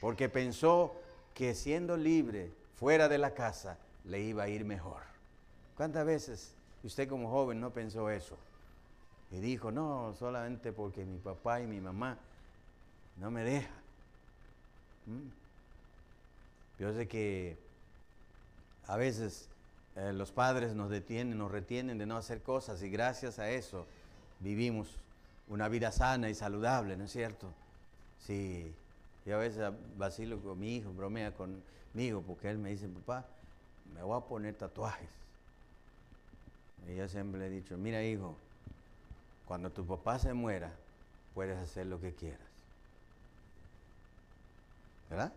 porque 0.00 0.28
pensó 0.28 0.94
que 1.34 1.54
siendo 1.54 1.96
libre 1.96 2.50
fuera 2.78 3.08
de 3.08 3.18
la 3.18 3.34
casa 3.34 3.78
le 4.04 4.20
iba 4.20 4.44
a 4.44 4.48
ir 4.48 4.64
mejor. 4.64 5.02
¿Cuántas 5.76 6.04
veces 6.04 6.54
usted 6.82 7.08
como 7.08 7.30
joven 7.30 7.60
no 7.60 7.70
pensó 7.70 8.10
eso? 8.10 8.36
Y 9.30 9.40
dijo, 9.40 9.72
no, 9.72 10.14
solamente 10.18 10.72
porque 10.72 11.04
mi 11.04 11.18
papá 11.18 11.60
y 11.60 11.66
mi 11.66 11.80
mamá 11.80 12.18
no 13.16 13.30
me 13.30 13.44
dejan. 13.44 13.82
¿Mm? 15.06 16.82
Yo 16.82 16.92
sé 16.92 17.08
que 17.08 17.56
a 18.86 18.96
veces 18.96 19.48
eh, 19.96 20.12
los 20.12 20.32
padres 20.32 20.74
nos 20.74 20.90
detienen, 20.90 21.38
nos 21.38 21.50
retienen 21.50 21.98
de 21.98 22.06
no 22.06 22.16
hacer 22.16 22.42
cosas 22.42 22.82
y 22.82 22.90
gracias 22.90 23.38
a 23.38 23.50
eso 23.50 23.86
vivimos 24.40 24.88
una 25.52 25.68
vida 25.68 25.92
sana 25.92 26.30
y 26.30 26.34
saludable, 26.34 26.96
¿no 26.96 27.04
es 27.04 27.12
cierto? 27.12 27.46
Sí, 28.26 28.74
y 29.26 29.30
a 29.30 29.36
veces 29.36 29.70
vacilo 29.98 30.40
con 30.40 30.58
mi 30.58 30.76
hijo, 30.76 30.90
bromea 30.92 31.32
conmigo, 31.32 32.22
porque 32.26 32.48
él 32.48 32.56
me 32.56 32.70
dice, 32.70 32.88
papá, 32.88 33.26
me 33.94 34.02
voy 34.02 34.16
a 34.16 34.24
poner 34.24 34.54
tatuajes. 34.54 35.10
Y 36.88 36.96
yo 36.96 37.06
siempre 37.06 37.38
le 37.38 37.46
he 37.48 37.50
dicho, 37.50 37.76
mira 37.76 38.02
hijo, 38.02 38.34
cuando 39.46 39.68
tu 39.70 39.84
papá 39.84 40.18
se 40.18 40.32
muera, 40.32 40.72
puedes 41.34 41.58
hacer 41.58 41.86
lo 41.86 42.00
que 42.00 42.14
quieras. 42.14 42.40
¿Verdad? 45.10 45.32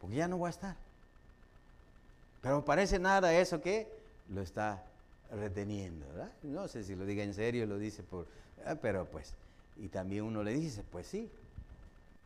Porque 0.00 0.16
ya 0.16 0.26
no 0.26 0.38
voy 0.38 0.46
a 0.46 0.50
estar. 0.50 0.76
Pero 2.40 2.64
parece 2.64 2.98
nada 2.98 3.34
eso 3.34 3.60
que 3.60 3.86
lo 4.30 4.40
está 4.40 4.82
reteniendo, 5.30 6.06
¿verdad? 6.08 6.32
No 6.42 6.66
sé 6.66 6.82
si 6.82 6.96
lo 6.96 7.04
diga 7.04 7.22
en 7.22 7.34
serio, 7.34 7.66
lo 7.66 7.78
dice 7.78 8.02
por... 8.02 8.26
Ah, 8.64 8.76
pero 8.80 9.04
pues 9.04 9.34
y 9.80 9.88
también 9.88 10.24
uno 10.24 10.42
le 10.42 10.52
dice, 10.52 10.84
pues 10.84 11.06
sí, 11.06 11.30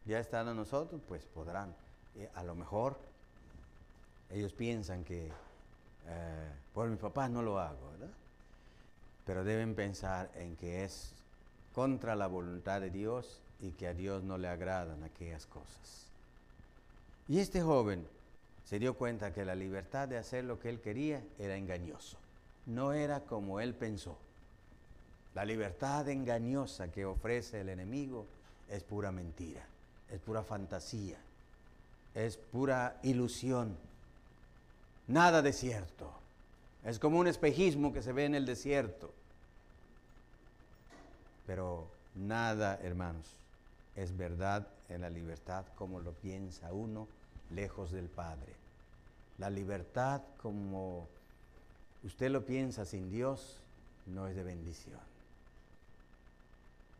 ya 0.04 0.18
están 0.18 0.48
a 0.48 0.54
nosotros, 0.54 1.00
pues 1.06 1.24
podrán. 1.24 1.74
A 2.34 2.42
lo 2.42 2.54
mejor 2.54 2.98
ellos 4.30 4.52
piensan 4.52 5.04
que 5.04 5.26
eh, 6.06 6.50
por 6.74 6.88
mi 6.88 6.96
papá 6.96 7.28
no 7.28 7.42
lo 7.42 7.58
hago, 7.58 7.90
¿verdad? 7.92 8.14
Pero 9.24 9.44
deben 9.44 9.74
pensar 9.74 10.30
en 10.34 10.56
que 10.56 10.84
es 10.84 11.12
contra 11.74 12.16
la 12.16 12.26
voluntad 12.26 12.80
de 12.80 12.90
Dios 12.90 13.40
y 13.60 13.70
que 13.70 13.86
a 13.86 13.94
Dios 13.94 14.22
no 14.24 14.36
le 14.36 14.48
agradan 14.48 15.02
aquellas 15.04 15.46
cosas. 15.46 16.06
Y 17.28 17.38
este 17.38 17.62
joven 17.62 18.06
se 18.64 18.78
dio 18.78 18.94
cuenta 18.94 19.32
que 19.32 19.44
la 19.44 19.54
libertad 19.54 20.08
de 20.08 20.18
hacer 20.18 20.44
lo 20.44 20.58
que 20.58 20.68
él 20.68 20.80
quería 20.80 21.22
era 21.38 21.56
engañoso, 21.56 22.18
no 22.66 22.92
era 22.92 23.20
como 23.20 23.60
él 23.60 23.74
pensó. 23.74 24.18
La 25.34 25.44
libertad 25.44 26.08
engañosa 26.08 26.92
que 26.92 27.04
ofrece 27.04 27.60
el 27.60 27.68
enemigo 27.68 28.24
es 28.70 28.84
pura 28.84 29.10
mentira, 29.10 29.62
es 30.08 30.20
pura 30.20 30.44
fantasía, 30.44 31.18
es 32.14 32.36
pura 32.36 33.00
ilusión, 33.02 33.76
nada 35.08 35.42
de 35.42 35.52
cierto. 35.52 36.12
Es 36.84 37.00
como 37.00 37.18
un 37.18 37.26
espejismo 37.26 37.92
que 37.92 38.02
se 38.02 38.12
ve 38.12 38.26
en 38.26 38.36
el 38.36 38.46
desierto. 38.46 39.12
Pero 41.46 41.88
nada, 42.14 42.78
hermanos, 42.82 43.26
es 43.96 44.16
verdad 44.16 44.68
en 44.88 45.00
la 45.00 45.10
libertad 45.10 45.64
como 45.76 45.98
lo 45.98 46.12
piensa 46.12 46.72
uno 46.72 47.08
lejos 47.50 47.90
del 47.90 48.08
Padre. 48.08 48.52
La 49.38 49.50
libertad 49.50 50.22
como 50.40 51.08
usted 52.04 52.30
lo 52.30 52.46
piensa 52.46 52.84
sin 52.84 53.10
Dios 53.10 53.58
no 54.06 54.28
es 54.28 54.36
de 54.36 54.44
bendición 54.44 55.13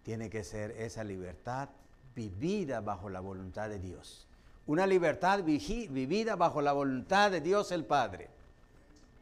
tiene 0.05 0.31
que 0.31 0.45
ser 0.45 0.71
esa 0.73 1.03
libertad 1.03 1.69
vivida 2.15 2.81
bajo 2.81 3.09
la 3.09 3.21
voluntad 3.21 3.69
de 3.69 3.81
Dios. 3.81 4.29
Una 4.67 4.87
libertad 4.87 5.43
vivida 5.43 6.37
bajo 6.37 6.63
la 6.63 6.73
voluntad 6.73 7.31
de 7.31 7.41
Dios 7.41 7.73
el 7.73 7.85
Padre. 7.85 8.29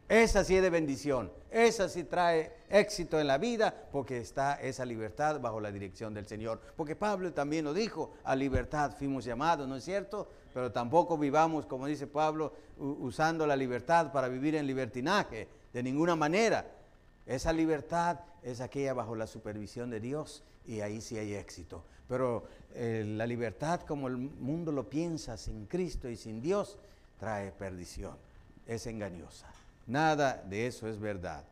Esa 0.09 0.45
sí 0.45 0.57
es 0.57 0.63
de 0.63 0.69
bendición, 0.69 1.33
esa 1.51 1.89
sí 1.89 2.05
trae 2.05 2.53
éxito 2.69 3.19
en 3.19 3.27
la 3.27 3.39
vida 3.39 3.75
porque 3.91 4.19
está 4.19 4.61
esa 4.61 4.85
libertad 4.85 5.41
bajo 5.41 5.59
la 5.59 5.73
dirección 5.73 6.13
del 6.13 6.27
Señor. 6.27 6.61
Porque 6.77 6.97
Pablo 6.97 7.33
también 7.33 7.65
lo 7.65 7.73
dijo, 7.73 8.13
a 8.25 8.37
libertad 8.37 8.93
fuimos 8.99 9.25
llamados, 9.25 9.67
¿no 9.67 9.77
es 9.77 9.85
cierto? 9.85 10.29
Pero 10.53 10.71
tampoco 10.71 11.17
vivamos, 11.17 11.65
como 11.65 11.87
dice 11.87 12.07
Pablo, 12.07 12.53
usando 12.79 13.47
la 13.47 13.57
libertad 13.57 14.13
para 14.13 14.29
vivir 14.29 14.55
en 14.57 14.67
libertinaje, 14.67 15.49
de 15.73 15.83
ninguna 15.83 16.15
manera. 16.15 16.67
Esa 17.27 17.53
libertad 17.53 18.21
es 18.43 18.61
aquella 18.61 18.95
bajo 18.95 19.15
la 19.15 19.27
supervisión 19.27 19.91
de 19.91 20.01
Dios 20.01 20.43
y 20.67 20.81
ahí 20.81 21.01
sí 21.01 21.19
hay 21.19 21.35
éxito. 21.35 21.85
Pero 22.09 22.45
eh, 22.75 23.05
la 23.07 23.27
libertad 23.27 23.81
como 23.81 24.09
el 24.09 24.17
mundo 24.17 24.73
lo 24.73 24.89
piensa 24.89 25.37
sin 25.37 25.67
Cristo 25.67 26.09
y 26.09 26.17
sin 26.17 26.43
Dios 26.43 26.79
trae 27.19 27.53
perdición, 27.53 28.17
es 28.67 28.87
engañosa. 28.87 29.47
Nada 29.87 30.43
de 30.49 30.67
eso 30.67 30.89
es 30.89 30.99
verdad. 30.99 31.45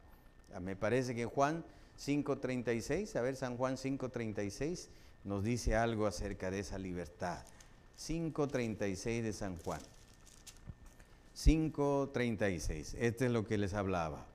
Ah, 0.54 0.60
me 0.60 0.76
parece 0.76 1.14
que 1.14 1.26
Juan 1.26 1.64
5.36, 1.98 3.16
a 3.16 3.20
ver, 3.20 3.36
San 3.36 3.56
Juan 3.56 3.76
5.36 3.76 4.88
nos 5.24 5.44
dice 5.44 5.76
algo 5.76 6.06
acerca 6.06 6.50
de 6.50 6.60
esa 6.60 6.78
libertad. 6.78 7.44
5.36 7.98 9.22
de 9.22 9.32
San 9.32 9.56
Juan. 9.58 9.80
5.36, 11.36 12.96
este 12.98 13.26
es 13.26 13.32
lo 13.32 13.46
que 13.46 13.58
les 13.58 13.74
hablaba. 13.74 14.29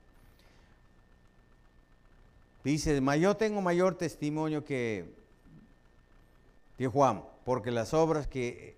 Dice, 2.66 3.00
yo 3.20 3.36
tengo 3.36 3.62
mayor 3.62 3.96
testimonio 3.96 4.64
que, 4.64 5.04
que 6.76 6.88
Juan, 6.88 7.22
porque 7.44 7.70
las 7.70 7.94
obras 7.94 8.26
que 8.26 8.74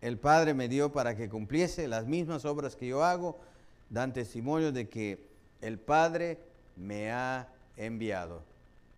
el 0.00 0.18
Padre 0.18 0.52
me 0.52 0.66
dio 0.66 0.90
para 0.90 1.14
que 1.14 1.28
cumpliese, 1.28 1.86
las 1.86 2.06
mismas 2.06 2.44
obras 2.44 2.74
que 2.74 2.88
yo 2.88 3.04
hago, 3.04 3.38
dan 3.88 4.12
testimonio 4.12 4.72
de 4.72 4.88
que 4.88 5.24
el 5.60 5.78
Padre 5.78 6.40
me 6.74 7.12
ha 7.12 7.46
enviado. 7.76 8.42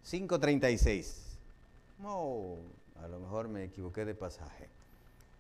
5.36. 0.07 1.17
Oh, 2.03 2.57
a 3.03 3.07
lo 3.07 3.21
mejor 3.21 3.49
me 3.49 3.65
equivoqué 3.65 4.07
de 4.07 4.15
pasaje. 4.15 4.71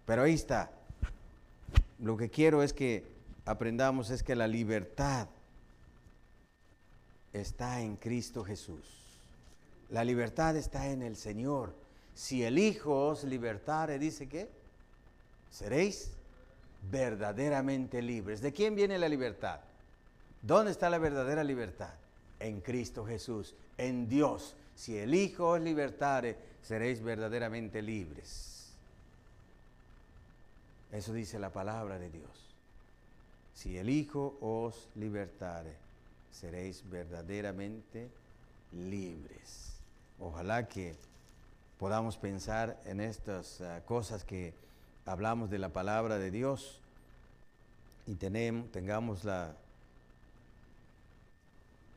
Pero 0.05 0.24
ahí 0.24 0.34
está. 0.34 0.70
Lo 1.99 2.18
que 2.18 2.28
quiero 2.28 2.62
es 2.62 2.74
que 2.74 3.07
aprendamos 3.47 4.11
es 4.11 4.22
que 4.22 4.36
la 4.36 4.49
libertad 4.49 5.28
está 7.35 7.80
en 7.80 7.97
Cristo 7.97 8.45
Jesús. 8.45 8.85
La 9.91 10.05
libertad 10.05 10.57
está 10.57 10.89
en 10.89 11.03
el 11.03 11.16
Señor. 11.16 11.74
Si 12.14 12.43
el 12.43 12.59
Hijo 12.59 13.09
os 13.09 13.24
libertare, 13.24 13.99
dice 13.99 14.28
que 14.28 14.49
seréis 15.51 16.12
verdaderamente 16.91 18.01
libres. 18.01 18.41
¿De 18.41 18.53
quién 18.53 18.74
viene 18.74 18.99
la 18.99 19.09
libertad? 19.09 19.61
¿Dónde 20.41 20.70
está 20.70 20.89
la 20.89 20.99
verdadera 20.99 21.45
libertad? 21.45 21.95
En 22.39 22.61
Cristo 22.61 23.05
Jesús, 23.05 23.55
en 23.76 24.09
Dios. 24.09 24.57
Si 24.76 24.97
el 24.97 25.14
Hijo 25.14 25.49
os 25.51 25.61
libertare, 25.61 26.37
seréis 26.62 27.03
verdaderamente 27.03 27.82
libres. 27.82 28.72
Eso 30.93 31.12
dice 31.12 31.39
la 31.41 31.53
palabra 31.53 31.99
de 31.99 32.11
Dios. 32.11 32.30
Si 33.55 33.76
el 33.76 33.91
Hijo 33.91 34.39
os 34.41 34.89
libertare, 34.95 35.84
seréis 36.35 36.82
verdaderamente 36.91 38.11
libres. 38.72 39.74
Ojalá 40.18 40.68
que 40.68 40.95
podamos 41.78 42.16
pensar 42.16 42.78
en 42.87 43.01
estas 43.01 43.61
ah, 43.61 43.82
cosas 43.87 44.24
que 44.24 44.53
hablamos 45.07 45.51
de 45.51 45.59
la 45.59 45.68
palabra 45.68 46.18
de 46.18 46.30
Dios 46.30 46.80
y 48.07 48.16
tengamos 48.16 49.24
la, 49.24 49.55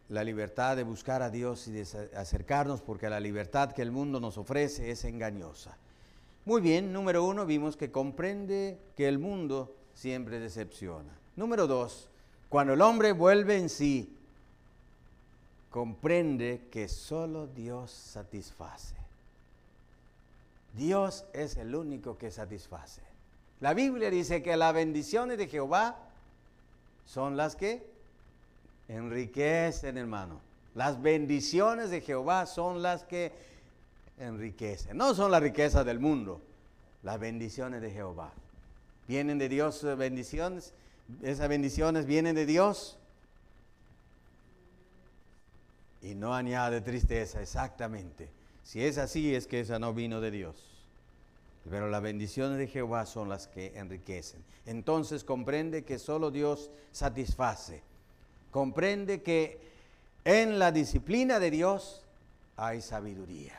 la 0.10 0.24
libertad 0.24 0.78
de 0.78 0.84
buscar 0.84 1.22
a 1.22 1.30
Dios 1.30 1.68
y 1.68 1.72
de 1.72 1.82
acercarnos 2.16 2.82
porque 2.82 3.10
la 3.10 3.20
libertad 3.20 3.72
que 3.72 3.82
el 3.82 3.92
mundo 3.92 4.20
nos 4.20 4.38
ofrece 4.38 4.92
es 4.92 5.04
engañosa. 5.04 5.76
Muy 6.46 6.62
bien, 6.62 6.94
número 6.94 7.26
uno, 7.26 7.46
vimos 7.46 7.76
que 7.76 7.92
comprende 7.92 8.78
que 8.96 9.08
el 9.08 9.20
mundo 9.20 9.76
siempre 9.94 10.40
decepciona. 10.40 11.12
Número 11.36 11.68
dos, 11.68 12.10
cuando 12.48 12.74
el 12.74 12.82
hombre 12.82 13.12
vuelve 13.12 13.58
en 13.58 13.68
sí, 13.68 14.17
comprende 15.70 16.68
que 16.72 16.88
solo 16.88 17.48
Dios 17.48 17.92
satisface. 17.92 18.96
Dios 20.74 21.26
es 21.34 21.58
el 21.58 21.76
único 21.76 22.18
que 22.18 22.32
satisface. 22.32 23.02
La 23.60 23.74
Biblia 23.74 24.10
dice 24.12 24.44
que 24.44 24.56
las 24.56 24.74
bendiciones 24.74 25.38
de 25.38 25.48
Jehová 25.48 25.98
son 27.06 27.36
las 27.36 27.56
que 27.56 27.84
enriquecen, 28.88 29.98
hermano. 29.98 30.40
Las 30.76 31.02
bendiciones 31.02 31.90
de 31.90 32.02
Jehová 32.02 32.46
son 32.46 32.84
las 32.84 33.04
que 33.04 33.32
enriquecen. 34.20 34.96
No 34.96 35.16
son 35.16 35.32
las 35.32 35.42
riquezas 35.42 35.86
del 35.86 36.00
mundo, 36.00 36.42
las 37.02 37.20
bendiciones 37.20 37.82
de 37.82 37.92
Jehová. 37.92 38.32
¿Vienen 39.08 39.40
de 39.40 39.50
Dios 39.50 39.84
eh, 39.84 39.96
bendiciones? 39.96 40.74
¿Esas 41.24 41.50
bendiciones 41.50 42.06
vienen 42.06 42.36
de 42.36 42.46
Dios? 42.46 42.98
Y 46.02 46.16
no 46.16 46.34
añade 46.34 46.82
tristeza, 46.82 47.42
exactamente. 47.42 48.30
Si 48.64 48.84
es 48.84 48.98
así, 48.98 49.34
es 49.34 49.48
que 49.48 49.62
esa 49.62 49.80
no 49.80 49.94
vino 49.94 50.22
de 50.22 50.32
Dios. 50.32 50.56
Pero 51.70 51.90
las 51.90 52.02
bendiciones 52.02 52.58
de 52.58 52.68
Jehová 52.68 53.06
son 53.06 53.30
las 53.30 53.48
que 53.48 53.78
enriquecen. 53.78 54.44
Entonces 54.66 55.24
comprende 55.24 55.84
que 55.84 56.00
solo 56.00 56.32
Dios 56.32 56.70
satisface. 56.92 57.82
Comprende 58.52 59.22
que 59.22 59.60
en 60.24 60.60
la 60.60 60.72
disciplina 60.72 61.40
de 61.40 61.52
Dios 61.52 62.02
hay 62.56 62.82
sabiduría. 62.82 63.56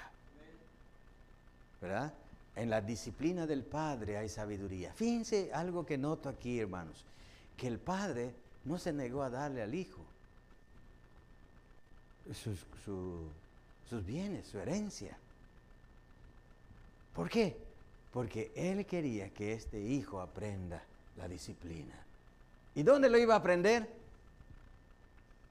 ¿Verdad? 1.80 2.12
En 2.56 2.70
la 2.70 2.80
disciplina 2.80 3.46
del 3.46 3.62
Padre 3.62 4.16
hay 4.16 4.28
sabiduría. 4.28 4.92
Fíjense 4.92 5.50
algo 5.52 5.86
que 5.86 5.96
noto 5.96 6.28
aquí, 6.28 6.60
hermanos, 6.60 7.04
que 7.56 7.68
el 7.68 7.78
Padre 7.78 8.32
no 8.64 8.78
se 8.78 8.92
negó 8.92 9.22
a 9.22 9.30
darle 9.30 9.62
al 9.62 9.74
Hijo 9.74 10.00
sus, 12.34 14.06
bienes, 14.06 14.46
su 14.46 14.58
herencia. 14.58 15.16
¿Por 17.14 17.28
qué? 17.28 17.56
Porque 18.12 18.52
Él 18.54 18.86
quería 18.86 19.30
que 19.30 19.52
este 19.52 19.80
hijo 19.80 20.20
aprenda 20.20 20.82
la 21.16 21.28
disciplina. 21.28 21.94
¿Y 22.74 22.82
dónde 22.82 23.10
lo 23.10 23.18
iba 23.18 23.34
a 23.34 23.38
aprender? 23.38 23.88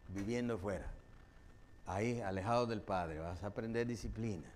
Viviendo 0.10 0.58
fuera. 0.58 0.88
Ahí, 1.86 2.22
alejado 2.22 2.66
del 2.66 2.82
Padre, 2.82 3.20
vas 3.20 3.44
a 3.44 3.48
aprender 3.48 3.88
disciplina. 3.88 4.48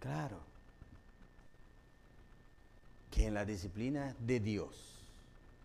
Claro. 0.00 0.38
Que 3.10 3.26
en 3.26 3.34
la 3.34 3.44
disciplina 3.44 4.14
de 4.20 4.40
Dios. 4.40 4.96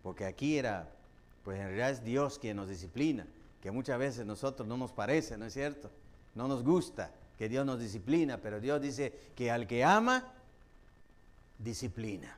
Porque 0.02 0.24
aquí 0.24 0.58
era, 0.58 0.88
pues 1.44 1.58
en 1.58 1.66
realidad 1.66 1.90
es 1.90 2.04
Dios 2.04 2.38
quien 2.38 2.56
nos 2.56 2.68
disciplina. 2.68 3.26
Que 3.62 3.70
muchas 3.70 3.98
veces 3.98 4.26
nosotros 4.26 4.66
no 4.66 4.76
nos 4.76 4.92
parece, 4.92 5.38
¿no 5.38 5.46
es 5.46 5.52
cierto? 5.52 5.90
No 6.34 6.48
nos 6.48 6.64
gusta 6.64 7.12
que 7.38 7.48
Dios 7.48 7.64
nos 7.64 7.78
disciplina, 7.78 8.38
pero 8.38 8.60
Dios 8.60 8.82
dice 8.82 9.12
que 9.36 9.50
al 9.50 9.66
que 9.66 9.84
ama, 9.84 10.32
disciplina. 11.58 12.36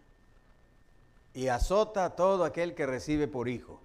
Y 1.32 1.48
azota 1.48 2.04
a 2.04 2.10
todo 2.10 2.44
aquel 2.44 2.74
que 2.74 2.86
recibe 2.86 3.26
por 3.26 3.48
hijo. 3.48 3.80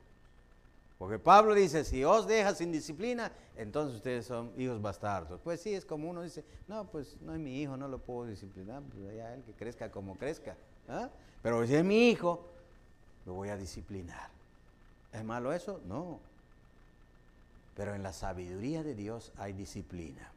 Porque 1.00 1.18
Pablo 1.18 1.56
dice, 1.56 1.86
si 1.86 2.04
os 2.04 2.28
deja 2.28 2.54
sin 2.54 2.74
disciplina, 2.74 3.32
entonces 3.56 3.96
ustedes 3.96 4.26
son 4.26 4.52
hijos 4.58 4.82
bastardos. 4.82 5.40
Pues 5.42 5.62
sí, 5.62 5.74
es 5.74 5.86
como 5.86 6.10
uno 6.10 6.22
dice, 6.22 6.44
no, 6.68 6.86
pues 6.88 7.16
no 7.22 7.34
es 7.34 7.40
mi 7.40 7.62
hijo, 7.62 7.78
no 7.78 7.88
lo 7.88 8.00
puedo 8.00 8.30
disciplinar, 8.30 8.84
pues 8.84 9.16
ya 9.16 9.34
él 9.34 9.42
que 9.44 9.54
crezca 9.54 9.90
como 9.90 10.18
crezca. 10.18 10.58
¿ah? 10.90 11.10
Pero 11.42 11.66
si 11.66 11.76
es 11.76 11.86
mi 11.86 12.10
hijo, 12.10 12.46
lo 13.26 13.34
voy 13.34 13.48
a 13.48 13.56
disciplinar. 13.56 14.30
¿Es 15.14 15.24
malo 15.24 15.54
eso? 15.54 15.80
No. 15.88 16.20
Pero 17.80 17.96
en 17.96 18.04
la 18.04 18.12
sabiduría 18.12 18.84
de 18.84 18.94
Dios 18.94 19.32
hay 19.38 19.54
disciplina. 19.54 20.30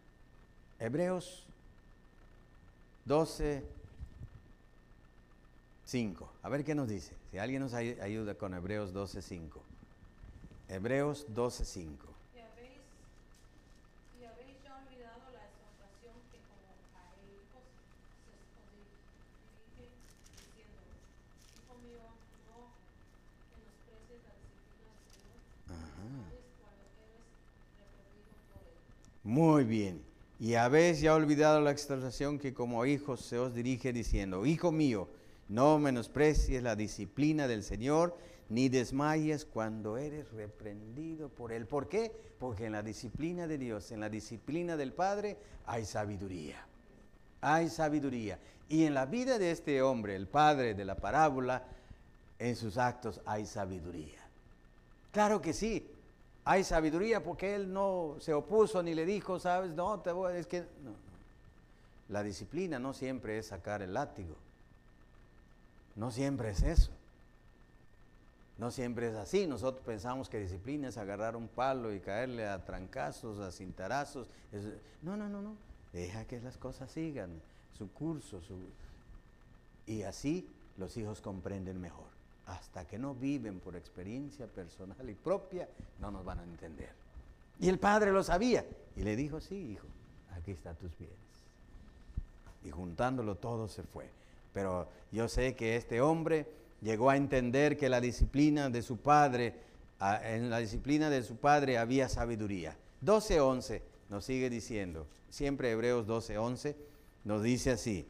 Hebreos 0.79 1.45
12, 3.05 3.65
5. 5.85 6.33
A 6.45 6.49
ver 6.49 6.65
qué 6.65 6.77
nos 6.77 6.87
dice. 6.89 7.17
Si 7.33 7.39
alguien 7.39 7.63
nos 7.63 7.75
ayuda 7.75 8.37
con 8.37 8.55
Hebreos 8.55 8.93
12, 8.93 9.23
5. 9.23 9.61
Hebreos 10.69 11.27
12, 11.35 11.65
5. 11.65 12.07
Y 12.33 12.39
habéis, 12.39 12.79
y 14.21 14.25
habéis 14.25 14.63
ya 14.63 14.77
olvidado 14.79 15.27
la 15.35 15.43
exhortación 15.43 16.15
que 16.31 16.39
como 16.47 16.71
a 16.95 17.11
hijos 17.27 17.67
se 18.23 18.31
os 18.39 18.71
dirige 18.71 19.91
diciendo, 20.47 20.79
Hijo 21.59 21.75
mío, 21.83 22.07
no 22.47 22.71
menosprecies 23.51 24.31
la 24.31 24.35
disciplina 24.39 24.95
del 24.95 25.11
Señor, 25.11 25.43
sabes 25.67 26.47
cuando 26.63 26.87
eres 27.03 27.27
reprendido 27.83 28.31
por 28.55 28.63
él. 28.63 28.79
Muy 29.25 29.65
bien. 29.65 30.03
Y 30.41 30.55
habéis 30.55 31.01
ya 31.01 31.15
olvidado 31.15 31.61
la 31.61 31.71
exhortación 31.71 32.39
que 32.39 32.53
como 32.53 32.85
hijos 32.85 33.21
se 33.21 33.39
os 33.39 33.55
dirige 33.55 33.93
diciendo, 33.93 34.45
Hijo 34.45 34.73
mío, 34.73 35.09
no 35.49 35.79
menosprecies 35.79 36.63
la 36.63 36.75
disciplina 36.75 37.47
del 37.47 37.63
Señor, 37.63 38.17
ni 38.49 38.69
desmayes 38.69 39.45
cuando 39.45 39.97
eres 39.97 40.31
reprendido 40.33 41.29
por 41.29 41.53
Él. 41.53 41.67
¿Por 41.67 41.89
qué? 41.89 42.11
Porque 42.39 42.67
en 42.67 42.73
la 42.73 42.83
disciplina 42.83 43.47
de 43.47 43.59
Dios, 43.59 43.93
en 43.93 44.01
la 44.01 44.09
disciplina 44.09 44.77
del 44.77 44.93
Padre, 44.93 45.37
hay 45.67 45.85
sabiduría. 45.85 46.67
Hay 47.41 47.69
sabiduría. 47.69 48.39
Y 48.69 48.85
en 48.85 48.95
la 48.95 49.07
vida 49.07 49.39
de 49.39 49.51
este 49.51 49.83
hombre, 49.83 50.17
el 50.17 50.27
padre 50.27 50.75
de 50.75 50.85
la 50.85 50.97
parábola, 50.97 51.63
en 52.39 52.57
sus 52.57 52.79
actos 52.79 53.21
hay 53.27 53.47
sabiduría. 53.47 54.19
Claro 55.13 55.43
que 55.43 55.53
sí, 55.53 55.87
hay 56.45 56.65
sabiduría 56.65 57.23
porque 57.23 57.55
él 57.55 57.73
no 57.73 58.17
se 58.19 58.35
opuso 58.35 58.83
ni 58.83 58.95
le 58.95 59.07
dijo, 59.07 59.39
sabes, 59.39 59.73
no, 59.73 60.01
te 60.01 60.13
voy, 60.13 60.35
es 60.35 60.47
que 60.47 60.61
no, 60.83 60.91
no. 60.91 61.13
La 62.09 62.23
disciplina 62.23 62.79
no 62.79 62.93
siempre 62.93 63.39
es 63.39 63.47
sacar 63.47 63.81
el 63.81 63.95
látigo. 63.95 64.37
No 65.97 66.11
siempre 66.11 66.51
es 66.51 66.63
eso. 66.63 66.91
No 68.59 68.71
siempre 68.71 69.09
es 69.09 69.15
así. 69.15 69.47
Nosotros 69.47 69.83
pensamos 69.85 70.29
que 70.29 70.39
disciplina 70.39 70.89
es 70.89 70.99
agarrar 70.99 71.37
un 71.37 71.49
palo 71.49 71.93
y 71.93 72.01
caerle 72.01 72.47
a 72.47 72.65
trancazos, 72.65 73.39
a 73.39 73.51
cintarazos. 73.51 74.29
no, 75.01 75.17
no, 75.17 75.29
no, 75.29 75.41
no. 75.41 75.57
Deja 75.93 76.27
que 76.27 76.41
las 76.41 76.59
cosas 76.59 76.91
sigan 76.91 77.41
su 77.77 77.91
curso. 77.93 78.41
Y 79.87 80.03
así 80.03 80.49
los 80.77 80.97
hijos 80.97 81.21
comprenden 81.21 81.81
mejor. 81.81 82.12
Hasta 82.47 82.87
que 82.87 82.99
no 82.99 83.15
viven 83.15 83.61
por 83.61 83.77
experiencia 83.77 84.47
personal 84.47 85.09
y 85.09 85.15
propia, 85.15 85.69
no 86.01 86.11
nos 86.11 86.25
van 86.25 86.41
a 86.41 86.45
entender. 86.45 86.91
Y 87.61 87.69
el 87.69 87.79
padre 87.79 88.11
lo 88.13 88.23
sabía. 88.23 88.65
Y 88.97 89.03
le 89.03 89.17
dijo, 89.17 89.41
sí, 89.41 89.73
hijo, 89.73 89.87
aquí 90.37 90.51
están 90.51 90.77
tus 90.77 90.97
bienes. 90.99 91.17
Y 92.65 92.71
juntándolo 92.71 93.37
todo 93.37 93.69
se 93.69 93.83
fue. 93.83 94.11
Pero 94.53 94.89
yo 95.13 95.29
sé 95.29 95.55
que 95.55 95.77
este 95.77 96.01
hombre 96.01 96.47
llegó 96.83 97.11
a 97.11 97.17
entender 97.17 97.77
que 97.77 97.89
la 97.89 98.01
disciplina 98.01 98.69
de 98.69 98.83
su 98.83 98.99
padre, 98.99 99.55
en 100.25 100.51
la 100.51 100.59
disciplina 100.59 101.09
de 101.11 101.23
su 101.23 101.37
padre 101.37 101.79
había 101.79 102.09
sabiduría. 102.09 102.77
12.11 103.05 103.81
nos 104.11 104.25
sigue 104.25 104.51
diciendo, 104.51 105.07
siempre 105.31 105.71
Hebreos 105.71 106.07
12.11 106.07 106.75
nos 107.25 107.43
dice 107.43 107.71
así, 107.71 108.07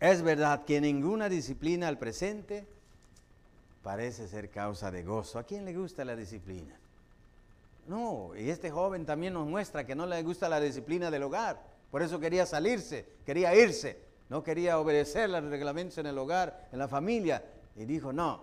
es 0.00 0.22
verdad 0.22 0.64
que 0.64 0.80
ninguna 0.80 1.28
disciplina 1.28 1.88
al 1.88 1.98
presente 1.98 2.66
parece 3.82 4.28
ser 4.28 4.50
causa 4.50 4.90
de 4.90 5.02
gozo. 5.02 5.38
¿A 5.38 5.44
quién 5.44 5.64
le 5.64 5.76
gusta 5.76 6.04
la 6.04 6.16
disciplina? 6.16 6.74
No, 7.88 8.30
y 8.36 8.48
este 8.50 8.70
joven 8.70 9.04
también 9.04 9.34
nos 9.34 9.46
muestra 9.46 9.84
que 9.84 9.94
no 9.94 10.06
le 10.06 10.22
gusta 10.22 10.48
la 10.48 10.60
disciplina 10.60 11.10
del 11.10 11.24
hogar. 11.24 11.60
Por 11.90 12.02
eso 12.02 12.20
quería 12.20 12.46
salirse, 12.46 13.04
quería 13.26 13.54
irse 13.54 14.12
no 14.32 14.42
quería 14.42 14.78
obedecer 14.78 15.28
los 15.28 15.44
reglamentos 15.44 15.98
en 15.98 16.06
el 16.06 16.16
hogar, 16.16 16.66
en 16.72 16.78
la 16.78 16.88
familia, 16.88 17.44
y 17.76 17.84
dijo, 17.84 18.14
no. 18.14 18.42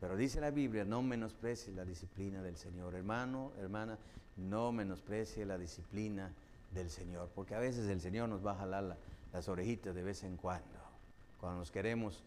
Pero 0.00 0.16
dice 0.16 0.40
la 0.40 0.52
Biblia, 0.52 0.84
no 0.84 1.02
menosprecie 1.02 1.72
la 1.72 1.84
disciplina 1.84 2.40
del 2.40 2.56
Señor. 2.56 2.94
Hermano, 2.94 3.50
hermana, 3.58 3.98
no 4.36 4.70
menosprecie 4.70 5.44
la 5.44 5.58
disciplina 5.58 6.30
del 6.72 6.88
Señor, 6.88 7.28
porque 7.34 7.56
a 7.56 7.58
veces 7.58 7.88
el 7.88 8.00
Señor 8.00 8.28
nos 8.28 8.46
va 8.46 8.52
a 8.52 8.58
jalar 8.58 8.96
las 9.32 9.48
orejitas 9.48 9.92
de 9.92 10.04
vez 10.04 10.22
en 10.22 10.36
cuando, 10.36 10.78
cuando 11.40 11.58
nos 11.58 11.72
queremos 11.72 12.22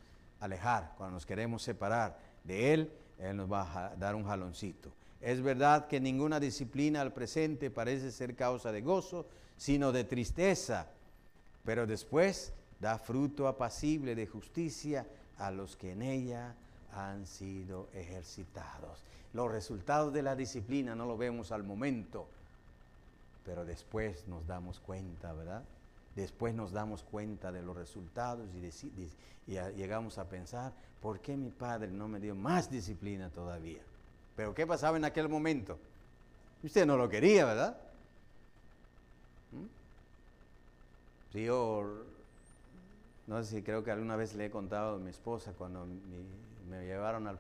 alejar, 0.45 0.93
cuando 0.97 1.15
nos 1.15 1.25
queremos 1.25 1.61
separar 1.61 2.17
de 2.43 2.73
Él, 2.73 2.91
Él 3.19 3.37
nos 3.37 3.51
va 3.51 3.87
a 3.87 3.95
dar 3.95 4.15
un 4.15 4.25
jaloncito. 4.25 4.91
Es 5.21 5.41
verdad 5.41 5.87
que 5.87 5.99
ninguna 5.99 6.39
disciplina 6.39 7.01
al 7.01 7.13
presente 7.13 7.71
parece 7.71 8.11
ser 8.11 8.35
causa 8.35 8.71
de 8.71 8.81
gozo, 8.81 9.25
sino 9.57 9.91
de 9.91 10.03
tristeza, 10.03 10.87
pero 11.63 11.87
después 11.87 12.53
da 12.79 12.99
fruto 12.99 13.47
apacible 13.47 14.15
de 14.15 14.27
justicia 14.27 15.05
a 15.37 15.51
los 15.51 15.75
que 15.75 15.93
en 15.93 16.01
ella 16.01 16.53
han 16.93 17.25
sido 17.25 17.87
ejercitados. 17.93 19.03
Los 19.33 19.51
resultados 19.51 20.13
de 20.13 20.21
la 20.21 20.35
disciplina 20.35 20.95
no 20.95 21.05
lo 21.05 21.17
vemos 21.17 21.51
al 21.51 21.63
momento, 21.63 22.27
pero 23.45 23.65
después 23.65 24.27
nos 24.27 24.47
damos 24.47 24.79
cuenta, 24.79 25.33
¿verdad? 25.33 25.63
Después 26.15 26.55
nos 26.55 26.71
damos 26.71 27.03
cuenta 27.03 27.51
de 27.51 27.61
los 27.61 27.75
resultados 27.75 28.49
y, 28.55 28.61
llegamos 29.47 30.17
a 30.17 30.29
pensar, 30.29 30.73
¿por 31.01 31.19
qué 31.19 31.35
mi 31.35 31.49
padre 31.49 31.91
no 31.91 32.07
me 32.07 32.19
dio 32.19 32.35
más 32.35 32.71
disciplina 32.71 33.29
todavía? 33.29 33.81
Pero 34.35 34.53
¿qué 34.53 34.65
pasaba 34.65 34.97
en 34.97 35.05
aquel 35.05 35.29
momento? 35.29 35.77
Usted 36.63 36.85
no 36.85 36.97
lo 36.97 37.09
quería, 37.09 37.45
¿verdad? 37.45 37.77
¿Mm? 39.51 41.37
Yo 41.37 42.03
No 43.27 43.43
sé 43.43 43.57
si 43.57 43.61
creo 43.61 43.83
que 43.83 43.91
alguna 43.91 44.15
vez 44.15 44.35
le 44.35 44.45
he 44.45 44.49
contado 44.51 44.95
a 44.95 44.99
mi 44.99 45.09
esposa 45.09 45.53
cuando 45.57 45.85
me 46.69 46.85
llevaron 46.85 47.27
al 47.27 47.39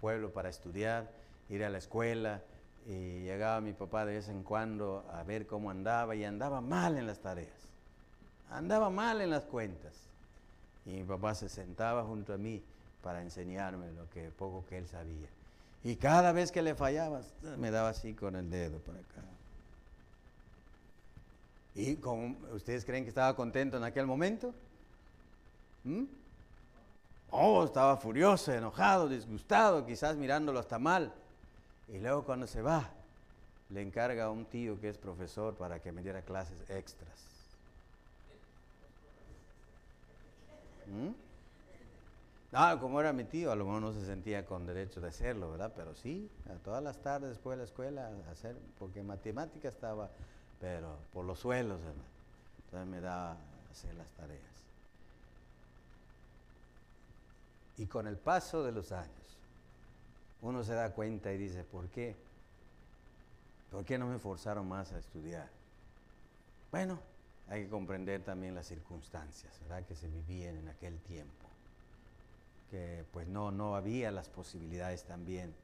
pueblo 0.00 0.30
para 0.30 0.50
estudiar, 0.50 1.10
ir 1.48 1.64
a 1.64 1.70
la 1.70 1.78
escuela, 1.78 2.42
y 2.86 3.22
llegaba 3.22 3.60
mi 3.60 3.72
papá 3.72 4.04
de 4.04 4.16
vez 4.16 4.28
en 4.28 4.42
cuando 4.42 5.04
a 5.12 5.22
ver 5.22 5.46
cómo 5.46 5.70
andaba, 5.70 6.14
y 6.14 6.24
andaba 6.24 6.60
mal 6.60 6.98
en 6.98 7.06
las 7.06 7.20
tareas, 7.20 7.68
andaba 8.50 8.90
mal 8.90 9.20
en 9.20 9.30
las 9.30 9.44
cuentas. 9.44 9.92
Y 10.86 10.90
mi 10.90 11.04
papá 11.04 11.34
se 11.34 11.48
sentaba 11.48 12.04
junto 12.04 12.34
a 12.34 12.38
mí 12.38 12.62
para 13.02 13.22
enseñarme 13.22 13.92
lo 13.92 14.08
que 14.10 14.30
poco 14.30 14.64
que 14.66 14.78
él 14.78 14.88
sabía. 14.88 15.28
Y 15.82 15.96
cada 15.96 16.32
vez 16.32 16.50
que 16.50 16.62
le 16.62 16.74
fallaba, 16.74 17.20
me 17.58 17.70
daba 17.70 17.90
así 17.90 18.14
con 18.14 18.36
el 18.36 18.50
dedo 18.50 18.78
por 18.78 18.94
acá. 18.94 19.22
¿Y 21.74 21.98
ustedes 22.52 22.84
creen 22.84 23.04
que 23.04 23.08
estaba 23.08 23.34
contento 23.34 23.76
en 23.76 23.84
aquel 23.84 24.06
momento? 24.06 24.54
¿Mm? 25.82 26.04
Oh, 27.30 27.64
estaba 27.64 27.96
furioso, 27.96 28.52
enojado, 28.52 29.08
disgustado, 29.08 29.84
quizás 29.84 30.16
mirándolo 30.16 30.60
hasta 30.60 30.78
mal. 30.78 31.12
Y 31.88 31.98
luego 31.98 32.24
cuando 32.24 32.46
se 32.46 32.62
va, 32.62 32.88
le 33.70 33.82
encarga 33.82 34.24
a 34.24 34.30
un 34.30 34.44
tío 34.46 34.80
que 34.80 34.88
es 34.88 34.96
profesor 34.96 35.54
para 35.54 35.80
que 35.80 35.92
me 35.92 36.02
diera 36.02 36.22
clases 36.22 36.58
extras. 36.70 37.33
¿Mm? 40.86 41.12
Ah, 42.52 42.78
como 42.80 43.00
era 43.00 43.12
mi 43.12 43.24
tío, 43.24 43.50
a 43.50 43.56
lo 43.56 43.64
mejor 43.64 43.82
no 43.82 43.92
se 43.92 44.06
sentía 44.06 44.46
con 44.46 44.64
derecho 44.64 45.00
de 45.00 45.08
hacerlo, 45.08 45.50
¿verdad? 45.50 45.72
Pero 45.74 45.94
sí, 45.94 46.30
a 46.48 46.54
todas 46.62 46.82
las 46.82 46.98
tardes 46.98 47.30
después 47.30 47.56
de 47.56 47.64
la 47.64 47.64
escuela, 47.64 48.10
hacer, 48.30 48.56
porque 48.78 49.02
matemática 49.02 49.68
estaba, 49.68 50.08
pero 50.60 50.96
por 51.12 51.24
los 51.24 51.40
suelos, 51.40 51.80
hermano. 51.80 52.04
Entonces 52.66 52.88
me 52.88 53.00
daba 53.00 53.36
hacer 53.72 53.94
las 53.96 54.08
tareas. 54.10 54.40
Y 57.76 57.86
con 57.86 58.06
el 58.06 58.16
paso 58.16 58.62
de 58.62 58.70
los 58.70 58.92
años, 58.92 59.36
uno 60.42 60.62
se 60.62 60.74
da 60.74 60.92
cuenta 60.92 61.32
y 61.32 61.38
dice, 61.38 61.64
¿por 61.64 61.88
qué? 61.88 62.14
¿Por 63.72 63.84
qué 63.84 63.98
no 63.98 64.06
me 64.06 64.20
forzaron 64.20 64.68
más 64.68 64.92
a 64.92 64.98
estudiar? 64.98 65.48
Bueno, 66.70 67.00
hay 67.48 67.64
que 67.64 67.68
comprender 67.68 68.22
también 68.22 68.54
las 68.54 68.66
circunstancias, 68.66 69.58
¿verdad? 69.60 69.84
Que 69.86 69.94
se 69.94 70.08
vivían 70.08 70.56
en 70.56 70.68
aquel 70.68 70.98
tiempo. 71.00 71.48
Que 72.70 73.04
pues 73.12 73.28
no, 73.28 73.50
no 73.50 73.76
había 73.76 74.10
las 74.10 74.28
posibilidades 74.28 75.04
también 75.04 75.54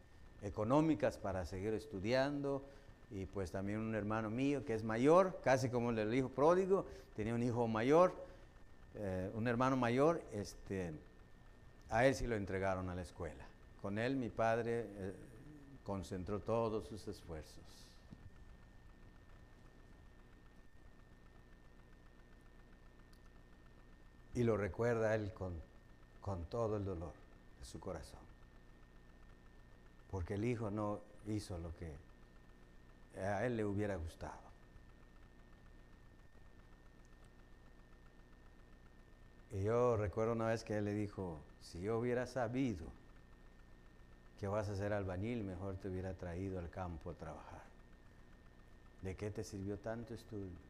económicas 0.42 1.18
para 1.18 1.44
seguir 1.46 1.74
estudiando. 1.74 2.64
Y 3.10 3.26
pues 3.26 3.50
también 3.50 3.80
un 3.80 3.94
hermano 3.94 4.30
mío 4.30 4.64
que 4.64 4.74
es 4.74 4.84
mayor, 4.84 5.40
casi 5.42 5.68
como 5.68 5.90
el 5.90 6.14
hijo 6.14 6.28
pródigo, 6.28 6.86
tenía 7.16 7.34
un 7.34 7.42
hijo 7.42 7.66
mayor, 7.66 8.14
eh, 8.94 9.30
un 9.34 9.48
hermano 9.48 9.76
mayor, 9.76 10.22
este, 10.32 10.92
a 11.88 12.06
él 12.06 12.14
sí 12.14 12.28
lo 12.28 12.36
entregaron 12.36 12.88
a 12.88 12.94
la 12.94 13.02
escuela. 13.02 13.44
Con 13.82 13.98
él 13.98 14.14
mi 14.14 14.28
padre 14.28 14.86
eh, 14.86 15.14
concentró 15.82 16.38
todos 16.38 16.86
sus 16.86 17.08
esfuerzos. 17.08 17.89
Y 24.34 24.44
lo 24.44 24.56
recuerda 24.56 25.14
él 25.14 25.32
con, 25.32 25.52
con 26.20 26.44
todo 26.44 26.76
el 26.76 26.84
dolor 26.84 27.12
de 27.58 27.66
su 27.66 27.80
corazón. 27.80 28.20
Porque 30.10 30.34
el 30.34 30.44
hijo 30.44 30.70
no 30.70 31.00
hizo 31.28 31.58
lo 31.58 31.70
que 31.76 31.92
a 33.20 33.44
él 33.44 33.56
le 33.56 33.64
hubiera 33.64 33.96
gustado. 33.96 34.50
Y 39.52 39.64
yo 39.64 39.96
recuerdo 39.96 40.32
una 40.32 40.46
vez 40.46 40.62
que 40.62 40.78
él 40.78 40.84
le 40.84 40.94
dijo, 40.94 41.38
si 41.62 41.80
yo 41.80 41.98
hubiera 41.98 42.26
sabido 42.26 42.86
que 44.38 44.46
vas 44.46 44.68
a 44.68 44.76
ser 44.76 44.92
albañil, 44.92 45.44
mejor 45.44 45.74
te 45.76 45.88
hubiera 45.88 46.14
traído 46.14 46.58
al 46.58 46.70
campo 46.70 47.10
a 47.10 47.14
trabajar. 47.14 47.60
¿De 49.02 49.16
qué 49.16 49.30
te 49.30 49.44
sirvió 49.44 49.76
tanto 49.76 50.14
estudio? 50.14 50.69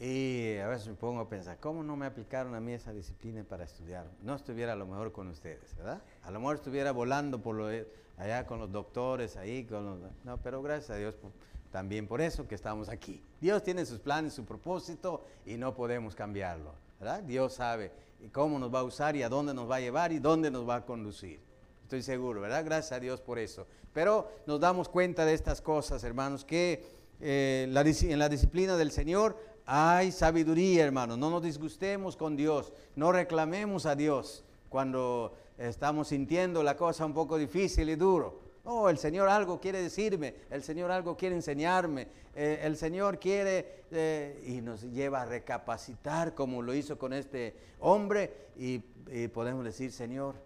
Y 0.00 0.56
a 0.58 0.66
veces 0.66 0.88
me 0.88 0.94
pongo 0.94 1.20
a 1.20 1.28
pensar, 1.28 1.58
¿cómo 1.60 1.84
no 1.84 1.96
me 1.96 2.06
aplicaron 2.06 2.54
a 2.54 2.60
mí 2.60 2.72
esa 2.72 2.92
disciplina 2.92 3.44
para 3.44 3.64
estudiar? 3.64 4.06
No 4.22 4.34
estuviera 4.34 4.72
a 4.72 4.76
lo 4.76 4.86
mejor 4.86 5.12
con 5.12 5.28
ustedes, 5.28 5.76
¿verdad? 5.76 6.02
A 6.24 6.30
lo 6.32 6.40
mejor 6.40 6.56
estuviera 6.56 6.90
volando 6.90 7.40
por 7.40 7.54
lo 7.54 7.68
allá 8.16 8.46
con 8.46 8.58
los 8.58 8.72
doctores, 8.72 9.36
ahí 9.36 9.64
con 9.64 9.84
los... 9.84 10.10
No, 10.24 10.38
pero 10.38 10.62
gracias 10.62 10.90
a 10.90 10.96
Dios 10.96 11.14
por- 11.14 11.30
también 11.70 12.06
por 12.08 12.20
eso 12.20 12.46
que 12.46 12.54
estamos 12.54 12.88
aquí. 12.88 13.22
Dios 13.40 13.62
tiene 13.62 13.86
sus 13.86 14.00
planes, 14.00 14.32
su 14.32 14.44
propósito 14.44 15.24
y 15.46 15.56
no 15.56 15.74
podemos 15.74 16.14
cambiarlo, 16.14 16.72
¿verdad? 16.98 17.22
Dios 17.22 17.54
sabe 17.54 17.92
cómo 18.32 18.58
nos 18.58 18.74
va 18.74 18.80
a 18.80 18.84
usar 18.84 19.14
y 19.14 19.22
a 19.22 19.28
dónde 19.28 19.54
nos 19.54 19.70
va 19.70 19.76
a 19.76 19.80
llevar 19.80 20.12
y 20.12 20.18
dónde 20.18 20.50
nos 20.50 20.68
va 20.68 20.76
a 20.76 20.84
conducir. 20.84 21.40
Estoy 21.82 22.02
seguro, 22.02 22.40
¿verdad? 22.40 22.64
Gracias 22.64 22.92
a 22.92 23.00
Dios 23.00 23.20
por 23.20 23.38
eso. 23.38 23.66
Pero 23.92 24.28
nos 24.46 24.58
damos 24.58 24.88
cuenta 24.88 25.24
de 25.24 25.34
estas 25.34 25.60
cosas, 25.60 26.02
hermanos, 26.02 26.44
que 26.44 26.84
eh, 27.20 27.66
la 27.70 27.82
en 27.82 28.18
la 28.18 28.28
disciplina 28.28 28.76
del 28.76 28.90
Señor 28.90 29.36
hay 29.66 30.12
sabiduría, 30.12 30.84
hermanos. 30.84 31.18
No 31.18 31.30
nos 31.30 31.42
disgustemos 31.42 32.16
con 32.16 32.36
Dios, 32.36 32.72
no 32.96 33.12
reclamemos 33.12 33.86
a 33.86 33.94
Dios 33.94 34.44
cuando 34.68 35.34
estamos 35.58 36.08
sintiendo 36.08 36.62
la 36.62 36.76
cosa 36.76 37.06
un 37.06 37.14
poco 37.14 37.38
difícil 37.38 37.88
y 37.88 37.96
duro. 37.96 38.42
Oh, 38.64 38.88
el 38.88 38.96
Señor 38.96 39.28
algo 39.28 39.60
quiere 39.60 39.82
decirme, 39.82 40.34
el 40.50 40.62
Señor 40.62 40.90
algo 40.90 41.16
quiere 41.16 41.34
enseñarme, 41.34 42.08
eh, 42.34 42.60
el 42.62 42.78
Señor 42.78 43.18
quiere 43.18 43.84
eh, 43.90 44.42
y 44.46 44.62
nos 44.62 44.82
lleva 44.82 45.22
a 45.22 45.26
recapacitar 45.26 46.34
como 46.34 46.62
lo 46.62 46.72
hizo 46.72 46.98
con 46.98 47.12
este 47.12 47.54
hombre 47.80 48.48
y, 48.56 48.82
y 49.10 49.28
podemos 49.28 49.64
decir, 49.64 49.92
Señor, 49.92 50.36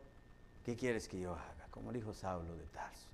¿qué 0.64 0.74
quieres 0.74 1.06
que 1.06 1.20
yo 1.20 1.32
haga? 1.32 1.68
Como 1.70 1.92
dijo 1.92 2.12
Saulo 2.12 2.56
de 2.56 2.64
Tarso. 2.66 3.06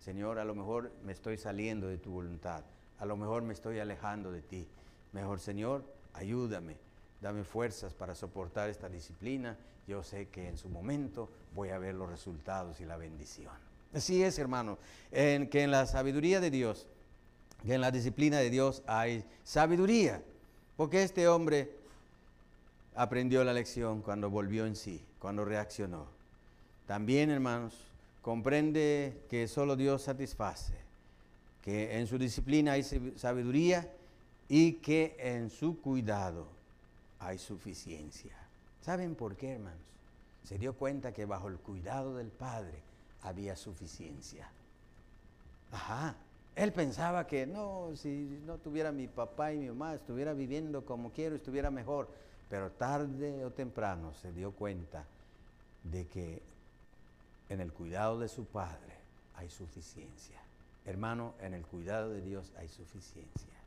Señor, 0.00 0.40
a 0.40 0.44
lo 0.44 0.54
mejor 0.56 0.90
me 1.04 1.12
estoy 1.12 1.38
saliendo 1.38 1.86
de 1.86 1.98
tu 1.98 2.10
voluntad, 2.10 2.64
a 2.98 3.06
lo 3.06 3.16
mejor 3.16 3.42
me 3.42 3.52
estoy 3.52 3.78
alejando 3.78 4.32
de 4.32 4.42
ti. 4.42 4.66
Mejor, 5.12 5.40
Señor, 5.40 5.84
ayúdame, 6.14 6.76
dame 7.20 7.44
fuerzas 7.44 7.94
para 7.94 8.14
soportar 8.14 8.68
esta 8.68 8.88
disciplina. 8.88 9.56
Yo 9.86 10.02
sé 10.02 10.28
que 10.28 10.48
en 10.48 10.58
su 10.58 10.68
momento 10.68 11.30
voy 11.54 11.70
a 11.70 11.78
ver 11.78 11.94
los 11.94 12.10
resultados 12.10 12.80
y 12.80 12.84
la 12.84 12.96
bendición. 12.96 13.52
Así 13.94 14.22
es, 14.22 14.38
hermano, 14.38 14.76
en 15.10 15.48
que 15.48 15.62
en 15.62 15.70
la 15.70 15.86
sabiduría 15.86 16.40
de 16.40 16.50
Dios, 16.50 16.86
que 17.64 17.74
en 17.74 17.80
la 17.80 17.90
disciplina 17.90 18.38
de 18.38 18.50
Dios 18.50 18.82
hay 18.86 19.24
sabiduría, 19.44 20.22
porque 20.76 21.02
este 21.02 21.26
hombre 21.26 21.72
aprendió 22.94 23.42
la 23.44 23.54
lección 23.54 24.02
cuando 24.02 24.28
volvió 24.28 24.66
en 24.66 24.76
sí, 24.76 25.02
cuando 25.18 25.44
reaccionó. 25.44 26.06
También, 26.86 27.30
hermanos, 27.30 27.74
comprende 28.20 29.22
que 29.30 29.48
solo 29.48 29.74
Dios 29.74 30.02
satisface, 30.02 30.74
que 31.62 31.98
en 31.98 32.06
su 32.06 32.18
disciplina 32.18 32.72
hay 32.72 32.82
sab- 32.82 33.16
sabiduría 33.16 33.90
y 34.48 34.74
que 34.74 35.16
en 35.18 35.50
su 35.50 35.80
cuidado 35.80 36.46
hay 37.18 37.38
suficiencia. 37.38 38.32
¿Saben 38.80 39.14
por 39.14 39.36
qué, 39.36 39.52
hermanos? 39.52 39.78
Se 40.44 40.58
dio 40.58 40.74
cuenta 40.74 41.12
que 41.12 41.26
bajo 41.26 41.48
el 41.48 41.58
cuidado 41.58 42.16
del 42.16 42.28
Padre 42.28 42.80
había 43.22 43.56
suficiencia. 43.56 44.48
Ajá. 45.72 46.16
Él 46.56 46.72
pensaba 46.72 47.26
que 47.26 47.46
no, 47.46 47.90
si 47.94 48.40
no 48.44 48.56
tuviera 48.56 48.90
mi 48.90 49.06
papá 49.06 49.52
y 49.52 49.58
mi 49.58 49.68
mamá, 49.68 49.94
estuviera 49.94 50.32
viviendo 50.32 50.84
como 50.84 51.12
quiero, 51.12 51.36
estuviera 51.36 51.70
mejor. 51.70 52.08
Pero 52.48 52.70
tarde 52.72 53.44
o 53.44 53.50
temprano 53.50 54.12
se 54.14 54.32
dio 54.32 54.52
cuenta 54.52 55.04
de 55.84 56.06
que 56.06 56.42
en 57.48 57.60
el 57.60 57.72
cuidado 57.72 58.18
de 58.18 58.28
su 58.28 58.44
Padre 58.46 58.94
hay 59.36 59.50
suficiencia. 59.50 60.40
Hermano, 60.86 61.34
en 61.40 61.54
el 61.54 61.64
cuidado 61.66 62.10
de 62.10 62.22
Dios 62.22 62.50
hay 62.58 62.68
suficiencia. 62.68 63.57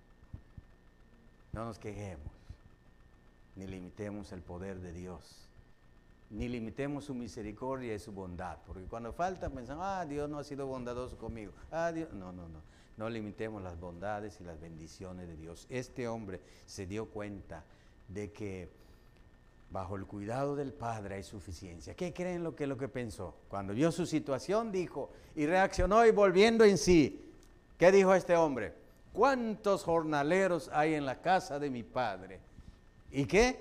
No 1.53 1.65
nos 1.65 1.79
quejemos, 1.79 2.31
ni 3.55 3.67
limitemos 3.67 4.31
el 4.31 4.41
poder 4.41 4.79
de 4.79 4.93
Dios, 4.93 5.47
ni 6.29 6.47
limitemos 6.47 7.05
su 7.05 7.13
misericordia 7.13 7.93
y 7.93 7.99
su 7.99 8.13
bondad, 8.13 8.57
porque 8.65 8.85
cuando 8.85 9.11
falta 9.11 9.49
pensamos, 9.49 9.83
ah, 9.85 10.05
Dios 10.05 10.29
no 10.29 10.39
ha 10.39 10.43
sido 10.43 10.65
bondadoso 10.65 11.17
conmigo. 11.17 11.51
Ah, 11.71 11.91
Dios, 11.91 12.11
no, 12.13 12.31
no, 12.31 12.47
no. 12.47 12.59
No 12.97 13.09
limitemos 13.09 13.61
las 13.63 13.79
bondades 13.79 14.39
y 14.39 14.43
las 14.43 14.59
bendiciones 14.59 15.27
de 15.27 15.35
Dios. 15.35 15.65
Este 15.69 16.07
hombre 16.07 16.39
se 16.65 16.85
dio 16.85 17.07
cuenta 17.07 17.63
de 18.07 18.31
que 18.31 18.69
bajo 19.71 19.95
el 19.95 20.05
cuidado 20.05 20.55
del 20.55 20.73
Padre 20.73 21.15
hay 21.15 21.23
suficiencia. 21.23 21.95
¿Qué 21.95 22.13
creen 22.13 22.43
lo 22.43 22.55
que 22.55 22.67
lo 22.67 22.77
que 22.77 22.87
pensó? 22.87 23.35
Cuando 23.49 23.73
vio 23.73 23.91
su 23.91 24.05
situación 24.05 24.71
dijo 24.71 25.09
y 25.35 25.45
reaccionó 25.45 26.05
y 26.05 26.11
volviendo 26.11 26.63
en 26.63 26.77
sí. 26.77 27.27
¿Qué 27.77 27.91
dijo 27.91 28.13
este 28.13 28.35
hombre? 28.35 28.73
¿Cuántos 29.13 29.83
jornaleros 29.83 30.69
hay 30.73 30.93
en 30.93 31.05
la 31.05 31.21
casa 31.21 31.59
de 31.59 31.69
mi 31.69 31.83
padre? 31.83 32.39
¿Y 33.11 33.25
qué? 33.25 33.59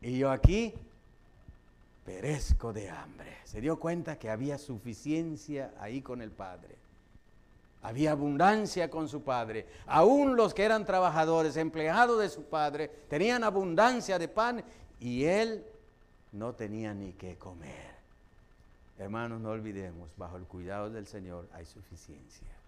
Y 0.00 0.18
yo 0.18 0.30
aquí 0.30 0.74
perezco 2.04 2.72
de 2.72 2.88
hambre. 2.90 3.36
Se 3.44 3.60
dio 3.60 3.78
cuenta 3.78 4.18
que 4.18 4.30
había 4.30 4.58
suficiencia 4.58 5.74
ahí 5.78 6.02
con 6.02 6.22
el 6.22 6.30
Padre. 6.30 6.76
Había 7.82 8.12
abundancia 8.12 8.88
con 8.88 9.08
su 9.08 9.22
padre. 9.22 9.66
Aún 9.86 10.36
los 10.36 10.54
que 10.54 10.62
eran 10.62 10.86
trabajadores, 10.86 11.56
empleados 11.56 12.20
de 12.20 12.28
su 12.28 12.44
padre, 12.44 12.88
tenían 13.08 13.42
abundancia 13.42 14.20
de 14.20 14.28
pan 14.28 14.62
y 15.00 15.24
él 15.24 15.64
no 16.30 16.54
tenía 16.54 16.94
ni 16.94 17.12
qué 17.14 17.36
comer. 17.36 17.92
Hermanos, 18.98 19.40
no 19.40 19.50
olvidemos, 19.50 20.16
bajo 20.16 20.36
el 20.36 20.44
cuidado 20.44 20.90
del 20.90 21.08
Señor 21.08 21.48
hay 21.52 21.66
suficiencia. 21.66 22.61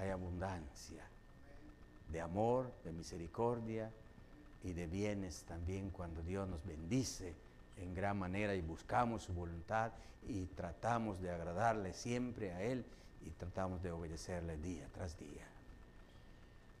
Hay 0.00 0.08
abundancia 0.08 1.04
de 2.10 2.20
amor, 2.22 2.72
de 2.84 2.92
misericordia 2.92 3.90
y 4.64 4.72
de 4.72 4.86
bienes 4.86 5.44
también 5.46 5.90
cuando 5.90 6.22
Dios 6.22 6.48
nos 6.48 6.64
bendice 6.64 7.34
en 7.76 7.94
gran 7.94 8.18
manera 8.18 8.54
y 8.54 8.62
buscamos 8.62 9.24
su 9.24 9.34
voluntad 9.34 9.92
y 10.26 10.46
tratamos 10.46 11.20
de 11.20 11.30
agradarle 11.30 11.92
siempre 11.92 12.52
a 12.52 12.62
Él 12.62 12.82
y 13.26 13.30
tratamos 13.30 13.82
de 13.82 13.90
obedecerle 13.90 14.56
día 14.56 14.88
tras 14.94 15.18
día. 15.18 15.46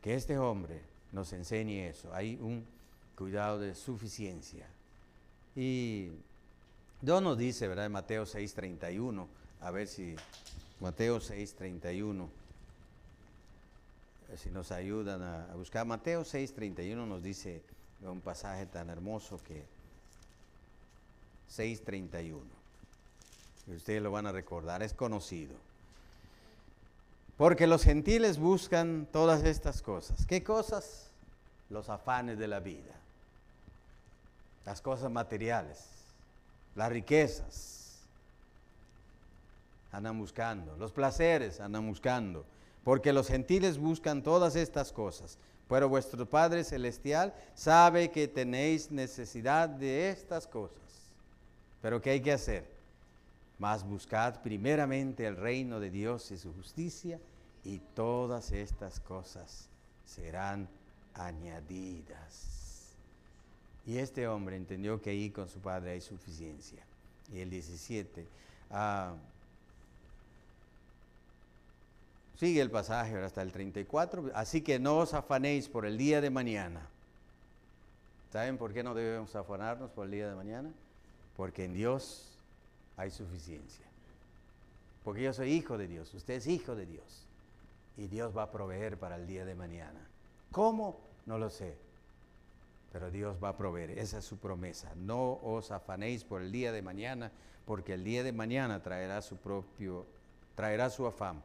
Que 0.02 0.14
este 0.14 0.38
hombre 0.38 0.80
nos 1.12 1.30
enseñe 1.34 1.88
eso. 1.88 2.14
Hay 2.14 2.38
un 2.40 2.64
cuidado 3.16 3.58
de 3.58 3.74
suficiencia. 3.74 4.66
Y 5.54 6.08
Dios 7.02 7.22
nos 7.22 7.36
dice, 7.36 7.68
¿verdad? 7.68 7.84
En 7.84 7.92
Mateo 7.92 8.24
6:31, 8.24 9.26
a 9.60 9.70
ver 9.70 9.88
si 9.88 10.16
Mateo 10.80 11.20
6:31, 11.20 12.39
si 14.36 14.50
nos 14.50 14.72
ayudan 14.72 15.22
a, 15.22 15.52
a 15.52 15.54
buscar. 15.54 15.86
Mateo 15.86 16.22
6:31 16.22 17.06
nos 17.06 17.22
dice 17.22 17.62
un 18.02 18.20
pasaje 18.20 18.66
tan 18.66 18.90
hermoso 18.90 19.38
que 19.42 19.64
6:31. 21.50 22.40
Ustedes 23.66 24.02
lo 24.02 24.10
van 24.10 24.26
a 24.26 24.32
recordar, 24.32 24.82
es 24.82 24.94
conocido. 24.94 25.54
Porque 27.36 27.66
los 27.66 27.84
gentiles 27.84 28.38
buscan 28.38 29.08
todas 29.10 29.44
estas 29.44 29.80
cosas. 29.80 30.26
¿Qué 30.26 30.42
cosas? 30.42 31.10
Los 31.70 31.88
afanes 31.88 32.38
de 32.38 32.48
la 32.48 32.60
vida. 32.60 32.94
Las 34.66 34.82
cosas 34.82 35.10
materiales. 35.10 35.86
Las 36.74 36.90
riquezas. 36.90 37.98
Andan 39.92 40.18
buscando. 40.18 40.76
Los 40.76 40.92
placeres 40.92 41.60
andan 41.60 41.86
buscando. 41.88 42.44
Porque 42.84 43.12
los 43.12 43.28
gentiles 43.28 43.78
buscan 43.78 44.22
todas 44.22 44.56
estas 44.56 44.92
cosas. 44.92 45.38
Pero 45.68 45.88
vuestro 45.88 46.28
Padre 46.28 46.64
Celestial 46.64 47.34
sabe 47.54 48.10
que 48.10 48.26
tenéis 48.26 48.90
necesidad 48.90 49.68
de 49.68 50.10
estas 50.10 50.46
cosas. 50.46 50.80
Pero 51.80 52.00
¿qué 52.00 52.10
hay 52.10 52.20
que 52.20 52.32
hacer? 52.32 52.68
Más 53.58 53.86
buscad 53.86 54.42
primeramente 54.42 55.26
el 55.26 55.36
reino 55.36 55.78
de 55.80 55.90
Dios 55.90 56.30
y 56.30 56.38
su 56.38 56.52
justicia 56.54 57.20
y 57.62 57.78
todas 57.94 58.52
estas 58.52 59.00
cosas 59.00 59.68
serán 60.04 60.68
añadidas. 61.14 62.96
Y 63.86 63.98
este 63.98 64.26
hombre 64.28 64.56
entendió 64.56 65.00
que 65.00 65.10
ahí 65.10 65.30
con 65.30 65.48
su 65.48 65.60
padre 65.60 65.92
hay 65.92 66.00
suficiencia. 66.00 66.84
Y 67.32 67.40
el 67.40 67.50
17, 67.50 68.26
ah, 68.70 69.14
sigue 72.40 72.62
el 72.62 72.70
pasaje 72.70 73.18
hasta 73.18 73.42
el 73.42 73.52
34, 73.52 74.30
así 74.34 74.62
que 74.62 74.78
no 74.78 74.96
os 74.96 75.12
afanéis 75.12 75.68
por 75.68 75.84
el 75.84 75.98
día 75.98 76.22
de 76.22 76.30
mañana. 76.30 76.80
¿Saben 78.32 78.56
por 78.56 78.72
qué 78.72 78.82
no 78.82 78.94
debemos 78.94 79.36
afanarnos 79.36 79.90
por 79.90 80.06
el 80.06 80.12
día 80.12 80.30
de 80.30 80.34
mañana? 80.34 80.70
Porque 81.36 81.66
en 81.66 81.74
Dios 81.74 82.32
hay 82.96 83.10
suficiencia. 83.10 83.84
Porque 85.04 85.22
yo 85.22 85.34
soy 85.34 85.52
hijo 85.52 85.76
de 85.76 85.86
Dios, 85.86 86.14
usted 86.14 86.32
es 86.32 86.46
hijo 86.46 86.74
de 86.74 86.86
Dios. 86.86 87.26
Y 87.98 88.06
Dios 88.06 88.34
va 88.34 88.44
a 88.44 88.50
proveer 88.50 88.96
para 88.96 89.16
el 89.16 89.26
día 89.26 89.44
de 89.44 89.54
mañana. 89.54 90.00
¿Cómo? 90.50 90.98
No 91.26 91.36
lo 91.36 91.50
sé. 91.50 91.76
Pero 92.90 93.10
Dios 93.10 93.36
va 93.44 93.50
a 93.50 93.56
proveer, 93.58 93.98
esa 93.98 94.16
es 94.16 94.24
su 94.24 94.38
promesa. 94.38 94.90
No 94.96 95.32
os 95.42 95.72
afanéis 95.72 96.24
por 96.24 96.40
el 96.40 96.50
día 96.50 96.72
de 96.72 96.80
mañana, 96.80 97.32
porque 97.66 97.92
el 97.92 98.02
día 98.02 98.22
de 98.22 98.32
mañana 98.32 98.82
traerá 98.82 99.20
su 99.20 99.36
propio, 99.36 100.06
traerá 100.54 100.88
su 100.88 101.06
afán. 101.06 101.42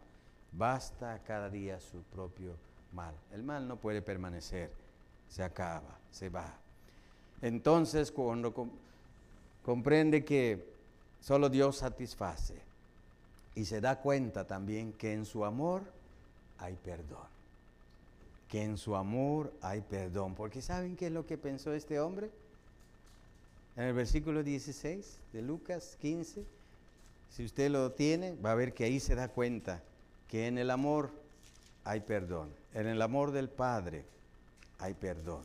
Basta 0.58 1.20
cada 1.28 1.50
día 1.50 1.80
su 1.80 2.02
propio 2.04 2.56
mal. 2.94 3.14
El 3.34 3.44
mal 3.44 3.68
no 3.68 3.76
puede 3.76 4.02
permanecer, 4.02 4.72
se 5.30 5.44
acaba, 5.44 5.98
se 6.12 6.30
va. 6.30 6.54
Entonces, 7.42 8.12
cuando 8.12 8.54
comprende 9.64 10.24
que 10.24 10.66
solo 11.20 11.50
Dios 11.50 11.78
satisface 11.78 12.56
y 13.54 13.66
se 13.66 13.82
da 13.82 14.00
cuenta 14.00 14.48
también 14.48 14.94
que 14.94 15.14
en 15.14 15.26
su 15.26 15.44
amor 15.44 15.84
hay 16.58 16.76
perdón. 16.76 17.28
Que 18.48 18.64
en 18.64 18.78
su 18.78 18.96
amor 18.96 19.52
hay 19.62 19.82
perdón. 19.82 20.36
Porque 20.36 20.62
¿saben 20.62 20.96
qué 20.96 21.08
es 21.08 21.12
lo 21.12 21.26
que 21.26 21.38
pensó 21.38 21.74
este 21.74 22.00
hombre? 22.00 22.30
En 23.76 23.84
el 23.84 23.94
versículo 23.94 24.42
16 24.42 25.18
de 25.34 25.42
Lucas 25.42 25.98
15, 26.00 26.46
si 27.30 27.44
usted 27.44 27.70
lo 27.70 27.92
tiene, 27.92 28.36
va 28.36 28.54
a 28.54 28.56
ver 28.56 28.74
que 28.74 28.86
ahí 28.86 29.02
se 29.02 29.16
da 29.16 29.28
cuenta 29.28 29.82
que 30.30 30.48
en 30.48 30.58
el 30.58 30.72
amor 30.72 31.12
hay 31.84 32.02
perdón. 32.02 32.50
En 32.74 32.88
el 32.88 33.02
amor 33.02 33.32
del 33.32 33.50
Padre 33.50 34.06
hay 34.80 34.94
perdón. 34.94 35.44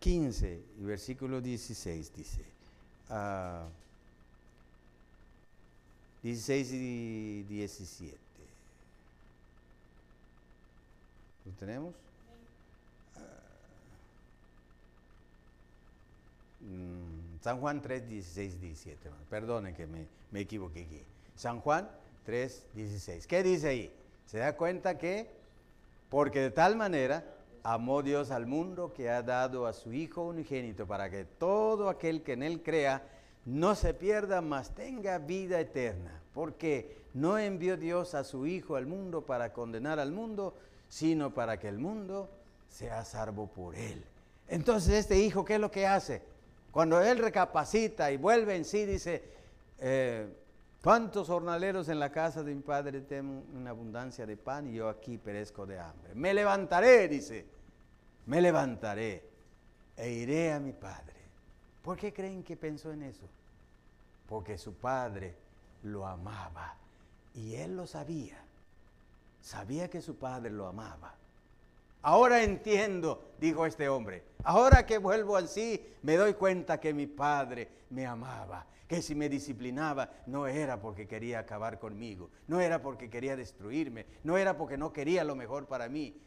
15 0.00 0.62
y 0.78 0.84
versículo 0.84 1.40
16 1.40 2.12
dice, 2.14 2.44
16 6.22 6.68
ah, 6.70 6.74
y 6.74 7.42
17. 7.42 8.16
¿Lo 11.46 11.52
tenemos? 11.52 11.94
Mm, 16.60 17.42
San 17.42 17.60
Juan 17.60 17.80
3, 17.80 18.08
16, 18.08 18.60
17. 18.60 19.10
Perdonen 19.30 19.74
que 19.74 19.86
me, 19.86 20.06
me 20.30 20.40
equivoqué 20.40 20.82
aquí. 20.82 21.00
San 21.36 21.60
Juan 21.60 21.88
3, 22.24 22.66
16. 22.74 23.26
¿Qué 23.26 23.42
dice 23.42 23.68
ahí? 23.68 23.92
Se 24.26 24.38
da 24.38 24.56
cuenta 24.56 24.98
que, 24.98 25.30
porque 26.08 26.40
de 26.40 26.50
tal 26.50 26.76
manera 26.76 27.24
amó 27.62 28.02
Dios 28.02 28.30
al 28.30 28.46
mundo 28.46 28.92
que 28.92 29.10
ha 29.10 29.22
dado 29.22 29.66
a 29.66 29.72
su 29.72 29.92
Hijo 29.92 30.22
unigénito 30.22 30.86
para 30.86 31.10
que 31.10 31.24
todo 31.24 31.88
aquel 31.88 32.22
que 32.22 32.34
en 32.34 32.42
Él 32.42 32.62
crea 32.62 33.02
no 33.44 33.74
se 33.74 33.94
pierda, 33.94 34.40
mas 34.40 34.74
tenga 34.74 35.18
vida 35.18 35.60
eterna. 35.60 36.22
Porque 36.34 36.98
no 37.14 37.38
envió 37.38 37.76
Dios 37.76 38.14
a 38.14 38.24
su 38.24 38.46
Hijo 38.46 38.76
al 38.76 38.86
mundo 38.86 39.22
para 39.22 39.52
condenar 39.52 39.98
al 39.98 40.12
mundo, 40.12 40.54
sino 40.88 41.32
para 41.32 41.58
que 41.58 41.68
el 41.68 41.78
mundo 41.78 42.30
sea 42.68 43.04
salvo 43.04 43.46
por 43.46 43.74
Él. 43.74 44.04
Entonces 44.48 44.94
este 44.94 45.18
Hijo, 45.18 45.44
¿qué 45.44 45.54
es 45.54 45.60
lo 45.60 45.70
que 45.70 45.86
hace? 45.86 46.22
Cuando 46.70 47.00
Él 47.00 47.18
recapacita 47.18 48.12
y 48.12 48.16
vuelve 48.18 48.56
en 48.56 48.64
sí, 48.64 48.84
dice, 48.84 49.22
eh, 49.78 50.26
¿Cuántos 50.82 51.26
jornaleros 51.26 51.88
en 51.88 51.98
la 51.98 52.12
casa 52.12 52.44
de 52.44 52.54
mi 52.54 52.62
padre 52.62 53.00
tienen 53.00 53.44
una 53.52 53.70
abundancia 53.70 54.24
de 54.24 54.36
pan 54.36 54.68
y 54.68 54.74
yo 54.74 54.88
aquí 54.88 55.18
perezco 55.18 55.66
de 55.66 55.78
hambre? 55.78 56.14
Me 56.14 56.32
levantaré, 56.32 57.08
dice, 57.08 57.46
me 58.26 58.40
levantaré 58.40 59.28
e 59.96 60.10
iré 60.10 60.52
a 60.52 60.60
mi 60.60 60.72
padre. 60.72 61.16
¿Por 61.82 61.96
qué 61.96 62.12
creen 62.12 62.44
que 62.44 62.56
pensó 62.56 62.92
en 62.92 63.02
eso? 63.02 63.26
Porque 64.28 64.56
su 64.56 64.74
padre 64.74 65.34
lo 65.82 66.06
amaba 66.06 66.76
y 67.34 67.54
él 67.54 67.76
lo 67.76 67.86
sabía. 67.86 68.38
Sabía 69.42 69.90
que 69.90 70.00
su 70.00 70.16
padre 70.16 70.50
lo 70.50 70.68
amaba. 70.68 71.14
Ahora 72.02 72.44
entiendo, 72.44 73.32
dijo 73.40 73.66
este 73.66 73.88
hombre. 73.88 74.22
Ahora 74.44 74.86
que 74.86 74.98
vuelvo 74.98 75.36
al 75.36 75.48
sí, 75.48 75.84
me 76.02 76.16
doy 76.16 76.34
cuenta 76.34 76.78
que 76.78 76.94
mi 76.94 77.08
padre 77.08 77.68
me 77.90 78.06
amaba 78.06 78.64
que 78.88 79.02
si 79.02 79.14
me 79.14 79.28
disciplinaba 79.28 80.10
no 80.26 80.46
era 80.46 80.80
porque 80.80 81.06
quería 81.06 81.40
acabar 81.40 81.78
conmigo, 81.78 82.30
no 82.46 82.58
era 82.58 82.80
porque 82.80 83.10
quería 83.10 83.36
destruirme, 83.36 84.06
no 84.24 84.38
era 84.38 84.56
porque 84.56 84.78
no 84.78 84.94
quería 84.94 85.24
lo 85.24 85.36
mejor 85.36 85.66
para 85.66 85.90
mí. 85.90 86.18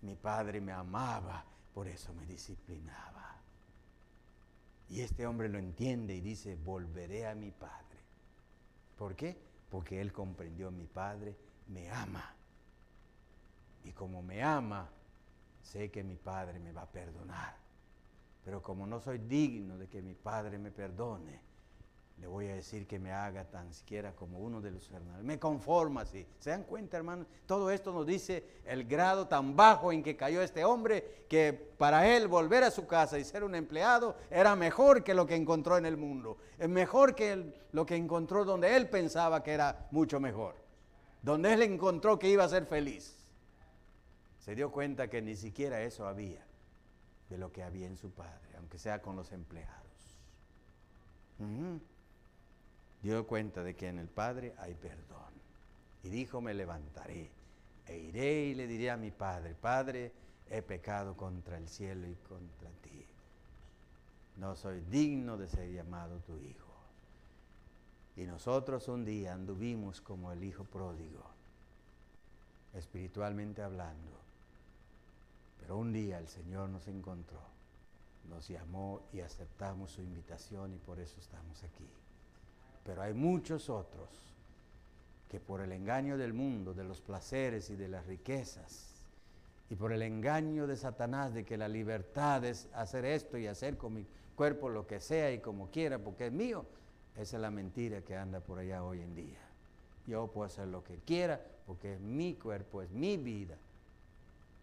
Mi 0.00 0.16
padre 0.16 0.62
me 0.62 0.72
amaba, 0.72 1.44
por 1.74 1.86
eso 1.86 2.14
me 2.14 2.24
disciplinaba. 2.24 3.36
Y 4.88 5.02
este 5.02 5.26
hombre 5.26 5.50
lo 5.50 5.58
entiende 5.58 6.14
y 6.14 6.22
dice, 6.22 6.56
volveré 6.56 7.26
a 7.26 7.34
mi 7.34 7.50
padre. 7.50 7.98
¿Por 8.96 9.14
qué? 9.14 9.36
Porque 9.68 10.00
él 10.00 10.10
comprendió, 10.12 10.70
mi 10.70 10.86
padre 10.86 11.36
me 11.68 11.90
ama. 11.90 12.34
Y 13.84 13.92
como 13.92 14.22
me 14.22 14.42
ama, 14.42 14.88
sé 15.60 15.90
que 15.90 16.02
mi 16.02 16.16
padre 16.16 16.58
me 16.60 16.72
va 16.72 16.82
a 16.82 16.90
perdonar. 16.90 17.56
Pero 18.42 18.62
como 18.62 18.86
no 18.86 19.00
soy 19.00 19.18
digno 19.18 19.76
de 19.76 19.88
que 19.88 20.00
mi 20.00 20.14
padre 20.14 20.56
me 20.58 20.70
perdone, 20.70 21.45
le 22.18 22.26
voy 22.26 22.46
a 22.48 22.54
decir 22.54 22.86
que 22.86 22.98
me 22.98 23.12
haga 23.12 23.44
tan 23.44 23.72
siquiera 23.74 24.12
como 24.14 24.38
uno 24.38 24.62
de 24.62 24.70
los 24.70 24.90
hermanos. 24.90 25.22
Me 25.22 25.38
conforma 25.38 26.00
así. 26.00 26.26
¿Se 26.38 26.48
dan 26.48 26.64
cuenta, 26.64 26.96
hermanos? 26.96 27.26
Todo 27.44 27.70
esto 27.70 27.92
nos 27.92 28.06
dice 28.06 28.42
el 28.64 28.84
grado 28.84 29.28
tan 29.28 29.54
bajo 29.54 29.92
en 29.92 30.02
que 30.02 30.16
cayó 30.16 30.40
este 30.40 30.64
hombre, 30.64 31.26
que 31.28 31.52
para 31.52 32.08
él 32.16 32.26
volver 32.26 32.64
a 32.64 32.70
su 32.70 32.86
casa 32.86 33.18
y 33.18 33.24
ser 33.24 33.44
un 33.44 33.54
empleado 33.54 34.16
era 34.30 34.56
mejor 34.56 35.04
que 35.04 35.12
lo 35.12 35.26
que 35.26 35.36
encontró 35.36 35.76
en 35.76 35.84
el 35.84 35.98
mundo. 35.98 36.38
Es 36.58 36.70
mejor 36.70 37.14
que 37.14 37.52
lo 37.72 37.84
que 37.84 37.96
encontró 37.96 38.46
donde 38.46 38.74
él 38.76 38.88
pensaba 38.88 39.42
que 39.42 39.52
era 39.52 39.86
mucho 39.90 40.18
mejor. 40.18 40.54
donde 41.22 41.52
él 41.52 41.62
encontró 41.62 42.18
que 42.20 42.28
iba 42.28 42.44
a 42.44 42.48
ser 42.48 42.66
feliz, 42.66 43.16
se 44.38 44.54
dio 44.54 44.70
cuenta 44.70 45.08
que 45.08 45.20
ni 45.20 45.34
siquiera 45.34 45.82
eso 45.82 46.06
había 46.06 46.46
de 47.28 47.36
lo 47.36 47.50
que 47.50 47.64
había 47.64 47.88
en 47.88 47.96
su 47.96 48.10
padre, 48.12 48.56
aunque 48.56 48.78
sea 48.78 49.02
con 49.02 49.16
los 49.16 49.32
empleados. 49.32 50.20
Ujú. 51.40 51.80
Dio 53.06 53.24
cuenta 53.24 53.62
de 53.62 53.76
que 53.76 53.86
en 53.86 54.00
el 54.00 54.08
Padre 54.08 54.52
hay 54.58 54.74
perdón. 54.74 55.30
Y 56.02 56.08
dijo, 56.08 56.40
me 56.40 56.54
levantaré 56.54 57.30
e 57.86 57.98
iré 57.98 58.46
y 58.46 58.54
le 58.56 58.66
diré 58.66 58.90
a 58.90 58.96
mi 58.96 59.12
Padre, 59.12 59.54
Padre, 59.54 60.10
he 60.50 60.60
pecado 60.60 61.16
contra 61.16 61.56
el 61.56 61.68
cielo 61.68 62.08
y 62.08 62.16
contra 62.28 62.68
ti. 62.82 63.06
No 64.38 64.56
soy 64.56 64.80
digno 64.80 65.36
de 65.36 65.46
ser 65.46 65.70
llamado 65.70 66.18
tu 66.26 66.36
hijo. 66.38 66.74
Y 68.16 68.24
nosotros 68.24 68.88
un 68.88 69.04
día 69.04 69.34
anduvimos 69.34 70.00
como 70.00 70.32
el 70.32 70.42
hijo 70.42 70.64
pródigo, 70.64 71.22
espiritualmente 72.74 73.62
hablando. 73.62 74.18
Pero 75.60 75.78
un 75.78 75.92
día 75.92 76.18
el 76.18 76.26
Señor 76.26 76.70
nos 76.70 76.88
encontró, 76.88 77.38
nos 78.28 78.48
llamó 78.48 79.00
y 79.12 79.20
aceptamos 79.20 79.92
su 79.92 80.00
invitación 80.00 80.74
y 80.74 80.78
por 80.78 80.98
eso 80.98 81.20
estamos 81.20 81.62
aquí. 81.62 81.88
Pero 82.86 83.02
hay 83.02 83.12
muchos 83.12 83.68
otros 83.68 84.08
que 85.28 85.40
por 85.40 85.60
el 85.60 85.72
engaño 85.72 86.16
del 86.16 86.32
mundo, 86.32 86.72
de 86.72 86.84
los 86.84 87.00
placeres 87.00 87.68
y 87.70 87.76
de 87.76 87.88
las 87.88 88.06
riquezas, 88.06 88.86
y 89.68 89.74
por 89.74 89.92
el 89.92 90.02
engaño 90.02 90.68
de 90.68 90.76
Satanás 90.76 91.34
de 91.34 91.44
que 91.44 91.56
la 91.56 91.68
libertad 91.68 92.44
es 92.44 92.68
hacer 92.72 93.04
esto 93.04 93.36
y 93.36 93.48
hacer 93.48 93.76
con 93.76 93.94
mi 93.94 94.06
cuerpo 94.36 94.68
lo 94.68 94.86
que 94.86 95.00
sea 95.00 95.32
y 95.32 95.40
como 95.40 95.68
quiera, 95.70 95.98
porque 95.98 96.28
es 96.28 96.32
mío, 96.32 96.64
esa 97.16 97.36
es 97.36 97.42
la 97.42 97.50
mentira 97.50 98.02
que 98.02 98.16
anda 98.16 98.38
por 98.40 98.60
allá 98.60 98.84
hoy 98.84 99.00
en 99.00 99.16
día. 99.16 99.40
Yo 100.06 100.28
puedo 100.28 100.46
hacer 100.46 100.68
lo 100.68 100.84
que 100.84 100.98
quiera 100.98 101.40
porque 101.66 101.94
es 101.94 102.00
mi 102.00 102.34
cuerpo, 102.34 102.82
es 102.82 102.90
mi 102.90 103.16
vida. 103.16 103.56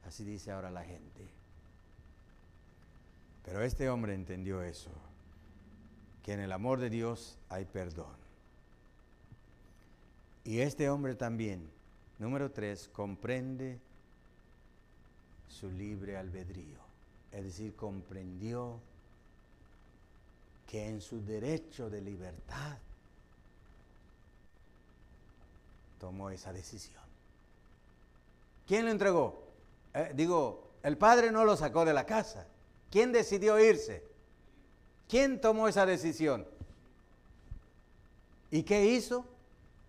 Así 0.08 0.24
dice 0.24 0.52
ahora 0.52 0.72
la 0.72 0.84
gente. 0.84 1.28
Pero 3.44 3.62
este 3.62 3.90
hombre 3.90 4.14
entendió 4.14 4.64
eso, 4.64 4.90
que 6.24 6.34
en 6.34 6.40
el 6.40 6.52
amor 6.52 6.80
de 6.80 6.90
Dios 6.90 7.38
hay 7.50 7.66
perdón. 7.66 8.16
Y 10.46 10.60
este 10.60 10.90
hombre 10.90 11.16
también, 11.16 11.70
número 12.18 12.50
tres, 12.52 12.90
comprende 12.92 13.80
su 15.48 15.70
libre 15.70 16.18
albedrío. 16.18 16.80
Es 17.32 17.44
decir, 17.44 17.76
comprendió 17.76 18.80
que 20.68 20.88
en 20.88 21.02
su 21.02 21.24
derecho 21.24 21.90
de 21.90 22.02
libertad 22.02 22.78
tomó 26.00 26.30
esa 26.30 26.52
decisión. 26.52 27.04
¿Quién 28.68 28.86
lo 28.86 28.92
entregó? 28.92 29.44
Eh, 29.94 30.12
digo, 30.16 30.72
el 30.84 30.98
padre 30.98 31.32
no 31.32 31.46
lo 31.46 31.56
sacó 31.56 31.86
de 31.86 31.94
la 31.94 32.06
casa. 32.06 32.48
¿Quién 32.90 33.12
decidió 33.12 33.60
irse? 33.60 34.13
¿Quién 35.08 35.40
tomó 35.40 35.68
esa 35.68 35.86
decisión? 35.86 36.46
¿Y 38.52 38.64
qué 38.64 38.86
hizo? 38.86 39.26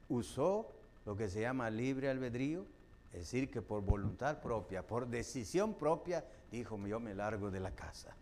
Usó 0.09 0.71
lo 1.07 1.17
que 1.17 1.29
se 1.29 1.41
llama 1.41 1.71
libre 1.71 2.09
albedrío, 2.09 2.65
es 3.12 3.21
decir, 3.21 3.51
que 3.51 3.62
por 3.62 3.83
voluntad 3.83 4.41
propia, 4.41 4.87
por 4.87 5.07
decisión 5.07 5.75
propia, 5.75 6.25
dijo, 6.51 6.79
yo 6.87 7.01
me 7.01 7.15
largo 7.15 7.51
de 7.51 7.61
la 7.61 7.71
casa 7.71 8.15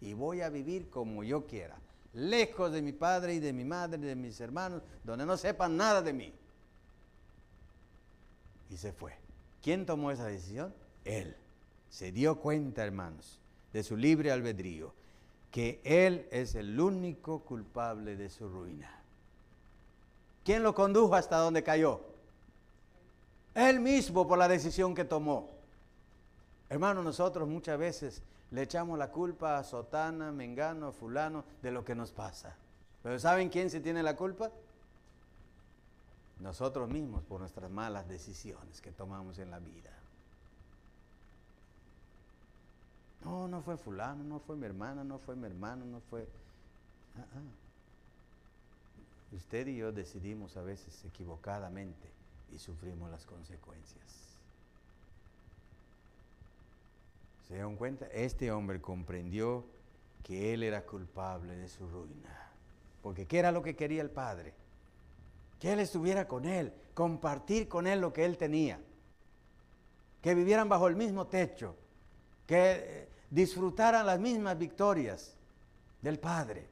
y 0.00 0.14
voy 0.14 0.40
a 0.40 0.48
vivir 0.48 0.88
como 0.88 1.22
yo 1.22 1.46
quiera, 1.46 1.76
lejos 2.14 2.72
de 2.72 2.82
mi 2.82 2.92
padre 2.92 3.34
y 3.34 3.40
de 3.40 3.52
mi 3.52 3.64
madre 3.64 3.98
y 3.98 4.06
de 4.06 4.16
mis 4.16 4.40
hermanos, 4.40 4.82
donde 5.04 5.26
no 5.26 5.36
sepan 5.36 5.76
nada 5.76 6.02
de 6.02 6.12
mí. 6.12 6.32
Y 8.70 8.76
se 8.76 8.92
fue. 8.92 9.14
¿Quién 9.62 9.84
tomó 9.84 10.10
esa 10.10 10.26
decisión? 10.26 10.72
Él. 11.04 11.36
Se 11.90 12.12
dio 12.12 12.36
cuenta, 12.36 12.84
hermanos, 12.84 13.38
de 13.72 13.82
su 13.82 13.96
libre 13.96 14.30
albedrío, 14.30 14.94
que 15.50 15.80
él 15.84 16.26
es 16.30 16.54
el 16.54 16.78
único 16.78 17.40
culpable 17.40 18.16
de 18.16 18.30
su 18.30 18.48
ruina. 18.48 18.90
¿Quién 20.44 20.62
lo 20.62 20.74
condujo 20.74 21.14
hasta 21.14 21.38
donde 21.38 21.62
cayó? 21.62 22.00
Él 23.54 23.80
mismo 23.80 24.26
por 24.26 24.38
la 24.38 24.48
decisión 24.48 24.94
que 24.94 25.04
tomó. 25.04 25.50
Hermano, 26.68 27.02
nosotros 27.02 27.48
muchas 27.48 27.78
veces 27.78 28.22
le 28.52 28.62
echamos 28.62 28.98
la 28.98 29.10
culpa 29.10 29.58
a 29.58 29.64
Sotana, 29.64 30.32
Mengano, 30.32 30.92
Fulano 30.92 31.44
de 31.62 31.72
lo 31.72 31.84
que 31.84 31.94
nos 31.94 32.12
pasa. 32.12 32.54
Pero 33.02 33.18
¿saben 33.18 33.48
quién 33.48 33.70
se 33.70 33.80
tiene 33.80 34.02
la 34.02 34.16
culpa? 34.16 34.50
Nosotros 36.38 36.88
mismos 36.88 37.22
por 37.24 37.40
nuestras 37.40 37.70
malas 37.70 38.08
decisiones 38.08 38.80
que 38.80 38.92
tomamos 38.92 39.38
en 39.38 39.50
la 39.50 39.58
vida. 39.58 39.90
No, 43.24 43.48
no 43.48 43.60
fue 43.62 43.76
fulano, 43.76 44.24
no 44.24 44.40
fue 44.40 44.56
mi 44.56 44.66
hermana, 44.66 45.04
no 45.04 45.18
fue 45.18 45.36
mi 45.36 45.46
hermano, 45.46 45.84
no 45.84 46.00
fue... 46.00 46.26
Ah, 47.16 47.24
ah. 47.34 47.60
Usted 49.32 49.66
y 49.68 49.76
yo 49.76 49.92
decidimos 49.92 50.56
a 50.56 50.62
veces 50.62 51.04
equivocadamente 51.04 52.08
y 52.52 52.58
sufrimos 52.58 53.10
las 53.10 53.26
consecuencias. 53.26 54.30
¿Se 57.46 57.54
dieron 57.54 57.76
cuenta? 57.76 58.06
Este 58.06 58.50
hombre 58.50 58.80
comprendió 58.80 59.64
que 60.22 60.54
él 60.54 60.62
era 60.62 60.84
culpable 60.84 61.56
de 61.56 61.68
su 61.68 61.86
ruina. 61.88 62.50
Porque 63.02 63.26
¿qué 63.26 63.38
era 63.38 63.52
lo 63.52 63.62
que 63.62 63.76
quería 63.76 64.02
el 64.02 64.10
padre? 64.10 64.54
Que 65.58 65.72
él 65.72 65.80
estuviera 65.80 66.26
con 66.26 66.44
él, 66.44 66.72
compartir 66.94 67.68
con 67.68 67.86
él 67.86 68.00
lo 68.00 68.12
que 68.12 68.24
él 68.24 68.36
tenía. 68.36 68.80
Que 70.22 70.34
vivieran 70.34 70.68
bajo 70.68 70.86
el 70.88 70.96
mismo 70.96 71.26
techo, 71.26 71.74
que 72.46 72.56
eh, 72.56 73.08
disfrutaran 73.30 74.04
las 74.06 74.18
mismas 74.18 74.58
victorias 74.58 75.32
del 76.02 76.18
padre. 76.18 76.66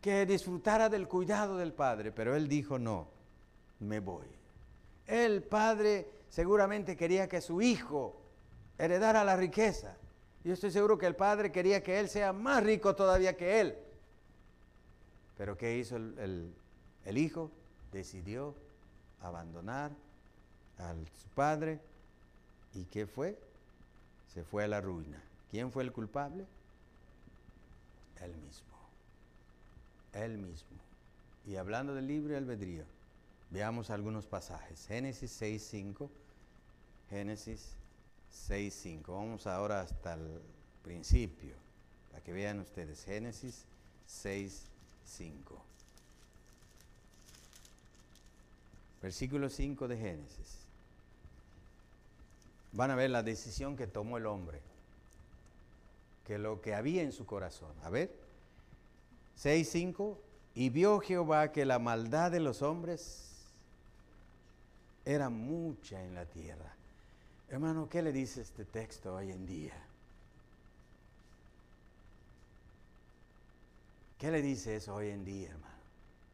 Que 0.00 0.24
disfrutara 0.24 0.88
del 0.88 1.06
cuidado 1.08 1.58
del 1.58 1.72
padre, 1.72 2.10
pero 2.10 2.34
él 2.34 2.48
dijo 2.48 2.78
no, 2.78 3.06
me 3.80 4.00
voy. 4.00 4.26
El 5.06 5.42
padre 5.42 6.08
seguramente 6.30 6.96
quería 6.96 7.28
que 7.28 7.40
su 7.40 7.60
hijo 7.60 8.16
heredara 8.78 9.24
la 9.24 9.36
riqueza. 9.36 9.94
Yo 10.42 10.54
estoy 10.54 10.70
seguro 10.70 10.96
que 10.96 11.06
el 11.06 11.16
padre 11.16 11.52
quería 11.52 11.82
que 11.82 12.00
él 12.00 12.08
sea 12.08 12.32
más 12.32 12.62
rico 12.62 12.94
todavía 12.94 13.36
que 13.36 13.60
él. 13.60 13.76
Pero 15.36 15.56
¿qué 15.58 15.76
hizo 15.76 15.96
el, 15.96 16.18
el- 16.18 16.54
el 17.04 17.18
hijo? 17.18 17.50
Decidió 17.92 18.54
abandonar 19.20 19.90
a 20.78 20.94
su 21.22 21.28
padre. 21.34 21.78
¿Y 22.74 22.84
qué 22.84 23.06
fue? 23.06 23.36
Se 24.32 24.44
fue 24.44 24.64
a 24.64 24.68
la 24.68 24.80
ruina. 24.80 25.20
¿Quién 25.50 25.72
fue 25.72 25.82
el 25.82 25.92
culpable? 25.92 26.46
Él 28.20 28.36
mismo. 28.36 28.76
Él 30.12 30.38
mismo. 30.38 30.78
Y 31.46 31.56
hablando 31.56 31.94
del 31.94 32.06
libre 32.06 32.36
albedrío, 32.36 32.84
veamos 33.50 33.90
algunos 33.90 34.26
pasajes. 34.26 34.86
Génesis 34.86 35.40
6.5. 35.40 36.08
Génesis 37.08 37.74
6.5. 38.48 39.02
Vamos 39.08 39.46
ahora 39.46 39.80
hasta 39.80 40.14
el 40.14 40.40
principio, 40.84 41.54
para 42.10 42.22
que 42.22 42.32
vean 42.32 42.60
ustedes. 42.60 43.04
Génesis 43.04 43.64
6.5. 44.08 45.32
Versículo 49.02 49.48
5 49.48 49.88
de 49.88 49.96
Génesis. 49.96 50.59
Van 52.72 52.90
a 52.90 52.94
ver 52.94 53.10
la 53.10 53.22
decisión 53.22 53.76
que 53.76 53.86
tomó 53.86 54.16
el 54.16 54.26
hombre, 54.26 54.60
que 56.26 56.38
lo 56.38 56.60
que 56.60 56.74
había 56.74 57.02
en 57.02 57.12
su 57.12 57.26
corazón. 57.26 57.72
A 57.82 57.90
ver, 57.90 58.14
6.5. 59.38 60.16
Y 60.54 60.68
vio 60.70 61.00
Jehová 61.00 61.52
que 61.52 61.64
la 61.64 61.78
maldad 61.78 62.30
de 62.30 62.40
los 62.40 62.62
hombres 62.62 63.30
era 65.04 65.30
mucha 65.30 66.02
en 66.02 66.14
la 66.14 66.26
tierra. 66.26 66.74
Hermano, 67.48 67.88
¿qué 67.88 68.02
le 68.02 68.12
dice 68.12 68.42
este 68.42 68.64
texto 68.64 69.14
hoy 69.14 69.30
en 69.30 69.46
día? 69.46 69.74
¿Qué 74.18 74.30
le 74.30 74.42
dice 74.42 74.76
eso 74.76 74.94
hoy 74.94 75.08
en 75.08 75.24
día, 75.24 75.50
hermano? 75.50 75.74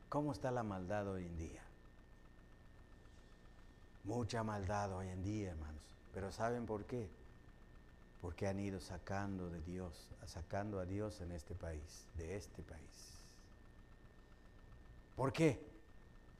¿Cómo 0.09 0.33
está 0.33 0.51
la 0.51 0.63
maldad 0.63 1.09
hoy 1.09 1.25
en 1.25 1.39
día? 1.39 1.63
Mucha 4.05 4.43
maldad 4.43 4.93
hoy 4.93 5.09
en 5.09 5.23
día, 5.23 5.51
hermanos. 5.51 5.77
Pero 6.17 6.33
¿saben 6.33 6.65
por 6.65 6.87
qué? 6.87 7.11
Porque 8.23 8.47
han 8.47 8.59
ido 8.59 8.81
sacando 8.81 9.51
de 9.51 9.61
Dios, 9.61 10.09
sacando 10.25 10.81
a 10.81 10.87
Dios 10.87 11.21
en 11.21 11.31
este 11.31 11.55
país, 11.55 12.07
de 12.17 12.37
este 12.37 12.63
país. 12.63 13.21
¿Por 15.15 15.31
qué? 15.31 15.61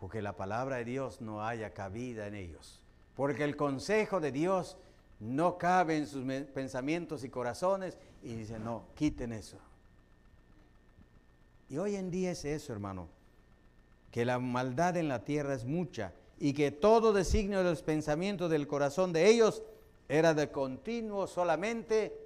Porque 0.01 0.23
la 0.23 0.35
palabra 0.35 0.77
de 0.77 0.87
Dios 0.87 1.21
no 1.21 1.47
haya 1.47 1.75
cabida 1.75 2.27
en 2.27 2.37
ellos. 2.37 2.81
Porque 3.15 3.45
el 3.45 3.55
consejo 3.55 4.19
de 4.19 4.33
Dios 4.33 4.79
no 5.21 5.59
cabe 5.59 5.99
en 5.99 6.07
sus 6.07 6.25
pensamientos 6.55 7.23
y 7.23 7.29
corazones 7.29 7.99
y 8.23 8.35
dice, 8.35 8.59
no, 8.59 8.85
quiten 8.95 9.35
eso. 9.35 9.59
Y 11.69 11.77
hoy 11.77 11.97
en 11.97 12.11
día 12.11 12.31
es 12.31 12.47
eso, 12.47 12.73
hermano, 12.73 13.09
que 14.11 14.25
la 14.25 14.39
maldad 14.39 14.97
en 14.97 15.09
la 15.09 15.23
tierra 15.23 15.53
es 15.53 15.67
mucha 15.67 16.15
y 16.39 16.53
que 16.53 16.71
todo 16.71 17.13
designio 17.13 17.59
de 17.59 17.71
los 17.71 17.83
pensamientos 17.83 18.51
del 18.51 18.67
corazón 18.67 19.13
de 19.13 19.29
ellos 19.29 19.63
era 20.09 20.35
de 20.35 20.51
continuo 20.51 21.27
solamente 21.27 22.17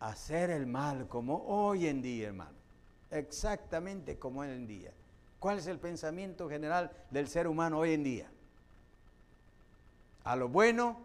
hacer 0.00 0.50
el 0.50 0.66
mal, 0.66 1.08
como 1.08 1.44
hoy 1.46 1.86
en 1.86 2.02
día, 2.02 2.28
hermano. 2.28 2.56
Exactamente 3.10 4.18
como 4.18 4.40
hoy 4.40 4.50
en 4.50 4.66
día. 4.66 4.92
¿Cuál 5.38 5.58
es 5.58 5.66
el 5.66 5.78
pensamiento 5.78 6.48
general 6.48 6.90
del 7.10 7.28
ser 7.28 7.46
humano 7.46 7.78
hoy 7.78 7.94
en 7.94 8.04
día? 8.04 8.30
A 10.24 10.36
lo 10.36 10.48
bueno 10.48 10.98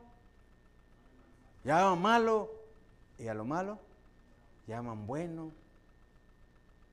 llaman 1.64 2.02
malo 2.02 2.52
y 3.18 3.28
a 3.28 3.34
lo 3.34 3.46
malo 3.46 3.80
llaman 4.68 5.06
bueno, 5.08 5.52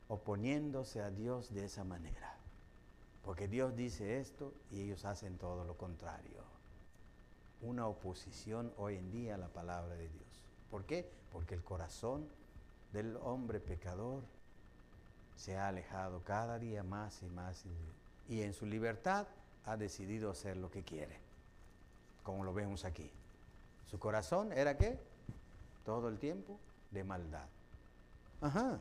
oponiéndose 0.08 1.00
a 1.00 1.10
Dios 1.10 1.52
de 1.54 1.64
esa 1.64 1.84
manera. 1.84 2.29
Porque 3.30 3.46
Dios 3.46 3.76
dice 3.76 4.18
esto 4.18 4.52
y 4.72 4.80
ellos 4.80 5.04
hacen 5.04 5.38
todo 5.38 5.64
lo 5.64 5.76
contrario. 5.76 6.42
Una 7.62 7.86
oposición 7.86 8.72
hoy 8.76 8.96
en 8.96 9.12
día 9.12 9.36
a 9.36 9.38
la 9.38 9.46
palabra 9.46 9.94
de 9.94 10.08
Dios. 10.08 10.42
¿Por 10.68 10.84
qué? 10.84 11.08
Porque 11.30 11.54
el 11.54 11.62
corazón 11.62 12.26
del 12.92 13.16
hombre 13.18 13.60
pecador 13.60 14.24
se 15.36 15.56
ha 15.56 15.68
alejado 15.68 16.24
cada 16.24 16.58
día 16.58 16.82
más 16.82 17.22
y 17.22 17.26
más 17.26 17.64
y, 18.28 18.42
en 18.42 18.52
su 18.52 18.66
libertad 18.66 19.28
ha 19.64 19.76
decidido 19.76 20.32
hacer 20.32 20.56
lo 20.56 20.68
que 20.68 20.82
quiere, 20.82 21.16
como 22.24 22.42
lo 22.42 22.52
vemos 22.52 22.84
aquí. 22.84 23.12
Su 23.86 24.00
corazón 24.00 24.52
era 24.52 24.76
qué? 24.76 24.98
Todo 25.84 26.08
el 26.08 26.18
tiempo 26.18 26.58
de 26.90 27.04
maldad. 27.04 27.46
Ajá. 28.40 28.80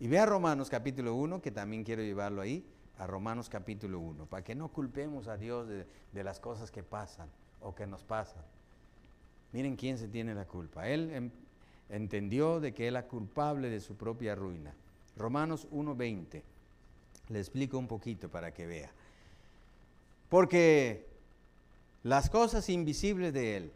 Y 0.00 0.08
vea 0.08 0.24
Romanos 0.24 0.70
capítulo 0.70 1.14
1, 1.14 1.42
que 1.42 1.50
también 1.50 1.84
quiero 1.84 2.00
llevarlo 2.00 2.40
ahí, 2.40 2.66
a 2.98 3.06
Romanos 3.06 3.48
capítulo 3.48 3.98
1, 4.00 4.26
para 4.26 4.44
que 4.44 4.54
no 4.54 4.68
culpemos 4.68 5.28
a 5.28 5.36
Dios 5.36 5.68
de, 5.68 5.86
de 6.12 6.24
las 6.24 6.40
cosas 6.40 6.70
que 6.70 6.82
pasan 6.82 7.28
o 7.60 7.74
que 7.74 7.86
nos 7.86 8.02
pasan. 8.02 8.42
Miren 9.52 9.76
quién 9.76 9.98
se 9.98 10.08
tiene 10.08 10.34
la 10.34 10.46
culpa. 10.46 10.88
Él 10.88 11.10
em, 11.12 11.30
entendió 11.90 12.60
de 12.60 12.72
que 12.72 12.86
era 12.86 13.06
culpable 13.06 13.68
de 13.68 13.80
su 13.80 13.96
propia 13.96 14.34
ruina. 14.34 14.74
Romanos 15.16 15.68
1.20. 15.70 16.42
Le 17.28 17.38
explico 17.38 17.78
un 17.78 17.86
poquito 17.86 18.28
para 18.28 18.52
que 18.52 18.66
vea. 18.66 18.90
Porque 20.28 21.06
las 22.02 22.30
cosas 22.30 22.68
invisibles 22.70 23.32
de 23.34 23.56
Él, 23.58 23.72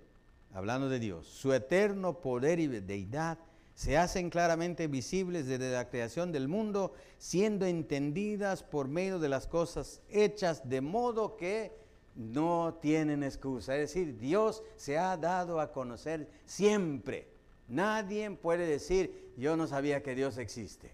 hablando 0.54 0.88
de 0.88 0.98
Dios, 0.98 1.26
su 1.26 1.52
eterno 1.52 2.14
poder 2.14 2.58
y 2.58 2.66
deidad, 2.66 3.38
se 3.76 3.98
hacen 3.98 4.30
claramente 4.30 4.86
visibles 4.86 5.46
desde 5.46 5.70
la 5.70 5.88
creación 5.90 6.32
del 6.32 6.48
mundo, 6.48 6.94
siendo 7.18 7.66
entendidas 7.66 8.62
por 8.62 8.88
medio 8.88 9.18
de 9.18 9.28
las 9.28 9.46
cosas 9.46 10.00
hechas, 10.08 10.66
de 10.66 10.80
modo 10.80 11.36
que 11.36 11.72
no 12.14 12.78
tienen 12.80 13.22
excusa. 13.22 13.74
Es 13.76 13.92
decir, 13.92 14.18
Dios 14.18 14.62
se 14.76 14.96
ha 14.96 15.14
dado 15.18 15.60
a 15.60 15.72
conocer 15.72 16.26
siempre. 16.46 17.28
Nadie 17.68 18.30
puede 18.30 18.66
decir, 18.66 19.32
yo 19.36 19.58
no 19.58 19.66
sabía 19.66 20.02
que 20.02 20.14
Dios 20.14 20.38
existe. 20.38 20.90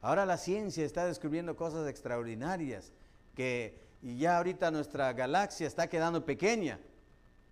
Ahora 0.00 0.24
la 0.24 0.38
ciencia 0.38 0.86
está 0.86 1.04
descubriendo 1.04 1.54
cosas 1.54 1.86
extraordinarias, 1.86 2.92
que 3.34 3.78
ya 4.00 4.38
ahorita 4.38 4.70
nuestra 4.70 5.12
galaxia 5.12 5.66
está 5.66 5.90
quedando 5.90 6.24
pequeña. 6.24 6.80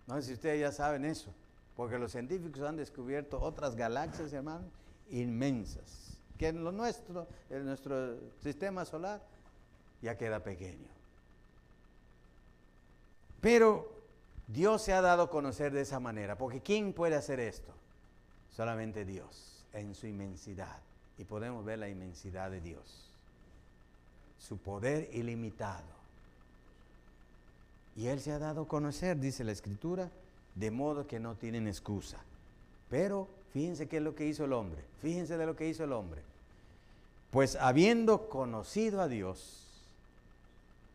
No 0.07 0.15
sé 0.15 0.23
si 0.23 0.33
ustedes 0.33 0.59
ya 0.59 0.71
saben 0.71 1.05
eso. 1.05 1.31
Porque 1.75 1.99
los 1.99 2.11
científicos 2.11 2.61
han 2.61 2.77
descubierto 2.77 3.39
otras 3.41 3.75
galaxias, 3.75 4.31
hermano, 4.33 4.65
inmensas. 5.09 6.17
Que 6.37 6.49
en 6.49 6.63
lo 6.63 6.71
nuestro, 6.71 7.27
en 7.49 7.65
nuestro 7.65 8.17
sistema 8.41 8.85
solar, 8.85 9.21
ya 10.01 10.17
queda 10.17 10.43
pequeño. 10.43 10.87
Pero 13.41 13.91
Dios 14.47 14.81
se 14.81 14.93
ha 14.93 15.01
dado 15.01 15.23
a 15.23 15.29
conocer 15.29 15.71
de 15.71 15.81
esa 15.81 15.99
manera. 15.99 16.37
Porque 16.37 16.61
¿quién 16.61 16.93
puede 16.93 17.15
hacer 17.15 17.39
esto? 17.39 17.73
Solamente 18.51 19.05
Dios, 19.05 19.65
en 19.73 19.95
su 19.95 20.07
inmensidad. 20.07 20.79
Y 21.17 21.25
podemos 21.25 21.65
ver 21.65 21.79
la 21.79 21.89
inmensidad 21.89 22.51
de 22.51 22.61
Dios. 22.61 23.11
Su 24.39 24.57
poder 24.57 25.09
ilimitado. 25.13 25.95
Y 27.95 28.07
Él 28.07 28.19
se 28.19 28.31
ha 28.31 28.39
dado 28.39 28.63
a 28.63 28.67
conocer, 28.67 29.17
dice 29.19 29.43
la 29.43 29.53
Escritura, 29.53 30.09
de 30.55 30.71
modo 30.71 31.05
que 31.05 31.19
no 31.19 31.35
tienen 31.35 31.67
excusa. 31.67 32.17
Pero 32.89 33.27
fíjense 33.53 33.87
qué 33.87 33.97
es 33.97 34.03
lo 34.03 34.15
que 34.15 34.25
hizo 34.25 34.45
el 34.45 34.53
hombre, 34.53 34.81
fíjense 35.01 35.37
de 35.37 35.45
lo 35.45 35.55
que 35.55 35.67
hizo 35.67 35.83
el 35.83 35.93
hombre. 35.93 36.21
Pues 37.31 37.55
habiendo 37.57 38.29
conocido 38.29 39.01
a 39.01 39.07
Dios, 39.07 39.65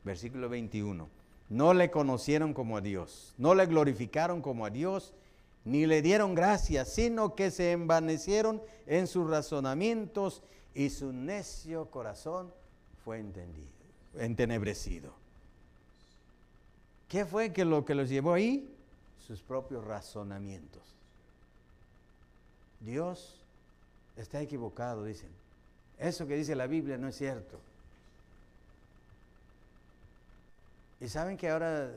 versículo 0.05 0.49
21, 0.49 1.09
no 1.51 1.75
le 1.75 1.91
conocieron 1.91 2.55
como 2.55 2.77
a 2.77 2.81
Dios, 2.81 3.35
no 3.37 3.55
le 3.55 3.67
glorificaron 3.67 4.41
como 4.41 4.65
a 4.65 4.71
Dios, 4.71 5.13
ni 5.65 5.87
le 5.87 6.01
dieron 6.01 6.35
gracias, 6.35 6.93
sino 6.95 7.35
que 7.35 7.51
se 7.51 7.73
envanecieron 7.73 8.63
en 8.87 9.07
sus 9.07 9.29
razonamientos 9.29 10.43
y 10.75 10.91
su 10.91 11.13
necio 11.13 11.91
corazón 11.91 12.53
fue 13.05 13.19
entendido, 13.19 13.69
entenebrecido. 14.19 15.13
¿Qué 17.09 17.27
fue 17.27 17.53
que 17.53 17.65
lo 17.65 17.85
que 17.85 17.95
los 17.95 18.09
llevó 18.09 18.35
ahí? 18.35 18.73
Sus 19.27 19.41
propios 19.43 19.85
razonamientos. 19.85 20.83
Dios 22.81 23.37
está 24.17 24.41
equivocado, 24.41 25.05
dicen. 25.05 25.31
Eso 25.99 26.27
que 26.27 26.37
dice 26.37 26.55
la 26.55 26.67
Biblia 26.67 26.97
no 26.97 27.09
es 27.09 27.17
cierto. 27.17 27.59
Y 31.01 31.09
saben 31.09 31.37
que 31.37 31.49
ahora, 31.51 31.91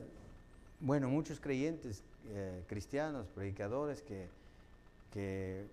bueno, 0.80 1.08
muchos 1.08 1.40
creyentes 1.40 2.02
eh, 2.30 2.62
cristianos, 2.66 3.26
predicadores 3.34 4.02
que, 4.02 4.28
que 5.12 5.66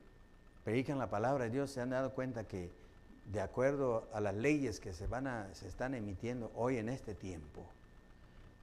predican 0.63 0.97
la 0.97 1.09
palabra 1.09 1.45
de 1.45 1.49
Dios 1.49 1.71
se 1.71 1.81
han 1.81 1.89
dado 1.89 2.11
cuenta 2.11 2.43
que 2.43 2.69
de 3.31 3.41
acuerdo 3.41 4.07
a 4.13 4.19
las 4.19 4.35
leyes 4.35 4.79
que 4.79 4.93
se, 4.93 5.07
van 5.07 5.27
a, 5.27 5.53
se 5.53 5.67
están 5.67 5.93
emitiendo 5.93 6.51
hoy 6.55 6.77
en 6.77 6.89
este 6.89 7.15
tiempo, 7.15 7.65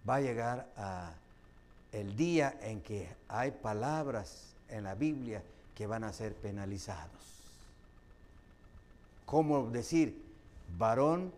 va 0.09 0.17
a 0.17 0.21
llegar 0.21 0.69
a 0.77 1.15
el 1.93 2.17
día 2.17 2.59
en 2.63 2.81
que 2.81 3.09
hay 3.29 3.51
palabras 3.51 4.55
en 4.69 4.85
la 4.85 4.95
Biblia 4.95 5.43
que 5.75 5.87
van 5.87 6.05
a 6.05 6.13
ser 6.13 6.35
penalizados. 6.35 7.11
Como 9.25 9.71
decir, 9.71 10.21
varón 10.77 11.33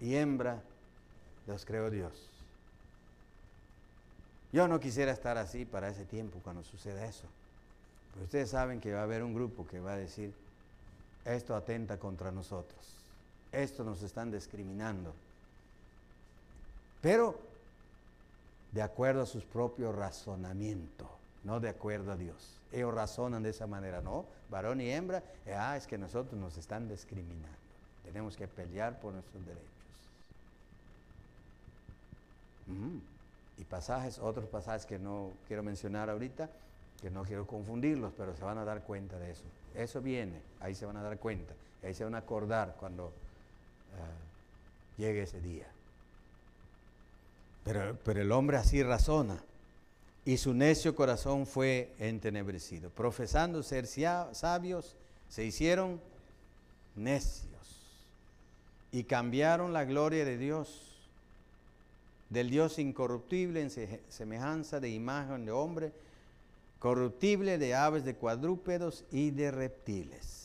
y 0.00 0.14
hembra 0.14 0.60
los 1.46 1.64
creó 1.64 1.90
Dios. 1.90 2.12
Yo 4.52 4.66
no 4.66 4.80
quisiera 4.80 5.12
estar 5.12 5.36
así 5.36 5.64
para 5.64 5.88
ese 5.88 6.04
tiempo 6.04 6.40
cuando 6.42 6.62
suceda 6.62 7.06
eso. 7.06 7.26
Pero 8.12 8.24
ustedes 8.24 8.50
saben 8.50 8.80
que 8.80 8.92
va 8.92 9.00
a 9.00 9.04
haber 9.04 9.22
un 9.22 9.34
grupo 9.34 9.66
que 9.66 9.80
va 9.80 9.92
a 9.92 9.96
decir, 9.96 10.32
esto 11.24 11.54
atenta 11.54 11.98
contra 11.98 12.32
nosotros, 12.32 12.80
esto 13.52 13.84
nos 13.84 14.02
están 14.02 14.30
discriminando. 14.30 15.14
Pero 17.02 17.38
de 18.72 18.82
acuerdo 18.82 19.22
a 19.22 19.26
sus 19.26 19.44
propios 19.44 19.94
razonamientos, 19.94 21.08
no 21.44 21.60
de 21.60 21.68
acuerdo 21.68 22.12
a 22.12 22.16
Dios. 22.16 22.60
Ellos 22.72 22.92
razonan 22.92 23.42
de 23.42 23.50
esa 23.50 23.66
manera, 23.66 24.00
no, 24.00 24.26
varón 24.50 24.80
y 24.80 24.90
hembra, 24.90 25.22
ah, 25.56 25.76
es 25.76 25.86
que 25.86 25.96
nosotros 25.96 26.38
nos 26.38 26.56
están 26.58 26.88
discriminando. 26.88 27.48
Tenemos 28.04 28.36
que 28.36 28.46
pelear 28.46 29.00
por 29.00 29.12
nuestros 29.12 29.44
derechos. 29.44 29.68
Y 33.56 33.64
pasajes, 33.64 34.18
otros 34.18 34.46
pasajes 34.46 34.84
que 34.84 34.98
no 34.98 35.32
quiero 35.46 35.62
mencionar 35.62 36.10
ahorita, 36.10 36.50
que 37.00 37.10
no 37.10 37.24
quiero 37.24 37.46
confundirlos, 37.46 38.12
pero 38.16 38.36
se 38.36 38.44
van 38.44 38.58
a 38.58 38.64
dar 38.64 38.82
cuenta 38.82 39.18
de 39.18 39.30
eso. 39.30 39.44
Eso 39.74 40.02
viene, 40.02 40.42
ahí 40.60 40.74
se 40.74 40.84
van 40.84 40.96
a 40.96 41.02
dar 41.02 41.18
cuenta, 41.18 41.54
ahí 41.82 41.94
se 41.94 42.04
van 42.04 42.14
a 42.14 42.18
acordar 42.18 42.76
cuando 42.78 43.12
ah, 43.94 44.98
llegue 44.98 45.22
ese 45.22 45.40
día. 45.40 45.66
Pero, 47.64 48.20
el 48.20 48.32
hombre 48.32 48.56
así 48.56 48.82
razona. 48.82 49.42
Y 50.24 50.36
su 50.36 50.52
necio 50.52 50.94
corazón 50.94 51.46
fue 51.46 51.92
entenebrecido. 51.98 52.90
Profesando 52.90 53.62
ser 53.62 53.86
sabios, 53.86 54.96
se 55.28 55.44
hicieron 55.44 56.00
necios. 56.96 57.46
Y 58.92 59.04
cambiaron 59.04 59.72
la 59.72 59.84
gloria 59.84 60.24
de 60.24 60.38
Dios, 60.38 60.96
del 62.30 62.50
Dios 62.50 62.78
incorruptible 62.78 63.62
en 63.62 63.70
semejanza 64.08 64.80
de 64.80 64.90
imagen 64.90 65.44
de 65.44 65.52
hombre, 65.52 65.92
corruptible 66.78 67.58
de 67.58 67.74
aves, 67.74 68.04
de 68.04 68.14
cuadrúpedos 68.14 69.04
y 69.10 69.30
de 69.30 69.50
reptiles. 69.50 70.38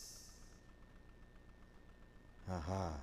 Ajá. 2.48 3.00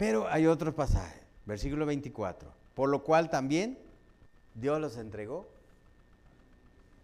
Pero 0.00 0.26
hay 0.28 0.46
otro 0.46 0.74
pasaje, 0.74 1.20
versículo 1.44 1.84
24. 1.84 2.50
Por 2.74 2.88
lo 2.88 3.04
cual 3.04 3.28
también 3.28 3.76
Dios 4.54 4.80
los 4.80 4.96
entregó 4.96 5.46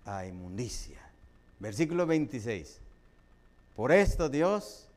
a 0.07 0.25
inmundicia. 0.25 0.99
Versículo 1.61 2.07
26. 2.07 2.81
Por 3.77 3.93
esto 3.93 4.31
Dios 4.31 4.89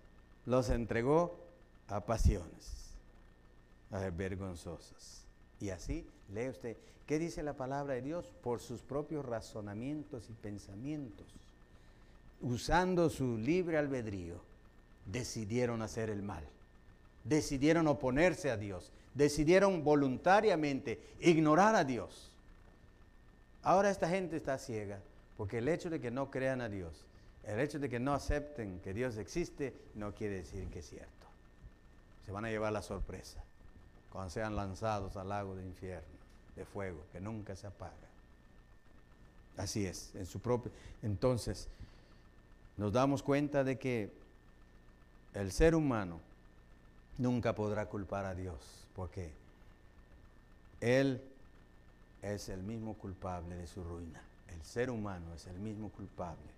los 0.46 0.70
entregó 0.70 1.42
a 1.90 2.00
pasiones 2.06 2.94
a 3.92 4.00
vergonzosas. 4.12 5.26
Y 5.60 5.72
así 5.72 6.08
lee 6.34 6.48
usted, 6.48 6.78
¿qué 7.06 7.20
dice 7.20 7.44
la 7.44 7.58
palabra 7.58 7.96
de 7.96 8.02
Dios? 8.02 8.32
Por 8.42 8.62
sus 8.62 8.80
propios 8.80 9.26
razonamientos 9.26 10.30
y 10.30 10.34
pensamientos, 10.42 11.28
usando 12.40 13.10
su 13.10 13.38
libre 13.38 13.78
albedrío, 13.78 14.40
decidieron 15.06 15.82
hacer 15.82 16.10
el 16.10 16.24
mal, 16.24 16.46
decidieron 17.30 17.88
oponerse 17.88 18.50
a 18.50 18.58
Dios, 18.58 18.92
decidieron 19.14 19.84
voluntariamente 19.84 21.00
ignorar 21.20 21.76
a 21.76 21.84
Dios. 21.84 22.32
Ahora 23.62 23.92
esta 23.92 24.10
gente 24.10 24.36
está 24.36 24.58
ciega 24.58 25.00
porque 25.38 25.60
el 25.60 25.70
hecho 25.70 25.90
de 25.90 26.02
que 26.02 26.12
no 26.12 26.32
crean 26.32 26.60
a 26.60 26.70
Dios, 26.70 27.06
el 27.44 27.60
hecho 27.60 27.80
de 27.80 27.88
que 27.88 28.00
no 28.00 28.14
acepten 28.14 28.80
que 28.82 28.94
Dios 28.94 29.18
existe, 29.18 29.74
no 29.96 30.14
quiere 30.14 30.36
decir 30.36 30.68
que 30.70 30.80
es 30.80 30.90
cierto. 30.90 31.08
Se 32.26 32.32
van 32.32 32.46
a 32.46 32.50
llevar 32.50 32.74
la 32.74 32.82
sorpresa 32.82 33.42
cuando 34.12 34.32
sean 34.32 34.56
lanzados 34.56 35.16
al 35.16 35.30
lago 35.30 35.56
de 35.56 35.64
infierno, 35.64 36.08
de 36.56 36.66
fuego, 36.66 37.04
que 37.12 37.22
nunca 37.22 37.56
se 37.56 37.68
apaga. 37.68 37.94
Así 39.56 39.86
es, 39.86 40.14
en 40.16 40.26
su 40.26 40.40
propio. 40.40 40.72
Entonces, 41.04 41.68
nos 42.78 42.92
damos 42.92 43.22
cuenta 43.22 43.64
de 43.64 43.78
que 43.78 44.12
el 45.34 45.52
ser 45.52 45.76
humano 45.76 46.22
nunca 47.20 47.54
podrá 47.54 47.86
culpar 47.86 48.26
a 48.26 48.34
Dios, 48.34 48.58
porque 48.96 49.30
Él 50.82 51.22
es 52.24 52.50
el 52.50 52.64
mismo 52.64 52.96
culpable 52.96 53.56
de 53.56 53.68
su 53.68 53.84
ruina. 53.84 54.22
El 54.48 54.64
ser 54.64 54.90
humano 54.90 55.36
es 55.36 55.46
el 55.46 55.60
mismo 55.60 55.90
culpable 55.90 56.50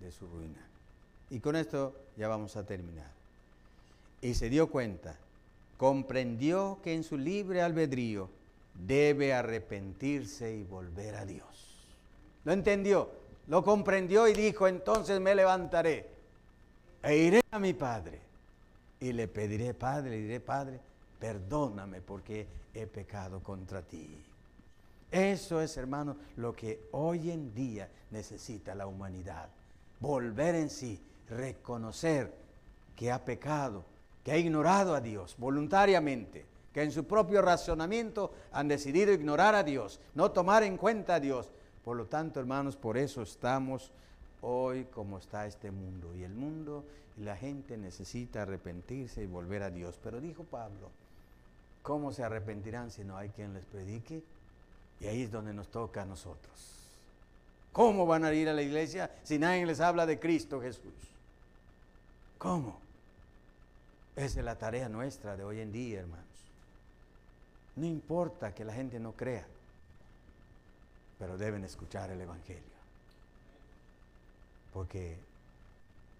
de 0.00 0.10
su 0.10 0.26
ruina. 0.26 0.66
Y 1.30 1.38
con 1.38 1.54
esto 1.54 1.94
ya 2.16 2.28
vamos 2.28 2.56
a 2.56 2.66
terminar. 2.66 3.10
Y 4.20 4.34
se 4.34 4.48
dio 4.50 4.68
cuenta, 4.70 5.14
comprendió 5.76 6.78
que 6.82 6.94
en 6.94 7.04
su 7.04 7.16
libre 7.16 7.62
albedrío 7.62 8.28
debe 8.86 9.32
arrepentirse 9.32 10.54
y 10.56 10.64
volver 10.64 11.14
a 11.14 11.24
Dios. 11.24 11.46
Lo 12.44 12.52
entendió, 12.52 13.10
lo 13.48 13.62
comprendió 13.62 14.26
y 14.28 14.32
dijo, 14.32 14.66
entonces 14.66 15.20
me 15.20 15.34
levantaré 15.34 16.08
e 17.02 17.16
iré 17.16 17.40
a 17.50 17.58
mi 17.58 17.72
Padre 17.74 18.25
y 19.00 19.12
le 19.12 19.28
pediré, 19.28 19.74
Padre, 19.74 20.10
le 20.10 20.16
diré, 20.18 20.40
Padre, 20.40 20.80
perdóname 21.18 22.00
porque 22.00 22.46
he 22.74 22.86
pecado 22.86 23.40
contra 23.40 23.82
ti. 23.82 24.18
Eso 25.10 25.60
es, 25.60 25.76
hermano, 25.76 26.16
lo 26.36 26.54
que 26.54 26.88
hoy 26.92 27.30
en 27.30 27.54
día 27.54 27.88
necesita 28.10 28.74
la 28.74 28.86
humanidad. 28.86 29.48
Volver 30.00 30.54
en 30.54 30.70
sí, 30.70 31.00
reconocer 31.28 32.32
que 32.94 33.10
ha 33.10 33.24
pecado, 33.24 33.84
que 34.24 34.32
ha 34.32 34.38
ignorado 34.38 34.94
a 34.94 35.00
Dios 35.00 35.36
voluntariamente, 35.38 36.44
que 36.72 36.82
en 36.82 36.92
su 36.92 37.04
propio 37.04 37.40
razonamiento 37.40 38.32
han 38.52 38.68
decidido 38.68 39.12
ignorar 39.12 39.54
a 39.54 39.62
Dios, 39.62 40.00
no 40.14 40.30
tomar 40.32 40.62
en 40.62 40.76
cuenta 40.76 41.14
a 41.14 41.20
Dios. 41.20 41.50
Por 41.84 41.96
lo 41.96 42.06
tanto, 42.06 42.40
hermanos, 42.40 42.76
por 42.76 42.98
eso 42.98 43.22
estamos 43.22 43.92
hoy 44.42 44.84
como 44.86 45.18
está 45.18 45.46
este 45.46 45.70
mundo. 45.70 46.14
Y 46.14 46.24
el 46.24 46.34
mundo 46.34 46.84
la 47.18 47.36
gente 47.36 47.76
necesita 47.76 48.42
arrepentirse 48.42 49.22
y 49.22 49.26
volver 49.26 49.62
a 49.62 49.70
Dios. 49.70 49.98
Pero 50.02 50.20
dijo 50.20 50.44
Pablo, 50.44 50.90
¿cómo 51.82 52.12
se 52.12 52.22
arrepentirán 52.22 52.90
si 52.90 53.04
no 53.04 53.16
hay 53.16 53.30
quien 53.30 53.54
les 53.54 53.64
predique? 53.64 54.22
Y 55.00 55.06
ahí 55.06 55.22
es 55.22 55.32
donde 55.32 55.54
nos 55.54 55.68
toca 55.68 56.02
a 56.02 56.06
nosotros. 56.06 56.76
¿Cómo 57.72 58.06
van 58.06 58.24
a 58.24 58.32
ir 58.32 58.48
a 58.48 58.54
la 58.54 58.62
iglesia 58.62 59.10
si 59.22 59.38
nadie 59.38 59.66
les 59.66 59.80
habla 59.80 60.06
de 60.06 60.18
Cristo 60.18 60.60
Jesús? 60.60 60.94
¿Cómo? 62.38 62.78
Esa 64.14 64.38
es 64.38 64.44
la 64.44 64.56
tarea 64.56 64.88
nuestra 64.88 65.36
de 65.36 65.44
hoy 65.44 65.60
en 65.60 65.72
día, 65.72 66.00
hermanos. 66.00 66.24
No 67.76 67.84
importa 67.84 68.54
que 68.54 68.64
la 68.64 68.72
gente 68.72 68.98
no 68.98 69.12
crea, 69.12 69.46
pero 71.18 71.36
deben 71.36 71.64
escuchar 71.64 72.10
el 72.10 72.20
Evangelio. 72.22 72.62
Porque 74.72 75.18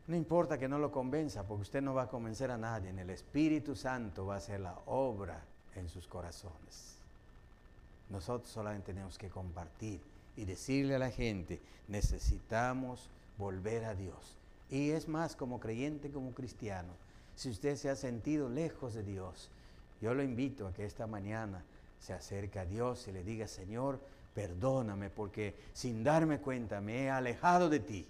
no 0.07 0.17
importa 0.17 0.59
que 0.59 0.69
no 0.69 0.79
lo 0.79 0.93
convenza, 0.93 1.47
porque 1.47 1.63
usted 1.63 1.83
no 1.83 1.95
va 1.95 2.05
a 2.05 2.09
convencer 2.09 2.51
a 2.51 2.57
nadie. 2.57 2.91
El 2.91 3.11
Espíritu 3.11 3.75
Santo 3.75 4.27
va 4.27 4.35
a 4.35 4.39
hacer 4.39 4.61
la 4.61 4.79
obra 4.87 5.43
en 5.75 5.89
sus 5.89 6.07
corazones. 6.07 6.97
Nosotros 8.09 8.51
solamente 8.51 8.93
tenemos 8.93 9.19
que 9.19 9.29
compartir 9.29 10.01
y 10.37 10.45
decirle 10.45 10.95
a 10.95 11.01
la 11.01 11.11
gente, 11.11 11.61
necesitamos 11.89 13.11
volver 13.37 13.85
a 13.85 13.95
Dios. 13.95 14.37
Y 14.71 14.91
es 14.91 15.09
más, 15.09 15.35
como 15.35 15.59
creyente, 15.59 16.11
como 16.11 16.33
cristiano, 16.33 16.93
si 17.35 17.51
usted 17.51 17.77
se 17.77 17.91
ha 17.91 17.97
sentido 17.97 18.49
lejos 18.49 18.95
de 18.95 19.03
Dios, 19.03 19.51
yo 20.01 20.15
lo 20.15 20.23
invito 20.23 20.67
a 20.67 20.73
que 20.73 20.85
esta 20.85 21.07
mañana 21.07 21.65
se 21.99 22.13
acerque 22.13 22.59
a 22.59 22.65
Dios 22.65 23.09
y 23.09 23.13
le 23.13 23.25
diga, 23.25 23.49
Señor, 23.49 24.01
perdóname 24.35 25.11
porque 25.11 25.55
sin 25.73 26.05
darme 26.05 26.39
cuenta 26.41 26.81
me 26.81 27.05
he 27.05 27.11
alejado 27.11 27.69
de 27.69 27.81
ti. 27.81 28.07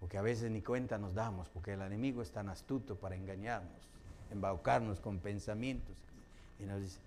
Porque 0.00 0.18
a 0.18 0.22
veces 0.22 0.50
ni 0.50 0.62
cuenta 0.62 0.98
nos 0.98 1.14
damos, 1.14 1.48
porque 1.48 1.72
el 1.72 1.82
enemigo 1.82 2.22
es 2.22 2.30
tan 2.30 2.48
astuto 2.48 2.96
para 2.96 3.16
engañarnos, 3.16 3.88
embaucarnos 4.30 5.00
con 5.00 5.18
pensamientos. 5.18 5.96
Y 6.60 6.64
nos 6.64 6.80
dice, 6.80 6.98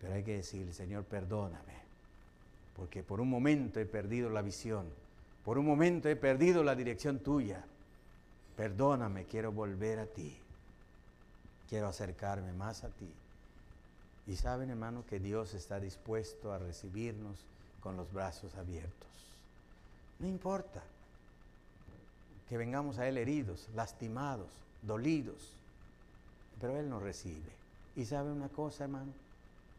pero 0.00 0.14
hay 0.14 0.22
que 0.22 0.36
decirle, 0.36 0.72
Señor, 0.72 1.04
perdóname, 1.04 1.74
porque 2.76 3.02
por 3.02 3.20
un 3.20 3.30
momento 3.30 3.80
he 3.80 3.86
perdido 3.86 4.28
la 4.30 4.42
visión, 4.42 4.86
por 5.44 5.58
un 5.58 5.66
momento 5.66 6.08
he 6.08 6.16
perdido 6.16 6.62
la 6.62 6.74
dirección 6.74 7.18
tuya. 7.18 7.64
Perdóname, 8.56 9.24
quiero 9.24 9.50
volver 9.50 9.98
a 9.98 10.06
ti, 10.06 10.36
quiero 11.68 11.88
acercarme 11.88 12.52
más 12.52 12.84
a 12.84 12.88
ti. 12.88 13.10
Y 14.26 14.36
saben, 14.36 14.70
hermano, 14.70 15.04
que 15.08 15.18
Dios 15.18 15.54
está 15.54 15.80
dispuesto 15.80 16.52
a 16.52 16.58
recibirnos 16.58 17.44
con 17.80 17.96
los 17.96 18.12
brazos 18.12 18.54
abiertos. 18.54 19.08
No 20.20 20.28
importa 20.28 20.82
que 22.52 22.58
vengamos 22.58 22.98
a 22.98 23.08
Él 23.08 23.16
heridos, 23.16 23.66
lastimados, 23.74 24.50
dolidos, 24.82 25.54
pero 26.60 26.78
Él 26.78 26.90
nos 26.90 27.02
recibe. 27.02 27.50
Y 27.96 28.04
sabe 28.04 28.30
una 28.30 28.50
cosa, 28.50 28.84
hermano, 28.84 29.10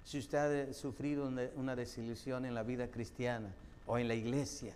si 0.03 0.17
usted 0.17 0.71
ha 0.71 0.73
sufrido 0.73 1.31
una 1.55 1.75
desilusión 1.75 2.45
en 2.45 2.55
la 2.55 2.63
vida 2.63 2.87
cristiana 2.87 3.53
o 3.85 3.99
en 3.99 4.07
la 4.07 4.15
iglesia, 4.15 4.73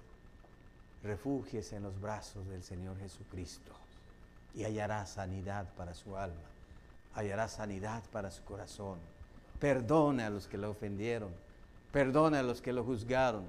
refúgiese 1.01 1.77
en 1.77 1.81
los 1.81 1.99
brazos 1.99 2.47
del 2.49 2.61
Señor 2.61 2.99
Jesucristo 2.99 3.71
y 4.53 4.63
hallará 4.63 5.03
sanidad 5.07 5.65
para 5.75 5.95
su 5.95 6.15
alma, 6.17 6.35
hallará 7.15 7.47
sanidad 7.47 8.03
para 8.11 8.29
su 8.29 8.43
corazón. 8.43 8.99
Perdone 9.59 10.21
a 10.21 10.29
los 10.29 10.47
que 10.47 10.59
lo 10.59 10.69
ofendieron, 10.69 11.31
perdone 11.91 12.37
a 12.37 12.43
los 12.43 12.61
que 12.61 12.73
lo 12.73 12.83
juzgaron 12.83 13.45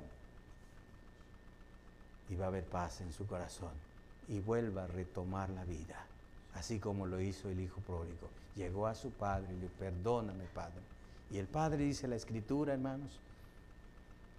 y 2.31 2.35
va 2.37 2.47
a 2.47 2.49
haber 2.49 2.65
paz 2.65 3.03
en 3.03 3.13
su 3.13 3.27
corazón 3.27 3.88
y 4.29 4.41
vuelva 4.41 4.85
a 4.85 4.87
retomar 4.87 5.51
la 5.51 5.65
vida, 5.65 6.07
así 6.55 6.79
como 6.79 7.07
lo 7.07 7.21
hizo 7.21 7.49
el 7.49 7.61
hijo 7.61 7.81
pródigo. 7.81 8.29
Llegó 8.57 8.87
a 8.87 8.95
su 8.95 9.11
padre 9.11 9.47
y 9.51 9.57
le 9.57 9.63
dijo, 9.63 9.75
perdóname, 9.79 10.45
padre 10.55 10.83
y 11.31 11.39
el 11.39 11.47
Padre 11.47 11.85
dice 11.85 12.09
la 12.09 12.17
Escritura, 12.17 12.73
hermanos, 12.73 13.11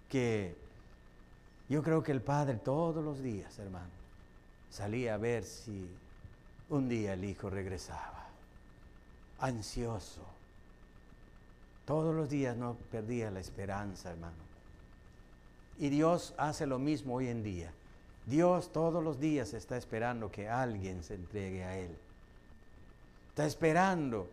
que 0.08 0.56
yo 1.68 1.82
creo 1.82 2.02
que 2.02 2.12
el 2.12 2.20
Padre 2.20 2.56
todos 2.56 3.04
los 3.04 3.22
días, 3.22 3.58
hermano, 3.58 3.90
salía 4.70 5.14
a 5.14 5.18
ver 5.18 5.44
si 5.44 5.88
un 6.68 6.88
día 6.88 7.14
el 7.14 7.24
Hijo 7.24 7.48
regresaba, 7.48 8.26
ansioso. 9.38 10.22
Todos 11.86 12.14
los 12.14 12.28
días 12.28 12.56
no 12.56 12.76
perdía 12.90 13.30
la 13.30 13.40
esperanza, 13.40 14.10
hermano. 14.10 14.50
Y 15.78 15.88
Dios 15.88 16.34
hace 16.36 16.66
lo 16.66 16.78
mismo 16.78 17.14
hoy 17.14 17.28
en 17.28 17.42
día. 17.42 17.72
Dios 18.26 18.72
todos 18.72 19.02
los 19.02 19.18
días 19.18 19.54
está 19.54 19.76
esperando 19.76 20.30
que 20.30 20.48
alguien 20.48 21.02
se 21.02 21.14
entregue 21.14 21.64
a 21.64 21.78
Él. 21.78 21.90
Está 23.30 23.46
esperando 23.46 24.28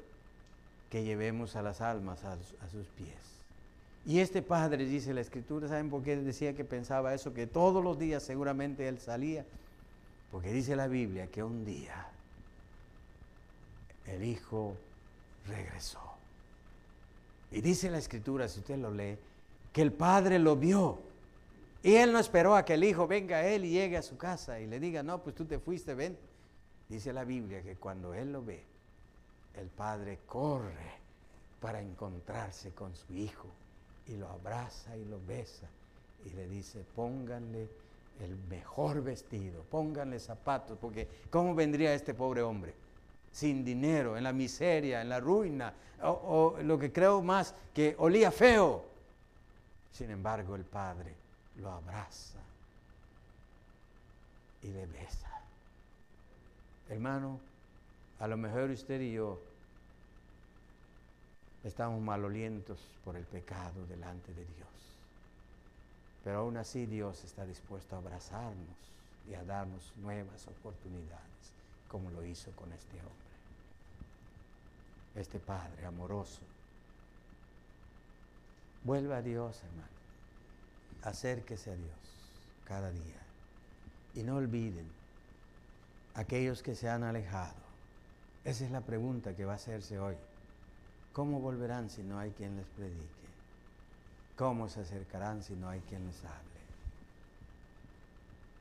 que 0.89 1.03
llevemos 1.03 1.55
a 1.55 1.61
las 1.61 1.81
almas 1.81 2.23
a, 2.23 2.37
sus 2.71 2.87
pies. 2.87 3.15
Y 4.05 4.19
este 4.19 4.41
padre, 4.41 4.85
dice 4.85 5.13
la 5.13 5.21
escritura, 5.21 5.67
¿saben 5.67 5.89
por 5.89 6.01
qué 6.01 6.15
decía 6.15 6.55
que 6.55 6.63
pensaba 6.63 7.13
eso? 7.13 7.33
Que 7.33 7.45
todos 7.45 7.83
los 7.83 7.99
días 7.99 8.23
seguramente 8.23 8.87
él 8.87 8.99
salía. 8.99 9.45
Porque 10.31 10.51
dice 10.51 10.75
la 10.75 10.87
Biblia 10.87 11.27
que 11.27 11.43
un 11.43 11.65
día 11.65 12.07
el 14.05 14.23
hijo 14.23 14.75
regresó. 15.47 16.01
Y 17.51 17.61
dice 17.61 17.89
la 17.89 17.97
escritura, 17.97 18.47
si 18.47 18.59
usted 18.59 18.77
lo 18.77 18.91
lee, 18.91 19.17
que 19.73 19.81
el 19.81 19.91
padre 19.91 20.39
lo 20.39 20.55
vio. 20.55 20.99
Y 21.83 21.95
él 21.95 22.11
no 22.11 22.19
esperó 22.19 22.55
a 22.55 22.65
que 22.65 22.73
el 22.73 22.83
hijo 22.83 23.07
venga 23.07 23.37
a 23.37 23.47
él 23.47 23.65
y 23.65 23.71
llegue 23.71 23.97
a 23.97 24.01
su 24.01 24.17
casa 24.17 24.59
y 24.59 24.67
le 24.67 24.79
diga, 24.79 25.03
no, 25.03 25.21
pues 25.21 25.35
tú 25.35 25.45
te 25.45 25.59
fuiste, 25.59 25.93
ven. 25.93 26.17
Dice 26.89 27.13
la 27.13 27.23
Biblia 27.23 27.61
que 27.61 27.75
cuando 27.75 28.13
él 28.13 28.31
lo 28.31 28.43
ve, 28.43 28.63
el 29.55 29.67
padre 29.67 30.19
corre 30.25 30.97
para 31.59 31.81
encontrarse 31.81 32.71
con 32.71 32.95
su 32.95 33.13
hijo 33.13 33.47
y 34.07 34.15
lo 34.15 34.29
abraza 34.29 34.95
y 34.95 35.05
lo 35.05 35.19
besa 35.25 35.67
y 36.25 36.29
le 36.31 36.47
dice, 36.47 36.83
pónganle 36.95 37.67
el 38.21 38.35
mejor 38.49 39.03
vestido, 39.03 39.63
pónganle 39.69 40.19
zapatos, 40.19 40.77
porque 40.79 41.07
¿cómo 41.29 41.53
vendría 41.53 41.93
este 41.93 42.13
pobre 42.13 42.41
hombre 42.41 42.73
sin 43.31 43.63
dinero, 43.63 44.17
en 44.17 44.23
la 44.23 44.33
miseria, 44.33 45.01
en 45.01 45.09
la 45.09 45.19
ruina, 45.19 45.71
o, 46.01 46.55
o 46.57 46.63
lo 46.63 46.79
que 46.79 46.91
creo 46.91 47.21
más, 47.21 47.53
que 47.73 47.95
olía 47.99 48.31
feo. 48.31 48.83
Sin 49.91 50.09
embargo, 50.09 50.55
el 50.55 50.63
Padre 50.63 51.13
lo 51.61 51.71
abraza 51.71 52.39
y 54.61 54.67
le 54.67 54.85
besa. 54.85 55.29
Hermano, 56.89 57.39
a 58.19 58.27
lo 58.27 58.37
mejor 58.37 58.69
usted 58.69 59.01
y 59.01 59.13
yo 59.13 59.39
estamos 61.63 62.01
malolientos 62.01 62.79
por 63.03 63.15
el 63.15 63.25
pecado 63.25 63.85
delante 63.87 64.33
de 64.33 64.45
Dios. 64.45 64.67
Pero 66.23 66.39
aún 66.39 66.57
así 66.57 66.85
Dios 66.85 67.23
está 67.23 67.45
dispuesto 67.45 67.95
a 67.95 67.99
abrazarnos 67.99 68.77
y 69.29 69.33
a 69.33 69.43
darnos 69.43 69.93
nuevas 69.97 70.47
oportunidades, 70.47 71.51
como 71.87 72.09
lo 72.11 72.25
hizo 72.25 72.51
con 72.51 72.71
este 72.71 72.97
hombre. 72.97 73.11
Este 75.15 75.39
Padre 75.39 75.85
amoroso. 75.85 76.41
Vuelva 78.83 79.17
a 79.17 79.21
Dios, 79.21 79.61
hermano. 79.63 79.96
Acérquese 81.03 81.71
a 81.71 81.75
Dios 81.75 81.97
cada 82.65 82.91
día. 82.91 83.21
Y 84.15 84.23
no 84.23 84.35
olviden 84.35 84.87
aquellos 86.15 86.63
que 86.63 86.75
se 86.75 86.89
han 86.89 87.03
alejado. 87.03 87.55
Esa 88.43 88.65
es 88.65 88.71
la 88.71 88.81
pregunta 88.81 89.35
que 89.35 89.45
va 89.45 89.53
a 89.53 89.57
hacerse 89.57 89.99
hoy. 89.99 90.15
¿Cómo 91.13 91.39
volverán 91.39 91.89
si 91.89 92.03
no 92.03 92.19
hay 92.19 92.31
quien 92.31 92.55
les 92.55 92.65
predique? 92.67 93.27
¿Cómo 94.35 94.69
se 94.69 94.81
acercarán 94.81 95.43
si 95.43 95.53
no 95.53 95.69
hay 95.69 95.79
quien 95.81 96.05
les 96.05 96.23
hable? 96.23 96.57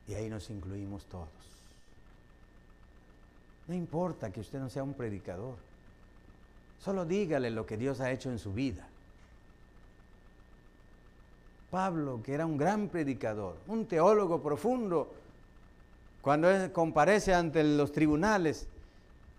Y 0.07 0.13
ahí 0.13 0.29
nos 0.29 0.49
incluimos 0.49 1.05
todos. 1.05 1.27
No 3.67 3.73
importa 3.73 4.31
que 4.31 4.39
usted 4.39 4.59
no 4.59 4.69
sea 4.69 4.83
un 4.83 4.93
predicador. 4.93 5.55
Solo 6.79 7.05
dígale 7.05 7.51
lo 7.51 7.65
que 7.65 7.77
Dios 7.77 7.99
ha 7.99 8.11
hecho 8.11 8.31
en 8.31 8.39
su 8.39 8.53
vida. 8.53 8.87
Pablo, 11.69 12.21
que 12.23 12.33
era 12.33 12.45
un 12.45 12.57
gran 12.57 12.87
predicador, 12.87 13.55
un 13.67 13.85
teólogo 13.85 14.41
profundo, 14.41 15.11
cuando 16.21 16.49
él 16.49 16.71
comparece 16.71 17.33
ante 17.33 17.63
los 17.63 17.91
tribunales, 17.91 18.67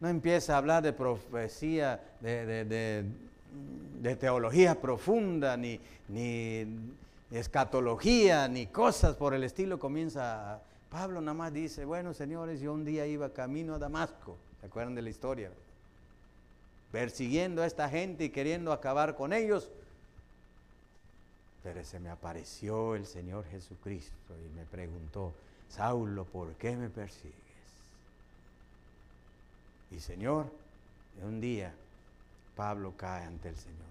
no 0.00 0.08
empieza 0.08 0.54
a 0.54 0.58
hablar 0.58 0.82
de 0.82 0.92
profecía, 0.92 2.00
de, 2.20 3.04
teología 4.18 4.80
profunda, 4.80 5.56
ni, 5.56 5.80
escatología, 7.30 8.48
ni 8.48 8.66
cosas 8.66 9.16
por 9.16 9.34
el 9.34 9.44
estilo. 9.44 9.78
Comienza, 9.78 10.60
Pablo 10.90 11.20
nada 11.20 11.34
más 11.34 11.52
dice, 11.52 11.84
bueno 11.84 12.14
señores, 12.14 12.60
yo 12.60 12.72
un 12.72 12.84
día 12.84 13.06
iba 13.06 13.30
camino 13.30 13.74
a 13.74 13.78
Damasco, 13.78 14.36
¿se 14.60 14.66
acuerdan 14.66 14.94
de 14.94 15.02
la 15.02 15.10
historia? 15.10 15.50
Persiguiendo 16.92 17.62
a 17.62 17.66
esta 17.66 17.88
gente 17.88 18.24
y 18.24 18.30
queriendo 18.30 18.72
acabar 18.72 19.14
con 19.14 19.32
ellos. 19.32 19.70
Pero 21.62 21.84
se 21.84 21.98
me 21.98 22.10
apareció 22.10 22.94
el 22.94 23.06
Señor 23.06 23.44
Jesucristo 23.50 24.34
y 24.44 24.56
me 24.56 24.64
preguntó, 24.64 25.32
Saulo, 25.68 26.24
¿por 26.24 26.54
qué 26.54 26.76
me 26.76 26.88
persigues? 26.88 27.34
Y 29.90 30.00
Señor, 30.00 30.46
un 31.22 31.40
día 31.40 31.72
Pablo 32.56 32.94
cae 32.96 33.24
ante 33.24 33.48
el 33.48 33.56
Señor 33.56 33.88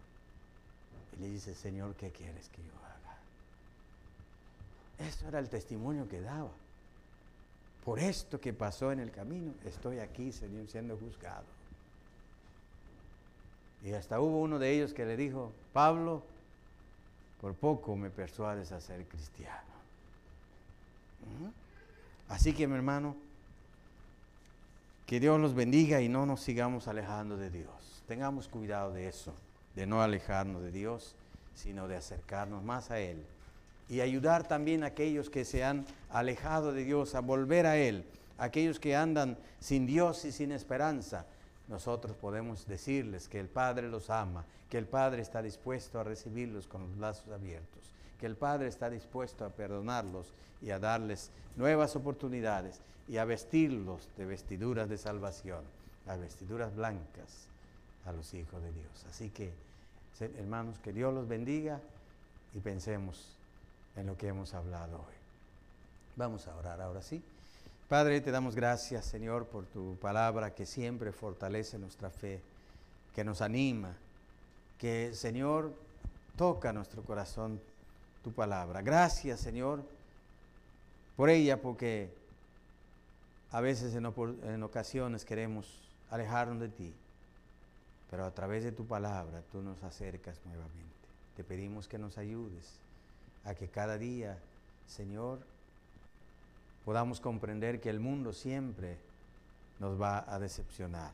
y 1.18 1.22
le 1.22 1.30
dice, 1.30 1.56
Señor, 1.56 1.96
¿qué 1.96 2.12
quieres 2.12 2.50
que 2.50 2.62
yo 2.62 2.74
haga? 2.86 3.18
Eso 5.10 5.28
era 5.28 5.40
el 5.40 5.50
testimonio 5.50 6.08
que 6.08 6.22
daba. 6.22 6.52
Por 7.84 8.00
esto 8.00 8.40
que 8.40 8.54
pasó 8.54 8.92
en 8.92 9.00
el 9.00 9.12
camino, 9.12 9.54
estoy 9.66 10.00
aquí, 10.00 10.32
Señor, 10.32 10.68
siendo 10.68 10.98
juzgado. 10.98 11.46
Y 13.84 13.94
hasta 13.94 14.20
hubo 14.20 14.42
uno 14.42 14.60
de 14.60 14.72
ellos 14.72 14.94
que 14.94 15.06
le 15.06 15.16
dijo, 15.16 15.52
Pablo, 15.72 16.22
por 17.42 17.54
poco 17.54 17.96
me 17.96 18.10
persuades 18.10 18.72
a 18.72 18.82
ser 18.82 19.06
cristiano. 19.06 19.78
Ujú. 21.22 21.52
Así 22.30 22.54
que 22.54 22.68
mi 22.68 22.76
hermano, 22.76 23.16
que 25.06 25.20
Dios 25.20 25.40
nos 25.40 25.56
bendiga 25.56 26.02
y 26.02 26.10
no 26.10 26.26
nos 26.26 26.42
sigamos 26.42 26.88
alejando 26.88 27.38
de 27.38 27.50
Dios. 27.50 28.04
Tengamos 28.08 28.48
cuidado 28.48 28.92
de 28.94 29.08
eso, 29.08 29.34
de 29.76 29.86
no 29.86 30.02
alejarnos 30.02 30.62
de 30.62 30.72
Dios, 30.72 31.16
sino 31.56 31.88
de 31.88 31.96
acercarnos 31.96 32.64
más 32.64 32.92
a 32.92 33.00
Él. 33.00 33.24
Y 33.90 34.02
ayudar 34.02 34.48
también 34.48 34.84
a 34.84 34.88
aquellos 34.88 35.30
que 35.30 35.46
se 35.46 35.64
han 35.64 35.86
alejado 36.10 36.74
de 36.74 36.84
Dios 36.84 37.16
a 37.16 37.22
volver 37.22 37.66
a 37.66 37.78
Él, 37.78 38.04
aquellos 38.38 38.80
que 38.80 38.98
andan 38.98 39.38
sin 39.62 39.86
Dios 39.88 40.26
y 40.26 40.34
sin 40.34 40.52
esperanza. 40.52 41.26
Nosotros 41.68 42.16
podemos 42.16 42.66
decirles 42.66 43.28
que 43.28 43.40
el 43.40 43.50
Padre 43.50 43.90
los 43.90 44.10
ama, 44.10 44.46
que 44.70 44.78
el 44.78 44.86
Padre 44.86 45.22
está 45.22 45.42
dispuesto 45.42 46.00
a 46.00 46.04
recibirlos 46.04 46.68
con 46.68 46.82
los 46.82 46.98
brazos 46.98 47.30
abiertos, 47.30 47.92
que 48.20 48.26
el 48.26 48.36
Padre 48.36 48.68
está 48.68 48.90
dispuesto 48.90 49.46
a 49.46 49.50
perdonarlos 49.50 50.34
y 50.62 50.72
a 50.72 50.80
darles 50.80 51.32
nuevas 51.56 51.96
oportunidades 51.96 52.80
y 53.08 53.18
a 53.18 53.26
vestirlos 53.26 54.10
de 54.18 54.26
vestiduras 54.26 54.90
de 54.90 54.98
salvación, 54.98 55.64
las 56.06 56.20
vestiduras 56.20 56.76
blancas 56.76 57.48
a 58.06 58.12
los 58.12 58.34
hijos 58.34 58.62
de 58.64 58.72
Dios. 58.72 59.06
Así 59.10 59.30
que, 59.30 59.54
hermanos, 60.38 60.80
que 60.80 60.94
Dios 60.94 61.14
los 61.14 61.28
bendiga 61.28 61.82
y 62.54 62.60
pensemos 62.60 63.38
en 63.96 64.08
lo 64.08 64.18
que 64.18 64.28
hemos 64.28 64.54
hablado 64.54 64.98
hoy. 64.98 65.16
Vamos 66.16 66.48
a 66.48 66.56
orar 66.56 66.82
ahora 66.82 67.02
sí. 67.02 67.22
Padre, 67.88 68.20
te 68.20 68.32
damos 68.32 68.54
gracias, 68.54 69.06
Señor, 69.06 69.46
por 69.46 69.66
tu 69.66 69.96
palabra 70.02 70.54
que 70.54 70.66
siempre 70.66 71.14
fortalece 71.14 71.80
nuestra 71.80 72.10
fe, 72.10 72.42
que 73.16 73.24
nos 73.24 73.42
anima, 73.42 73.96
que, 74.78 75.14
Señor, 75.14 75.74
toca 76.36 76.74
nuestro 76.74 77.02
corazón 77.04 77.62
tu 78.26 78.34
palabra. 78.34 78.82
Gracias, 78.82 79.40
Señor, 79.40 79.84
por 81.16 81.30
ella, 81.30 81.62
porque 81.62 82.14
a 83.52 83.62
veces 83.62 83.96
en, 83.96 84.64
ocasiones 84.64 85.24
queremos 85.24 85.90
alejarnos 86.10 86.60
de 86.60 86.68
ti, 86.68 86.94
pero 88.12 88.26
a 88.26 88.32
través 88.32 88.66
de 88.66 88.74
tu 88.74 88.86
palabra 88.86 89.42
tú 89.50 89.62
nos 89.62 89.82
acercas 89.84 90.42
nuevamente. 90.44 90.92
Te 91.38 91.44
pedimos 91.46 91.88
que 91.88 91.98
nos 91.98 92.18
ayudes 92.18 92.80
a 93.46 93.56
que 93.56 93.70
cada 93.70 93.98
día, 93.98 94.38
Señor, 94.88 95.40
podamos 96.88 97.20
comprender 97.20 97.82
que 97.82 97.90
el 97.90 98.00
mundo 98.00 98.32
siempre 98.32 98.96
nos 99.78 100.02
va 100.02 100.24
a 100.26 100.40
decepcionar. 100.40 101.12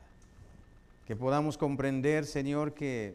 Que 1.04 1.16
podamos 1.16 1.58
comprender, 1.58 2.26
Señor, 2.26 2.74
que 2.74 3.12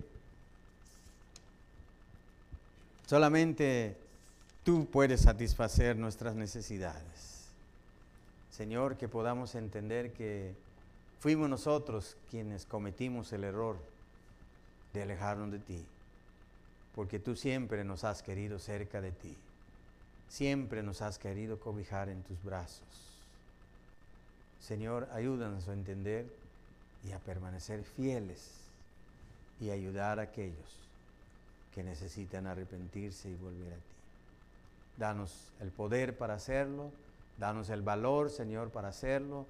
solamente 3.08 3.96
tú 4.66 4.90
puedes 4.92 5.22
satisfacer 5.22 5.96
nuestras 5.96 6.36
necesidades. 6.36 7.48
Señor, 8.52 8.98
que 8.98 9.08
podamos 9.08 9.56
entender 9.56 10.12
que 10.12 10.54
fuimos 11.22 11.50
nosotros 11.50 12.18
quienes 12.30 12.66
cometimos 12.66 13.32
el 13.32 13.46
error 13.46 13.78
de 14.92 15.04
alejarnos 15.04 15.50
de 15.50 15.60
ti, 15.60 15.86
porque 16.94 17.20
tú 17.20 17.38
siempre 17.38 17.86
nos 17.86 18.04
has 18.04 18.22
querido 18.22 18.60
cerca 18.60 19.00
de 19.00 19.14
ti, 19.14 19.38
siempre 20.30 20.84
nos 20.84 21.02
has 21.02 21.18
querido 21.20 21.60
cobijar 21.60 22.08
en 22.08 22.24
tus 22.24 22.42
brazos. 22.44 22.86
Señor, 24.62 25.10
ayúdanos 25.12 25.68
a 25.68 25.74
entender 25.74 26.28
y 27.04 27.12
a 27.12 27.20
permanecer 27.20 27.84
fieles 27.84 28.52
y 29.60 29.72
ayudar 29.72 30.20
a 30.20 30.24
aquellos 30.24 30.78
que 31.74 31.84
necesitan 31.84 32.48
arrepentirse 32.48 33.30
y 33.30 33.36
volver 33.36 33.74
a 33.74 33.76
ti. 33.76 33.82
Danos 34.98 35.52
el 35.60 35.72
poder 35.72 36.18
para 36.18 36.36
hacerlo, 36.36 36.92
danos 37.38 37.70
el 37.70 37.82
valor, 37.82 38.30
Señor, 38.30 38.70
para 38.70 38.90
hacerlo, 38.90 39.46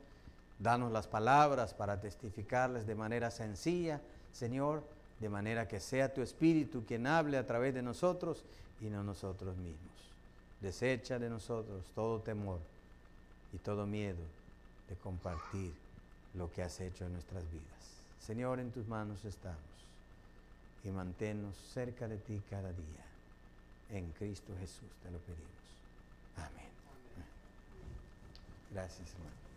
danos 0.60 0.91
las 0.91 1.07
palabras 1.07 1.73
para 1.73 1.99
testificarles 1.99 2.85
de 2.85 2.95
manera 2.95 3.31
sencilla, 3.31 3.99
Señor, 4.31 4.84
de 5.19 5.30
manera 5.30 5.68
que 5.68 5.80
sea 5.80 6.14
tu 6.14 6.22
Espíritu 6.22 6.85
quien 6.85 7.07
hable 7.07 7.38
a 7.38 7.45
través 7.45 7.73
de 7.73 7.81
nosotros 7.81 8.45
y 8.80 8.85
no 8.85 9.03
nosotros 9.03 9.57
mismos. 9.57 10.09
Desecha 10.61 11.19
de 11.19 11.30
nosotros 11.30 11.86
todo 11.95 12.19
temor 12.19 12.60
y 13.53 13.57
todo 13.57 13.86
miedo 13.86 14.19
de 14.90 14.95
compartir 14.95 15.73
lo 16.34 16.52
que 16.52 16.64
has 16.64 16.80
hecho 16.80 17.06
en 17.06 17.14
nuestras 17.14 17.44
vidas. 17.52 17.65
Señor, 18.19 18.60
en 18.60 18.72
tus 18.72 18.88
manos 18.88 19.23
estamos 19.26 19.60
y 20.84 20.90
manténnos 20.90 21.56
cerca 21.73 22.07
de 22.07 22.18
ti 22.18 22.41
cada 22.49 22.69
día. 22.72 23.06
En 23.91 24.11
Cristo 24.11 24.53
Jesús 24.60 24.90
te 25.03 25.11
lo 25.11 25.18
pedimos. 25.19 25.49
Amén. 26.38 26.69
Gracias, 28.72 29.14
hermano. 29.14 29.48